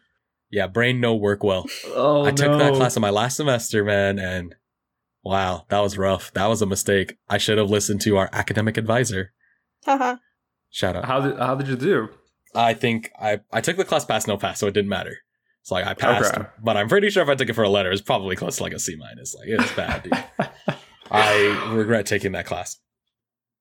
Yeah, 0.51 0.67
brain 0.67 1.01
no 1.01 1.15
work 1.15 1.43
well. 1.43 1.67
Oh, 1.89 2.25
I 2.25 2.31
took 2.31 2.59
that 2.59 2.75
class 2.75 2.97
in 2.97 3.03
my 3.03 3.11
last 3.11 3.37
semester, 3.37 3.85
man, 3.85 4.19
and 4.19 4.55
wow, 5.23 5.67
that 5.69 5.81
was 5.81 5.99
rough. 5.99 6.33
That 6.33 6.47
was 6.47 6.63
a 6.63 6.67
mistake. 6.67 7.19
I 7.29 7.37
should 7.37 7.59
have 7.59 7.69
listened 7.69 8.01
to 8.03 8.17
our 8.17 8.31
academic 8.33 8.79
advisor. 8.79 9.33
Haha. 9.85 10.17
Shout 10.71 10.97
out. 10.97 11.05
How 11.05 11.21
did 11.21 11.39
how 11.39 11.55
did 11.55 11.69
you 11.69 11.77
do? 11.77 12.09
I 12.55 12.73
think 12.75 13.11
I 13.21 13.41
I 13.53 13.61
took 13.61 13.77
the 13.77 13.85
class 13.85 14.05
pass 14.05 14.27
no 14.27 14.39
pass, 14.39 14.59
so 14.59 14.67
it 14.67 14.75
didn't 14.75 14.89
matter. 14.89 15.19
It's 15.69 15.71
like 15.71 15.85
I 15.87 15.93
passed, 15.93 16.35
Okay. 16.35 16.49
but 16.65 16.79
I'm 16.79 16.89
pretty 16.89 17.11
sure 17.11 17.23
if 17.23 17.29
I 17.29 17.35
took 17.35 17.51
it 17.51 17.53
for 17.53 17.63
a 17.63 17.69
letter, 17.69 17.93
it's 17.93 18.01
probably 18.01 18.37
close 18.37 18.57
to 18.57 18.63
like 18.63 18.73
a 18.73 18.79
C 18.79 18.97
minus. 18.97 19.35
Like 19.35 19.49
it's 19.49 19.71
bad, 19.77 20.03
dude. 20.03 20.25
I 21.11 21.73
regret 21.75 22.07
taking 22.07 22.33
that 22.33 22.47
class. 22.47 22.79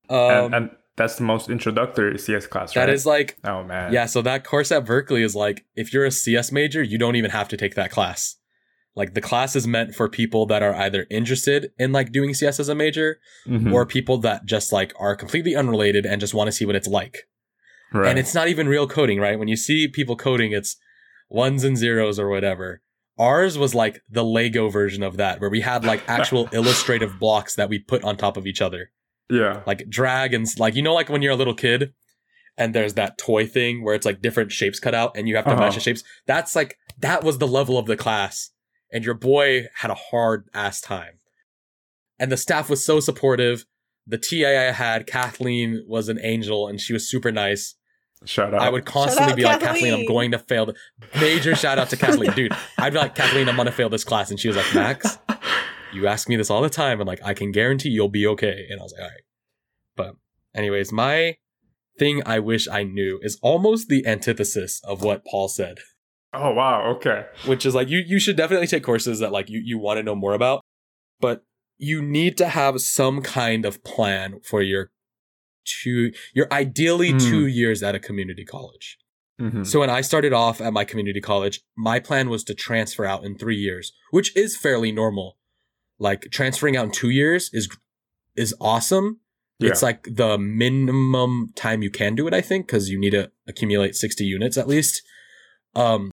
Um, 0.10 0.18
and, 0.20 0.56
and 0.56 0.70
that's 0.96 1.18
the 1.18 1.24
most 1.24 1.50
introductory 1.50 2.18
CS 2.18 2.48
class, 2.48 2.74
right? 2.78 2.86
that 2.86 2.94
is 2.94 3.06
like 3.06 3.36
Oh 3.44 3.62
man. 3.66 3.92
Yeah, 3.92 4.06
so 4.06 4.22
that 4.22 4.46
course 4.46 4.72
at 4.72 4.86
Berkeley 4.86 5.22
is 5.22 5.36
like 5.36 5.66
if 5.76 5.92
you're 5.94 6.06
a 6.06 6.12
CS 6.12 6.50
major, 6.54 6.82
you 6.82 6.98
don't 6.98 7.18
even 7.18 7.32
have 7.32 7.50
to 7.50 7.58
take 7.58 7.76
that 7.76 7.92
class. 7.92 8.38
Like 8.96 9.14
the 9.14 9.20
class 9.22 9.58
is 9.58 9.68
meant 9.68 9.94
for 9.94 10.08
people 10.08 10.46
that 10.46 10.64
are 10.64 10.74
either 10.76 11.08
interested 11.12 11.72
in 11.78 11.92
like 11.92 12.14
doing 12.14 12.34
CS 12.34 12.58
as 12.62 12.70
a 12.70 12.76
major 12.76 13.20
Mhm. 13.46 13.74
or 13.74 13.86
people 13.86 14.18
that 14.20 14.46
just 14.46 14.72
like 14.72 14.94
are 14.98 15.14
completely 15.18 15.58
unrelated 15.58 16.06
and 16.06 16.22
just 16.22 16.34
want 16.34 16.48
to 16.48 16.54
see 16.54 16.64
what 16.66 16.76
it's 16.78 16.88
like. 16.88 17.28
right. 17.94 18.08
And 18.10 18.18
it's 18.18 18.34
not 18.34 18.48
even 18.48 18.70
real 18.70 18.88
coding, 18.88 19.20
right? 19.20 19.38
When 19.38 19.50
you 19.50 19.58
see 19.58 19.90
people 19.90 20.16
coding, 20.16 20.54
it's 20.54 20.78
ones 21.30 21.64
and 21.64 21.78
zeros 21.78 22.20
or 22.20 22.30
whatever. 22.30 22.82
Ours 23.20 23.58
was 23.58 23.74
like 23.74 24.02
the 24.10 24.24
Lego 24.24 24.70
version 24.70 25.02
of 25.04 25.18
that, 25.18 25.42
where 25.42 25.50
we 25.50 25.62
had 25.62 25.84
like 25.84 26.04
actual 26.08 26.48
illustrative 26.54 27.20
blocks 27.20 27.56
that 27.56 27.70
we 27.70 27.80
put 27.80 28.04
on 28.04 28.16
top 28.18 28.38
of 28.38 28.46
each 28.46 28.62
other 28.62 28.92
yeah. 29.30 29.62
like 29.68 29.90
dragons 29.90 30.58
like 30.60 30.76
you 30.76 30.82
know 30.82 30.94
like 30.94 31.10
when 31.10 31.22
you're 31.22 31.34
a 31.34 31.36
little 31.36 31.54
kid 31.56 31.94
and 32.58 32.74
there's 32.74 32.94
that 32.94 33.18
toy 33.18 33.46
thing 33.46 33.84
where 33.84 33.94
it's 33.94 34.06
like 34.06 34.22
different 34.22 34.52
shapes 34.52 34.80
cut 34.80 34.96
out 34.96 35.18
and 35.18 35.28
you 35.28 35.36
have 35.36 35.46
to 35.46 35.52
Uh-huh. 35.52 35.60
match 35.60 35.76
the 35.76 35.82
shapes 35.82 36.04
that's 36.26 36.56
like 36.56 36.78
that 37.00 37.24
was 37.24 37.38
the 37.40 37.48
level 37.48 37.78
of 37.78 37.88
the 37.88 37.98
class 37.98 38.52
and 38.92 39.04
your 39.04 39.14
boy 39.16 39.66
had 39.80 39.92
a 39.92 39.96
hard 39.96 40.48
ass 40.54 40.80
time 40.80 41.20
and 42.20 42.32
the 42.32 42.38
staff 42.38 42.70
was 42.70 42.86
so 42.86 43.00
supportive 43.00 43.66
the 44.06 44.18
TA 44.18 44.48
I 44.48 44.72
had 44.72 45.06
Kathleen 45.08 45.84
was 45.88 46.08
an 46.08 46.20
angel 46.24 46.68
and 46.68 46.80
she 46.80 46.94
was 46.94 47.10
super 47.10 47.32
nice 47.32 47.76
Shout 48.26 48.54
out. 48.54 48.62
I 48.62 48.70
would 48.70 48.86
constantly 48.86 49.34
out, 49.34 49.38
be 49.38 49.44
like 49.44 49.60
Kathleen 49.60 49.94
I'm 49.94 50.06
going 50.06 50.32
to 50.32 50.40
fail 50.40 50.66
the 50.66 50.76
major 51.20 51.56
shout 51.56 51.78
out 51.78 51.90
to 51.92 51.98
Kathleen 51.98 52.32
dude 52.32 52.52
I'd 52.78 52.94
be 52.94 53.00
like 53.00 53.16
Kathleen 53.16 53.48
I'm 53.48 53.56
gonna 53.56 53.72
fail 53.72 53.90
this 53.90 54.04
class 54.04 54.32
and 54.32 54.40
she 54.40 54.48
was 54.48 54.58
like 54.58 54.74
Max 54.74 55.20
you 55.94 56.08
ask 56.08 56.28
me 56.28 56.36
this 56.36 56.50
all 56.50 56.62
the 56.62 56.70
time 56.70 57.00
and 57.00 57.08
like 57.08 57.20
I 57.24 57.34
can 57.34 57.52
guarantee 57.52 57.90
you'll 57.90 58.10
be 58.10 58.26
okay 58.28 58.66
and 58.70 58.80
I 58.80 58.84
was 58.84 58.94
like 58.94 59.02
all 59.02 59.08
right 59.08 59.24
but 59.96 60.16
anyways 60.56 60.92
my 60.92 61.38
thing 62.00 62.22
I 62.26 62.40
wish 62.40 62.68
I 62.68 62.84
knew 62.84 63.20
is 63.22 63.38
almost 63.42 63.88
the 63.88 64.06
antithesis 64.06 64.82
of 64.84 65.04
what 65.04 65.24
Paul 65.26 65.48
said 65.48 65.78
Oh 66.34 66.52
wow. 66.52 66.92
Okay. 66.96 67.26
which 67.46 67.66
is 67.66 67.74
like 67.74 67.88
you 67.88 68.00
you 68.00 68.20
should 68.20 68.36
definitely 68.36 68.68
take 68.68 68.84
courses 68.84 69.20
that 69.20 69.32
like 69.32 69.50
you 69.50 69.62
you 69.64 69.78
want 69.78 69.98
to 69.98 70.04
know 70.04 70.16
more 70.16 70.34
about 70.34 70.64
but 71.20 71.44
you 71.78 72.02
need 72.02 72.36
to 72.38 72.48
have 72.48 72.82
some 72.82 73.22
kind 73.22 73.66
of 73.66 73.84
plan 73.84 74.40
for 74.44 74.62
your 74.62 74.92
two 75.84 76.12
your 76.34 76.48
ideally 76.52 77.12
Hmm. 77.12 77.18
2 77.20 77.46
years 77.48 77.84
at 77.84 77.96
a 77.96 78.00
community 78.00 78.46
college 78.46 78.98
Mhm. 79.40 79.66
so 79.68 79.80
when 79.82 79.90
I 79.90 80.02
started 80.02 80.34
off 80.34 80.60
at 80.62 80.74
my 80.74 80.84
community 80.84 81.22
college, 81.22 81.62
my 81.76 82.00
plan 82.00 82.30
was 82.30 82.44
to 82.46 82.56
transfer 82.56 83.06
out 83.06 83.24
in 83.24 83.38
three 83.38 83.56
years, 83.58 83.94
which 84.12 84.36
is 84.36 84.58
fairly 84.58 84.92
normal. 84.92 85.38
Like 86.00 86.30
transferring 86.32 86.76
out 86.78 86.86
in 86.86 86.92
two 86.92 87.10
years 87.12 87.50
is 87.54 87.70
is 88.36 88.54
awesome. 88.60 89.20
It's 89.60 89.82
like 89.84 90.04
the 90.12 90.38
minimum 90.38 91.52
time 91.56 91.82
you 91.84 91.90
can 91.92 92.14
do 92.16 92.28
it, 92.28 92.34
I 92.34 92.42
think, 92.42 92.68
because 92.68 92.90
you 92.90 93.00
need 93.00 93.10
to 93.12 93.32
accumulate 93.48 93.96
60 93.96 94.24
units 94.26 94.56
at 94.58 94.68
least. 94.68 95.02
Um, 95.76 96.12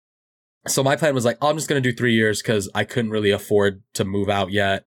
so 0.67 0.83
my 0.83 0.97
plan 0.97 1.15
was 1.15 1.25
like, 1.27 1.37
oh, 1.43 1.49
I'm 1.49 1.57
just 1.57 1.69
gonna 1.69 1.81
do 1.83 1.93
three 1.93 2.15
years 2.15 2.41
because 2.43 2.71
I 2.75 2.85
couldn't 2.85 3.11
really 3.11 3.31
afford 3.31 3.83
to 3.95 4.05
move 4.05 4.29
out 4.31 4.51
yet. 4.53 4.85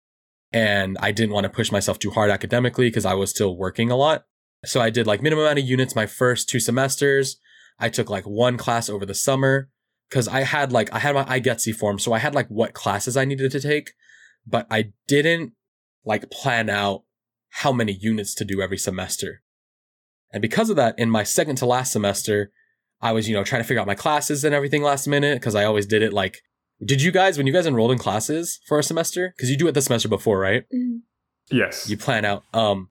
And 0.53 0.97
I 0.99 1.11
didn't 1.13 1.31
want 1.33 1.45
to 1.45 1.49
push 1.49 1.71
myself 1.71 1.97
too 1.99 2.11
hard 2.11 2.29
academically 2.29 2.87
because 2.89 3.05
I 3.05 3.13
was 3.13 3.29
still 3.29 3.55
working 3.55 3.89
a 3.91 3.95
lot. 3.95 4.25
So 4.65 4.79
I 4.81 4.89
did 4.89 5.07
like 5.07 5.21
minimum 5.21 5.45
amount 5.45 5.59
of 5.59 5.65
units 5.65 5.95
my 5.95 6.05
first 6.05 6.49
two 6.49 6.59
semesters. 6.59 7.37
I 7.79 7.89
took 7.89 8.09
like 8.09 8.25
one 8.25 8.57
class 8.57 8.89
over 8.89 9.05
the 9.05 9.15
summer 9.15 9.69
because 10.09 10.27
I 10.27 10.41
had 10.41 10.71
like 10.71 10.93
I 10.93 10.99
had 10.99 11.15
my 11.15 11.23
IGETC 11.23 11.75
form, 11.75 11.97
so 11.99 12.13
I 12.13 12.19
had 12.19 12.35
like 12.35 12.47
what 12.47 12.73
classes 12.73 13.17
I 13.17 13.25
needed 13.25 13.51
to 13.51 13.59
take, 13.59 13.91
but 14.45 14.67
I 14.69 14.91
didn't 15.07 15.53
like 16.05 16.29
plan 16.29 16.69
out 16.69 17.03
how 17.49 17.71
many 17.71 17.91
units 17.91 18.35
to 18.35 18.45
do 18.45 18.61
every 18.61 18.77
semester. 18.77 19.41
And 20.31 20.41
because 20.41 20.69
of 20.69 20.75
that, 20.77 20.97
in 20.97 21.09
my 21.09 21.23
second 21.23 21.57
to 21.57 21.65
last 21.65 21.91
semester, 21.91 22.51
I 23.01 23.11
was, 23.11 23.27
you 23.27 23.35
know, 23.35 23.43
trying 23.43 23.61
to 23.61 23.67
figure 23.67 23.81
out 23.81 23.87
my 23.87 23.95
classes 23.95 24.43
and 24.43 24.55
everything 24.55 24.83
last 24.83 25.07
minute 25.07 25.39
because 25.39 25.55
I 25.55 25.65
always 25.65 25.85
did 25.85 26.01
it 26.01 26.13
like 26.13 26.37
did 26.83 27.01
you 27.01 27.11
guys 27.11 27.37
when 27.37 27.45
you 27.47 27.53
guys 27.53 27.67
enrolled 27.67 27.91
in 27.91 27.97
classes 27.97 28.59
for 28.67 28.79
a 28.79 28.83
semester? 28.83 29.33
Because 29.35 29.49
you 29.49 29.57
do 29.57 29.67
it 29.67 29.73
the 29.73 29.81
semester 29.81 30.07
before, 30.07 30.39
right? 30.39 30.65
Mhm. 30.73 31.01
yes. 31.51 31.89
You 31.89 31.97
plan 31.97 32.25
out. 32.25 32.43
Um, 32.53 32.89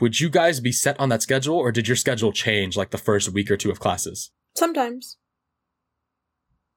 would 0.00 0.20
you 0.20 0.28
guys 0.28 0.60
be 0.60 0.72
set 0.72 0.98
on 1.00 1.08
that 1.08 1.22
schedule, 1.22 1.56
or 1.56 1.72
did 1.72 1.88
your 1.88 1.96
schedule 1.96 2.32
change 2.32 2.76
like 2.76 2.90
the 2.90 2.98
first 2.98 3.32
week 3.32 3.50
or 3.50 3.56
two 3.56 3.70
of 3.70 3.80
classes? 3.80 4.30
Sometimes. 4.56 5.16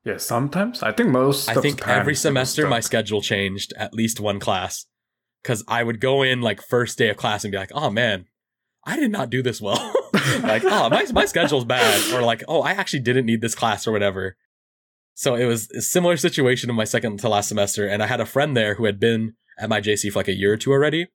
yeah. 0.04 0.18
Sometimes 0.18 0.84
I 0.84 0.92
think 0.92 1.10
most. 1.10 1.50
I 1.50 1.56
think 1.56 1.88
every 1.88 2.16
semester 2.16 2.68
my 2.68 2.80
schedule 2.80 3.22
changed 3.22 3.74
at 3.78 3.94
least 3.94 4.20
one 4.20 4.40
class 4.40 4.86
because 5.44 5.64
I 5.68 5.84
would 5.84 6.00
go 6.00 6.22
in 6.22 6.42
like 6.42 6.62
first 6.62 6.98
day 6.98 7.10
of 7.10 7.18
class 7.18 7.44
and 7.44 7.52
be 7.52 7.58
like, 7.58 7.72
oh 7.74 7.90
man, 7.90 8.26
I 8.86 8.98
did 8.98 9.12
not 9.12 9.30
do 9.30 9.42
this 9.42 9.62
well. 9.62 9.94
like, 10.42 10.64
oh, 10.66 10.90
my, 10.90 11.06
my 11.12 11.26
schedule's 11.26 11.66
bad. 11.66 12.14
Or 12.14 12.22
like, 12.22 12.44
oh, 12.48 12.62
I 12.62 12.72
actually 12.72 13.02
didn't 13.02 13.26
need 13.26 13.42
this 13.42 13.56
class 13.56 13.88
or 13.88 13.92
whatever. 13.92 14.36
So 15.14 15.36
it 15.36 15.46
was 15.46 15.70
a 15.72 15.82
similar 15.82 16.18
situation 16.18 16.70
in 16.70 16.76
my 16.76 16.86
second 16.86 17.20
to 17.20 17.30
last 17.30 17.50
semester. 17.50 17.88
And 17.88 18.02
I 18.02 18.08
had 18.08 18.22
a 18.22 18.26
friend 18.26 18.56
there 18.56 18.76
who 18.76 18.86
had 18.86 19.00
been 19.00 19.34
at 19.60 19.70
my 19.70 19.82
JC 19.82 20.12
for 20.12 20.20
like 20.20 20.30
a 20.30 20.36
year 20.36 20.54
or 20.54 20.58
two 20.58 20.72
already. 20.72 21.08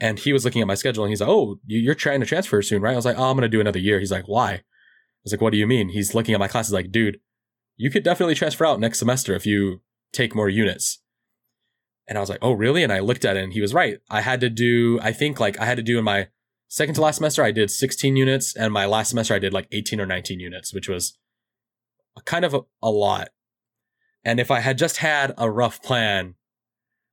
And 0.00 0.18
he 0.18 0.32
was 0.32 0.44
looking 0.44 0.60
at 0.60 0.68
my 0.68 0.74
schedule 0.74 1.04
and 1.04 1.10
he's 1.10 1.20
like, 1.20 1.30
oh, 1.30 1.60
you- 1.66 1.80
you're 1.80 1.94
trying 1.94 2.20
to 2.20 2.26
transfer 2.26 2.60
soon, 2.62 2.82
right? 2.82 2.92
I 2.92 2.96
was 2.96 3.04
like, 3.04 3.18
oh, 3.18 3.30
I'm 3.30 3.36
going 3.36 3.42
to 3.42 3.48
do 3.48 3.60
another 3.60 3.78
year. 3.78 4.00
He's 4.00 4.10
like, 4.12 4.26
why? 4.26 4.52
I 4.52 4.62
was 5.24 5.32
like, 5.32 5.40
what 5.40 5.52
do 5.52 5.58
you 5.58 5.66
mean? 5.66 5.90
He's 5.90 6.14
looking 6.14 6.34
at 6.34 6.40
my 6.40 6.48
classes 6.48 6.72
like, 6.72 6.90
dude, 6.90 7.20
you 7.76 7.90
could 7.90 8.02
definitely 8.02 8.34
transfer 8.34 8.66
out 8.66 8.80
next 8.80 8.98
semester 8.98 9.34
if 9.34 9.46
you 9.46 9.80
take 10.12 10.34
more 10.34 10.48
units. 10.48 11.00
And 12.06 12.18
I 12.18 12.20
was 12.20 12.28
like, 12.28 12.40
oh, 12.42 12.52
really? 12.52 12.82
And 12.82 12.92
I 12.92 12.98
looked 12.98 13.24
at 13.24 13.36
it 13.36 13.44
and 13.44 13.52
he 13.52 13.60
was 13.60 13.72
right. 13.72 13.98
I 14.10 14.20
had 14.20 14.40
to 14.40 14.50
do, 14.50 14.98
I 15.00 15.12
think 15.12 15.40
like 15.40 15.58
I 15.58 15.64
had 15.64 15.76
to 15.76 15.82
do 15.82 15.98
in 15.98 16.04
my 16.04 16.28
second 16.68 16.94
to 16.96 17.00
last 17.00 17.16
semester, 17.16 17.42
I 17.42 17.52
did 17.52 17.70
16 17.70 18.16
units. 18.16 18.54
And 18.54 18.72
my 18.72 18.84
last 18.84 19.10
semester, 19.10 19.32
I 19.34 19.38
did 19.38 19.52
like 19.54 19.68
18 19.72 20.00
or 20.00 20.06
19 20.06 20.40
units, 20.40 20.74
which 20.74 20.88
was 20.88 21.16
kind 22.24 22.44
of 22.44 22.52
a, 22.52 22.60
a 22.82 22.90
lot. 22.90 23.28
And 24.24 24.38
if 24.40 24.50
I 24.50 24.60
had 24.60 24.76
just 24.76 24.98
had 24.98 25.32
a 25.38 25.50
rough 25.50 25.82
plan 25.82 26.34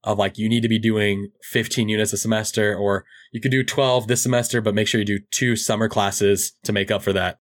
of 0.04 0.18
like, 0.18 0.38
you 0.38 0.49
need 0.49 0.62
to 0.62 0.70
be 0.70 0.80
doing 0.80 1.32
15 1.43 1.89
units 1.89 2.14
a 2.14 2.18
semester, 2.18 2.76
or 2.76 3.06
you 3.32 3.39
could 3.39 3.52
do 3.52 3.64
12 3.64 4.08
this 4.08 4.24
semester, 4.24 4.62
but 4.62 4.76
make 4.76 4.88
sure 4.88 4.99
you 4.99 5.06
do 5.06 5.20
two 5.32 5.56
summer 5.56 5.88
classes 5.88 6.54
to 6.64 6.74
make 6.74 6.91
up 6.91 7.04
for 7.04 7.14
that. 7.14 7.39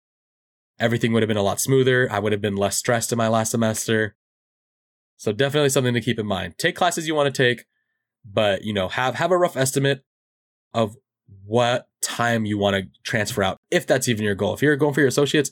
Everything 0.79 1.13
would 1.13 1.23
have 1.23 1.29
been 1.29 1.37
a 1.37 1.43
lot 1.43 1.61
smoother. 1.61 2.09
I 2.11 2.19
would 2.19 2.33
have 2.33 2.41
been 2.41 2.57
less 2.57 2.77
stressed 2.77 3.13
in 3.13 3.19
my 3.19 3.29
last 3.29 3.51
semester. 3.51 4.17
So 5.17 5.33
definitely 5.33 5.71
something 5.71 5.95
to 5.95 6.01
keep 6.01 6.19
in 6.19 6.27
mind. 6.27 6.59
Take 6.59 6.77
classes 6.77 7.07
you 7.07 7.15
want 7.15 7.33
to 7.33 7.43
take, 7.43 7.65
but 8.25 8.65
you 8.65 8.73
know, 8.73 8.89
have 8.89 9.15
have 9.15 9.31
a 9.31 9.39
rough 9.39 9.57
estimate 9.57 10.05
of 10.73 10.97
what 11.45 11.89
time 12.03 12.45
you 12.45 12.59
want 12.59 12.77
to 12.77 13.01
transfer 13.03 13.43
out, 13.43 13.61
if 13.71 13.87
that's 13.87 14.09
even 14.09 14.25
your 14.25 14.35
goal. 14.35 14.55
If 14.55 14.63
you're 14.63 14.77
going 14.77 14.95
for 14.95 15.01
your 15.01 15.09
associates, 15.09 15.51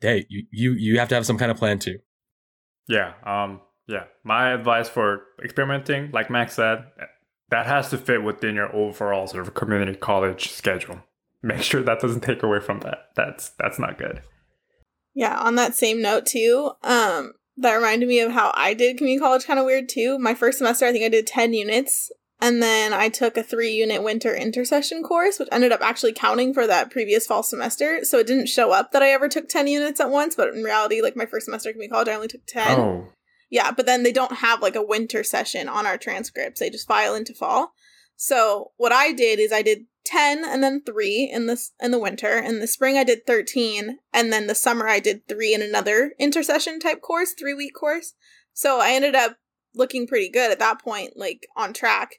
hey, 0.00 0.26
you 0.28 0.46
you 0.50 0.72
you 0.72 0.98
have 0.98 1.08
to 1.08 1.14
have 1.14 1.26
some 1.26 1.38
kind 1.38 1.50
of 1.50 1.56
plan 1.56 1.78
too. 1.78 1.98
Yeah. 2.88 3.12
Um. 3.24 3.60
Yeah. 3.88 4.04
My 4.22 4.50
advice 4.50 4.88
for 4.88 5.22
experimenting, 5.42 6.10
like 6.12 6.30
Max 6.30 6.54
said, 6.54 6.84
that 7.50 7.66
has 7.66 7.90
to 7.90 7.98
fit 7.98 8.22
within 8.22 8.54
your 8.54 8.74
overall 8.74 9.26
sort 9.26 9.48
of 9.48 9.54
community 9.54 9.96
college 9.96 10.52
schedule. 10.52 11.00
Make 11.42 11.62
sure 11.62 11.82
that 11.82 12.00
doesn't 12.00 12.20
take 12.20 12.42
away 12.42 12.60
from 12.60 12.80
that. 12.80 13.08
That's 13.16 13.50
that's 13.58 13.78
not 13.78 13.98
good. 13.98 14.22
Yeah, 15.14 15.38
on 15.38 15.54
that 15.54 15.74
same 15.74 16.02
note 16.02 16.26
too, 16.26 16.72
um, 16.82 17.32
that 17.56 17.74
reminded 17.74 18.08
me 18.08 18.20
of 18.20 18.32
how 18.32 18.52
I 18.54 18.74
did 18.74 18.98
community 18.98 19.20
college 19.20 19.46
kind 19.46 19.58
of 19.58 19.64
weird 19.64 19.88
too. 19.88 20.18
My 20.18 20.34
first 20.34 20.58
semester, 20.58 20.86
I 20.86 20.92
think 20.92 21.04
I 21.04 21.08
did 21.08 21.26
10 21.26 21.54
units. 21.54 22.12
And 22.40 22.62
then 22.62 22.92
I 22.92 23.08
took 23.08 23.36
a 23.36 23.42
three 23.42 23.72
unit 23.72 24.04
winter 24.04 24.32
intercession 24.32 25.02
course, 25.02 25.40
which 25.40 25.48
ended 25.50 25.72
up 25.72 25.80
actually 25.82 26.12
counting 26.12 26.54
for 26.54 26.68
that 26.68 26.88
previous 26.88 27.26
fall 27.26 27.42
semester. 27.42 28.04
So 28.04 28.18
it 28.18 28.28
didn't 28.28 28.46
show 28.46 28.70
up 28.70 28.92
that 28.92 29.02
I 29.02 29.10
ever 29.10 29.28
took 29.28 29.48
10 29.48 29.66
units 29.66 29.98
at 29.98 30.10
once, 30.10 30.36
but 30.36 30.54
in 30.54 30.62
reality, 30.62 31.02
like 31.02 31.16
my 31.16 31.26
first 31.26 31.46
semester 31.46 31.70
of 31.70 31.74
community 31.74 31.92
college, 31.92 32.08
I 32.08 32.14
only 32.14 32.28
took 32.28 32.46
10. 32.46 32.78
Oh. 32.78 33.08
Yeah, 33.50 33.70
but 33.70 33.86
then 33.86 34.02
they 34.02 34.12
don't 34.12 34.38
have 34.38 34.60
like 34.60 34.76
a 34.76 34.82
winter 34.82 35.24
session 35.24 35.68
on 35.68 35.86
our 35.86 35.96
transcripts. 35.96 36.60
They 36.60 36.70
just 36.70 36.88
file 36.88 37.14
into 37.14 37.34
fall. 37.34 37.72
So 38.16 38.72
what 38.76 38.92
I 38.92 39.12
did 39.12 39.38
is 39.38 39.52
I 39.52 39.62
did 39.62 39.86
10 40.04 40.44
and 40.44 40.62
then 40.62 40.82
3 40.84 41.30
in 41.32 41.46
this 41.46 41.72
in 41.80 41.90
the 41.90 41.98
winter. 41.98 42.38
In 42.38 42.60
the 42.60 42.66
spring 42.66 42.96
I 42.96 43.04
did 43.04 43.26
13 43.26 43.98
and 44.12 44.32
then 44.32 44.46
the 44.46 44.54
summer 44.54 44.88
I 44.88 45.00
did 45.00 45.28
3 45.28 45.54
in 45.54 45.62
another 45.62 46.12
intercession 46.18 46.80
type 46.80 47.00
course, 47.00 47.34
3 47.38 47.54
week 47.54 47.74
course. 47.74 48.14
So 48.52 48.80
I 48.80 48.90
ended 48.90 49.14
up 49.14 49.36
looking 49.74 50.06
pretty 50.06 50.30
good 50.30 50.50
at 50.50 50.58
that 50.58 50.82
point, 50.82 51.12
like 51.16 51.46
on 51.56 51.72
track. 51.72 52.16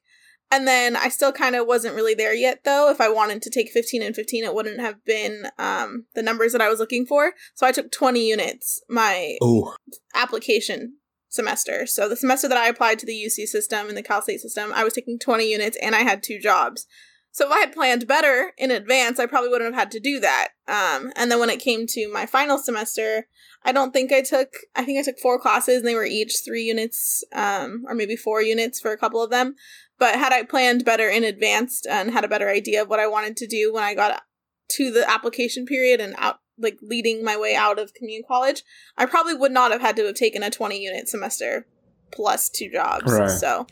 And 0.52 0.68
then 0.68 0.96
I 0.96 1.10
still 1.10 1.32
kind 1.32 1.56
of 1.56 1.68
wasn't 1.68 1.96
really 1.96 2.14
there 2.14 2.34
yet 2.34 2.64
though. 2.64 2.90
If 2.90 3.02
I 3.02 3.10
wanted 3.10 3.42
to 3.42 3.50
take 3.50 3.70
15 3.70 4.02
and 4.02 4.16
15, 4.16 4.44
it 4.44 4.54
wouldn't 4.54 4.80
have 4.80 5.04
been 5.04 5.48
um, 5.58 6.06
the 6.16 6.24
numbers 6.24 6.54
that 6.54 6.62
I 6.62 6.70
was 6.70 6.80
looking 6.80 7.06
for. 7.06 7.34
So 7.56 7.68
I 7.68 7.72
took 7.72 7.92
20 7.92 8.28
units 8.28 8.82
my 8.88 9.38
Ooh. 9.44 9.74
application 10.16 10.99
semester. 11.30 11.86
So 11.86 12.10
the 12.10 12.16
semester 12.16 12.48
that 12.50 12.58
I 12.58 12.68
applied 12.68 13.00
to 13.00 13.06
the 13.06 13.14
UC 13.14 13.48
system 13.48 13.88
and 13.88 13.96
the 13.96 14.04
Cal 14.04 14.22
State 14.22 14.42
system, 14.42 14.74
I 14.74 14.84
was 14.84 14.94
taking 14.94 15.18
20 15.18 15.50
units 15.50 15.78
and 15.82 15.96
I 15.96 16.00
had 16.00 16.22
two 16.22 16.40
jobs. 16.40 16.88
So 17.32 17.46
if 17.46 17.52
I 17.52 17.60
had 17.60 17.74
planned 17.74 18.08
better 18.08 18.54
in 18.58 18.72
advance, 18.72 19.20
I 19.20 19.28
probably 19.28 19.50
wouldn't 19.50 19.74
have 19.74 19.80
had 19.80 19.92
to 19.92 20.00
do 20.00 20.20
that. 20.20 20.50
Um, 20.68 21.12
and 21.16 21.32
then 21.32 21.40
when 21.40 21.52
it 21.52 21.60
came 21.60 21.86
to 21.88 22.12
my 22.12 22.26
final 22.26 22.58
semester, 22.58 23.28
I 23.64 23.72
don't 23.72 23.92
think 23.92 24.12
I 24.12 24.22
took, 24.22 24.54
I 24.76 24.84
think 24.84 25.00
I 25.00 25.04
took 25.04 25.20
four 25.20 25.40
classes 25.40 25.78
and 25.78 25.88
they 25.88 25.96
were 25.96 26.06
each 26.06 26.38
three 26.44 26.64
units, 26.64 27.24
um, 27.34 27.84
or 27.88 27.94
maybe 27.94 28.16
four 28.16 28.42
units 28.42 28.80
for 28.80 28.92
a 28.92 28.98
couple 28.98 29.22
of 29.22 29.30
them. 29.30 29.56
But 30.00 30.16
had 30.16 30.34
I 30.34 30.44
planned 30.44 30.86
better 30.86 31.08
in 31.08 31.24
advance 31.24 31.86
and 31.86 32.12
had 32.12 32.24
a 32.24 32.30
better 32.30 32.50
idea 32.50 32.82
of 32.82 32.90
what 32.90 33.00
I 33.00 33.08
wanted 33.08 33.38
to 33.38 33.48
do 33.48 33.72
when 33.74 33.84
I 33.84 33.94
got 33.94 34.24
to 34.72 34.92
the 34.92 35.10
application 35.10 35.66
period 35.66 36.00
and 36.00 36.16
out, 36.18 36.40
like 36.60 36.78
leading 36.82 37.24
my 37.24 37.38
way 37.38 37.56
out 37.56 37.80
of 37.80 37.94
community 37.94 38.26
college, 38.28 38.64
I 38.98 39.06
probably 39.06 39.34
would 39.34 39.52
not 39.52 39.72
have 39.72 39.82
had 39.82 39.96
to 39.98 40.06
have 40.06 40.16
taken 40.16 40.44
a 40.44 40.50
20 40.50 40.80
unit 40.80 41.08
semester 41.08 41.66
plus 42.12 42.50
two 42.50 42.70
jobs. 42.70 43.12
Right. 43.12 43.30
So 43.30 43.68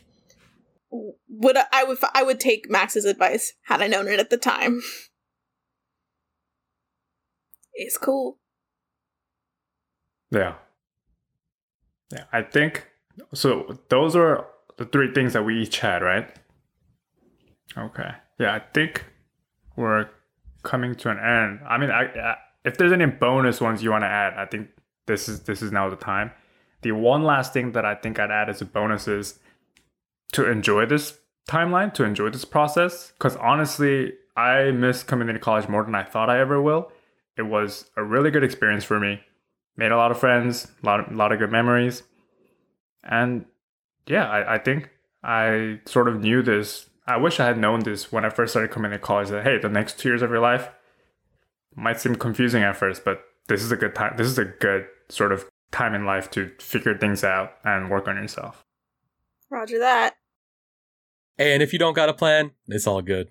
would 0.90 1.56
I 1.72 1.84
would 1.84 1.98
I 2.14 2.22
would 2.22 2.40
take 2.40 2.70
Max's 2.70 3.04
advice 3.04 3.52
had 3.64 3.82
I 3.82 3.88
known 3.88 4.08
it 4.08 4.20
at 4.20 4.30
the 4.30 4.36
time. 4.36 4.82
It's 7.80 7.96
cool. 7.96 8.40
Yeah. 10.32 10.54
Yeah, 12.10 12.24
I 12.32 12.42
think 12.42 12.88
so. 13.34 13.78
Those 13.88 14.16
are 14.16 14.46
the 14.78 14.84
three 14.84 15.12
things 15.12 15.32
that 15.34 15.44
we 15.44 15.62
each 15.62 15.78
had, 15.78 16.02
right? 16.02 16.28
Okay. 17.76 18.10
Yeah, 18.40 18.52
I 18.52 18.58
think 18.58 19.04
we're 19.76 20.08
coming 20.64 20.96
to 20.96 21.10
an 21.10 21.18
end. 21.18 21.60
I 21.68 21.78
mean, 21.78 21.90
I, 21.90 22.06
I, 22.06 22.36
if 22.64 22.76
there's 22.76 22.92
any 22.92 23.06
bonus 23.06 23.60
ones 23.60 23.82
you 23.82 23.90
want 23.90 24.02
to 24.02 24.08
add, 24.08 24.34
I 24.34 24.46
think 24.46 24.68
this 25.06 25.28
is 25.28 25.40
this 25.40 25.62
is 25.62 25.72
now 25.72 25.88
the 25.88 25.96
time. 25.96 26.32
The 26.82 26.92
one 26.92 27.24
last 27.24 27.52
thing 27.52 27.72
that 27.72 27.84
I 27.84 27.94
think 27.94 28.18
I'd 28.18 28.30
add 28.30 28.48
as 28.48 28.60
a 28.60 28.64
bonus 28.64 29.08
is 29.08 29.38
to 30.32 30.48
enjoy 30.48 30.86
this 30.86 31.18
timeline, 31.48 31.92
to 31.94 32.04
enjoy 32.04 32.30
this 32.30 32.44
process. 32.44 33.12
Because 33.12 33.36
honestly, 33.36 34.12
I 34.36 34.70
miss 34.70 35.02
community 35.02 35.38
college 35.38 35.68
more 35.68 35.82
than 35.82 35.94
I 35.94 36.04
thought 36.04 36.30
I 36.30 36.38
ever 36.38 36.62
will. 36.62 36.92
It 37.36 37.42
was 37.42 37.86
a 37.96 38.04
really 38.04 38.30
good 38.30 38.44
experience 38.44 38.84
for 38.84 39.00
me. 39.00 39.20
Made 39.76 39.92
a 39.92 39.96
lot 39.96 40.10
of 40.10 40.18
friends, 40.18 40.68
a 40.82 40.86
lot 40.86 41.00
of, 41.00 41.12
a 41.12 41.16
lot 41.16 41.32
of 41.32 41.38
good 41.38 41.50
memories. 41.50 42.02
And 43.02 43.46
yeah, 44.06 44.28
I, 44.28 44.54
I 44.54 44.58
think 44.58 44.90
I 45.22 45.80
sort 45.86 46.08
of 46.08 46.20
knew 46.20 46.42
this. 46.42 46.90
I 47.06 47.16
wish 47.16 47.40
I 47.40 47.46
had 47.46 47.58
known 47.58 47.80
this 47.80 48.12
when 48.12 48.24
I 48.24 48.28
first 48.28 48.52
started 48.52 48.70
coming 48.70 48.90
to 48.90 48.98
college 48.98 49.28
that, 49.28 49.44
hey, 49.44 49.58
the 49.58 49.68
next 49.68 49.98
two 49.98 50.10
years 50.10 50.22
of 50.22 50.30
your 50.30 50.40
life 50.40 50.68
might 51.78 52.00
seem 52.00 52.16
confusing 52.16 52.62
at 52.62 52.76
first, 52.76 53.04
but 53.04 53.20
this 53.48 53.62
is 53.62 53.72
a 53.72 53.76
good 53.76 53.94
time. 53.94 54.14
This 54.16 54.26
is 54.26 54.38
a 54.38 54.44
good 54.44 54.86
sort 55.08 55.32
of 55.32 55.46
time 55.70 55.94
in 55.94 56.04
life 56.04 56.30
to 56.32 56.50
figure 56.58 56.96
things 56.96 57.24
out 57.24 57.52
and 57.64 57.90
work 57.90 58.08
on 58.08 58.16
yourself. 58.16 58.64
Roger 59.50 59.78
that. 59.78 60.16
And 61.38 61.62
if 61.62 61.72
you 61.72 61.78
don't 61.78 61.94
got 61.94 62.08
a 62.08 62.14
plan, 62.14 62.50
it's 62.66 62.86
all 62.86 63.00
good. 63.00 63.28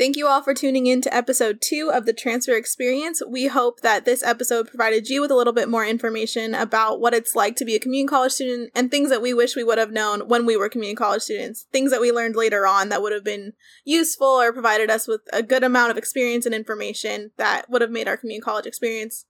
Thank 0.00 0.16
you 0.16 0.28
all 0.28 0.40
for 0.40 0.54
tuning 0.54 0.86
in 0.86 1.02
to 1.02 1.14
episode 1.14 1.60
two 1.60 1.90
of 1.92 2.06
the 2.06 2.14
Transfer 2.14 2.56
Experience. 2.56 3.20
We 3.28 3.48
hope 3.48 3.82
that 3.82 4.06
this 4.06 4.22
episode 4.22 4.66
provided 4.66 5.10
you 5.10 5.20
with 5.20 5.30
a 5.30 5.34
little 5.34 5.52
bit 5.52 5.68
more 5.68 5.84
information 5.84 6.54
about 6.54 7.02
what 7.02 7.12
it's 7.12 7.34
like 7.36 7.54
to 7.56 7.66
be 7.66 7.74
a 7.74 7.78
community 7.78 8.08
college 8.08 8.32
student 8.32 8.70
and 8.74 8.90
things 8.90 9.10
that 9.10 9.20
we 9.20 9.34
wish 9.34 9.54
we 9.54 9.62
would 9.62 9.76
have 9.76 9.92
known 9.92 10.26
when 10.26 10.46
we 10.46 10.56
were 10.56 10.70
community 10.70 10.96
college 10.96 11.20
students. 11.20 11.66
Things 11.70 11.90
that 11.90 12.00
we 12.00 12.12
learned 12.12 12.34
later 12.34 12.66
on 12.66 12.88
that 12.88 13.02
would 13.02 13.12
have 13.12 13.24
been 13.24 13.52
useful 13.84 14.26
or 14.26 14.54
provided 14.54 14.88
us 14.88 15.06
with 15.06 15.20
a 15.34 15.42
good 15.42 15.62
amount 15.62 15.90
of 15.90 15.98
experience 15.98 16.46
and 16.46 16.54
information 16.54 17.32
that 17.36 17.68
would 17.68 17.82
have 17.82 17.90
made 17.90 18.08
our 18.08 18.16
community 18.16 18.40
college 18.40 18.64
experience 18.64 19.26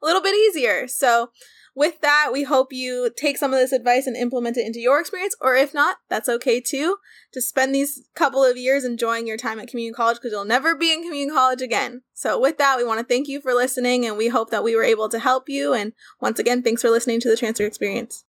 a 0.00 0.06
little 0.06 0.22
bit 0.22 0.36
easier. 0.36 0.86
So, 0.86 1.30
with 1.74 2.00
that, 2.02 2.30
we 2.32 2.42
hope 2.44 2.72
you 2.72 3.10
take 3.16 3.38
some 3.38 3.52
of 3.54 3.58
this 3.58 3.72
advice 3.72 4.06
and 4.06 4.16
implement 4.16 4.58
it 4.58 4.66
into 4.66 4.80
your 4.80 5.00
experience, 5.00 5.34
or 5.40 5.56
if 5.56 5.72
not, 5.72 5.96
that's 6.10 6.28
okay 6.28 6.60
too. 6.60 6.96
Just 7.32 7.48
spend 7.48 7.74
these 7.74 8.02
couple 8.14 8.44
of 8.44 8.58
years 8.58 8.84
enjoying 8.84 9.26
your 9.26 9.38
time 9.38 9.58
at 9.58 9.68
community 9.68 9.94
college 9.94 10.16
because 10.16 10.32
you'll 10.32 10.44
never 10.44 10.74
be 10.74 10.92
in 10.92 11.02
community 11.02 11.34
college 11.34 11.62
again. 11.62 12.02
So, 12.12 12.38
with 12.38 12.58
that, 12.58 12.76
we 12.76 12.84
want 12.84 13.00
to 13.00 13.06
thank 13.06 13.26
you 13.26 13.40
for 13.40 13.54
listening 13.54 14.04
and 14.04 14.18
we 14.18 14.28
hope 14.28 14.50
that 14.50 14.64
we 14.64 14.76
were 14.76 14.84
able 14.84 15.08
to 15.08 15.18
help 15.18 15.48
you. 15.48 15.72
And 15.72 15.92
once 16.20 16.38
again, 16.38 16.62
thanks 16.62 16.82
for 16.82 16.90
listening 16.90 17.20
to 17.20 17.30
the 17.30 17.36
transfer 17.36 17.64
experience. 17.64 18.24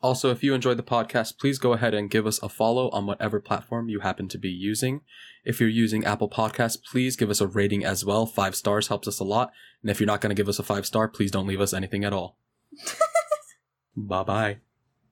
Also, 0.00 0.30
if 0.30 0.42
you 0.42 0.52
enjoyed 0.52 0.76
the 0.76 0.82
podcast, 0.82 1.38
please 1.38 1.58
go 1.58 1.74
ahead 1.74 1.94
and 1.94 2.10
give 2.10 2.26
us 2.26 2.42
a 2.42 2.48
follow 2.48 2.90
on 2.90 3.06
whatever 3.06 3.40
platform 3.40 3.88
you 3.88 4.00
happen 4.00 4.26
to 4.28 4.38
be 4.38 4.50
using. 4.50 5.00
If 5.44 5.60
you're 5.60 5.68
using 5.68 6.04
Apple 6.04 6.28
Podcasts, 6.28 6.76
please 6.90 7.14
give 7.16 7.30
us 7.30 7.40
a 7.40 7.46
rating 7.46 7.84
as 7.84 8.04
well. 8.04 8.26
Five 8.26 8.56
stars 8.56 8.88
helps 8.88 9.06
us 9.06 9.20
a 9.20 9.24
lot. 9.24 9.52
And 9.80 9.90
if 9.90 10.00
you're 10.00 10.08
not 10.08 10.20
going 10.20 10.34
to 10.34 10.40
give 10.40 10.48
us 10.48 10.58
a 10.58 10.64
five 10.64 10.86
star, 10.86 11.08
please 11.08 11.30
don't 11.30 11.46
leave 11.46 11.60
us 11.60 11.72
anything 11.72 12.04
at 12.04 12.12
all. 12.12 12.36
Bye 13.96 14.24
bye. 14.24 14.60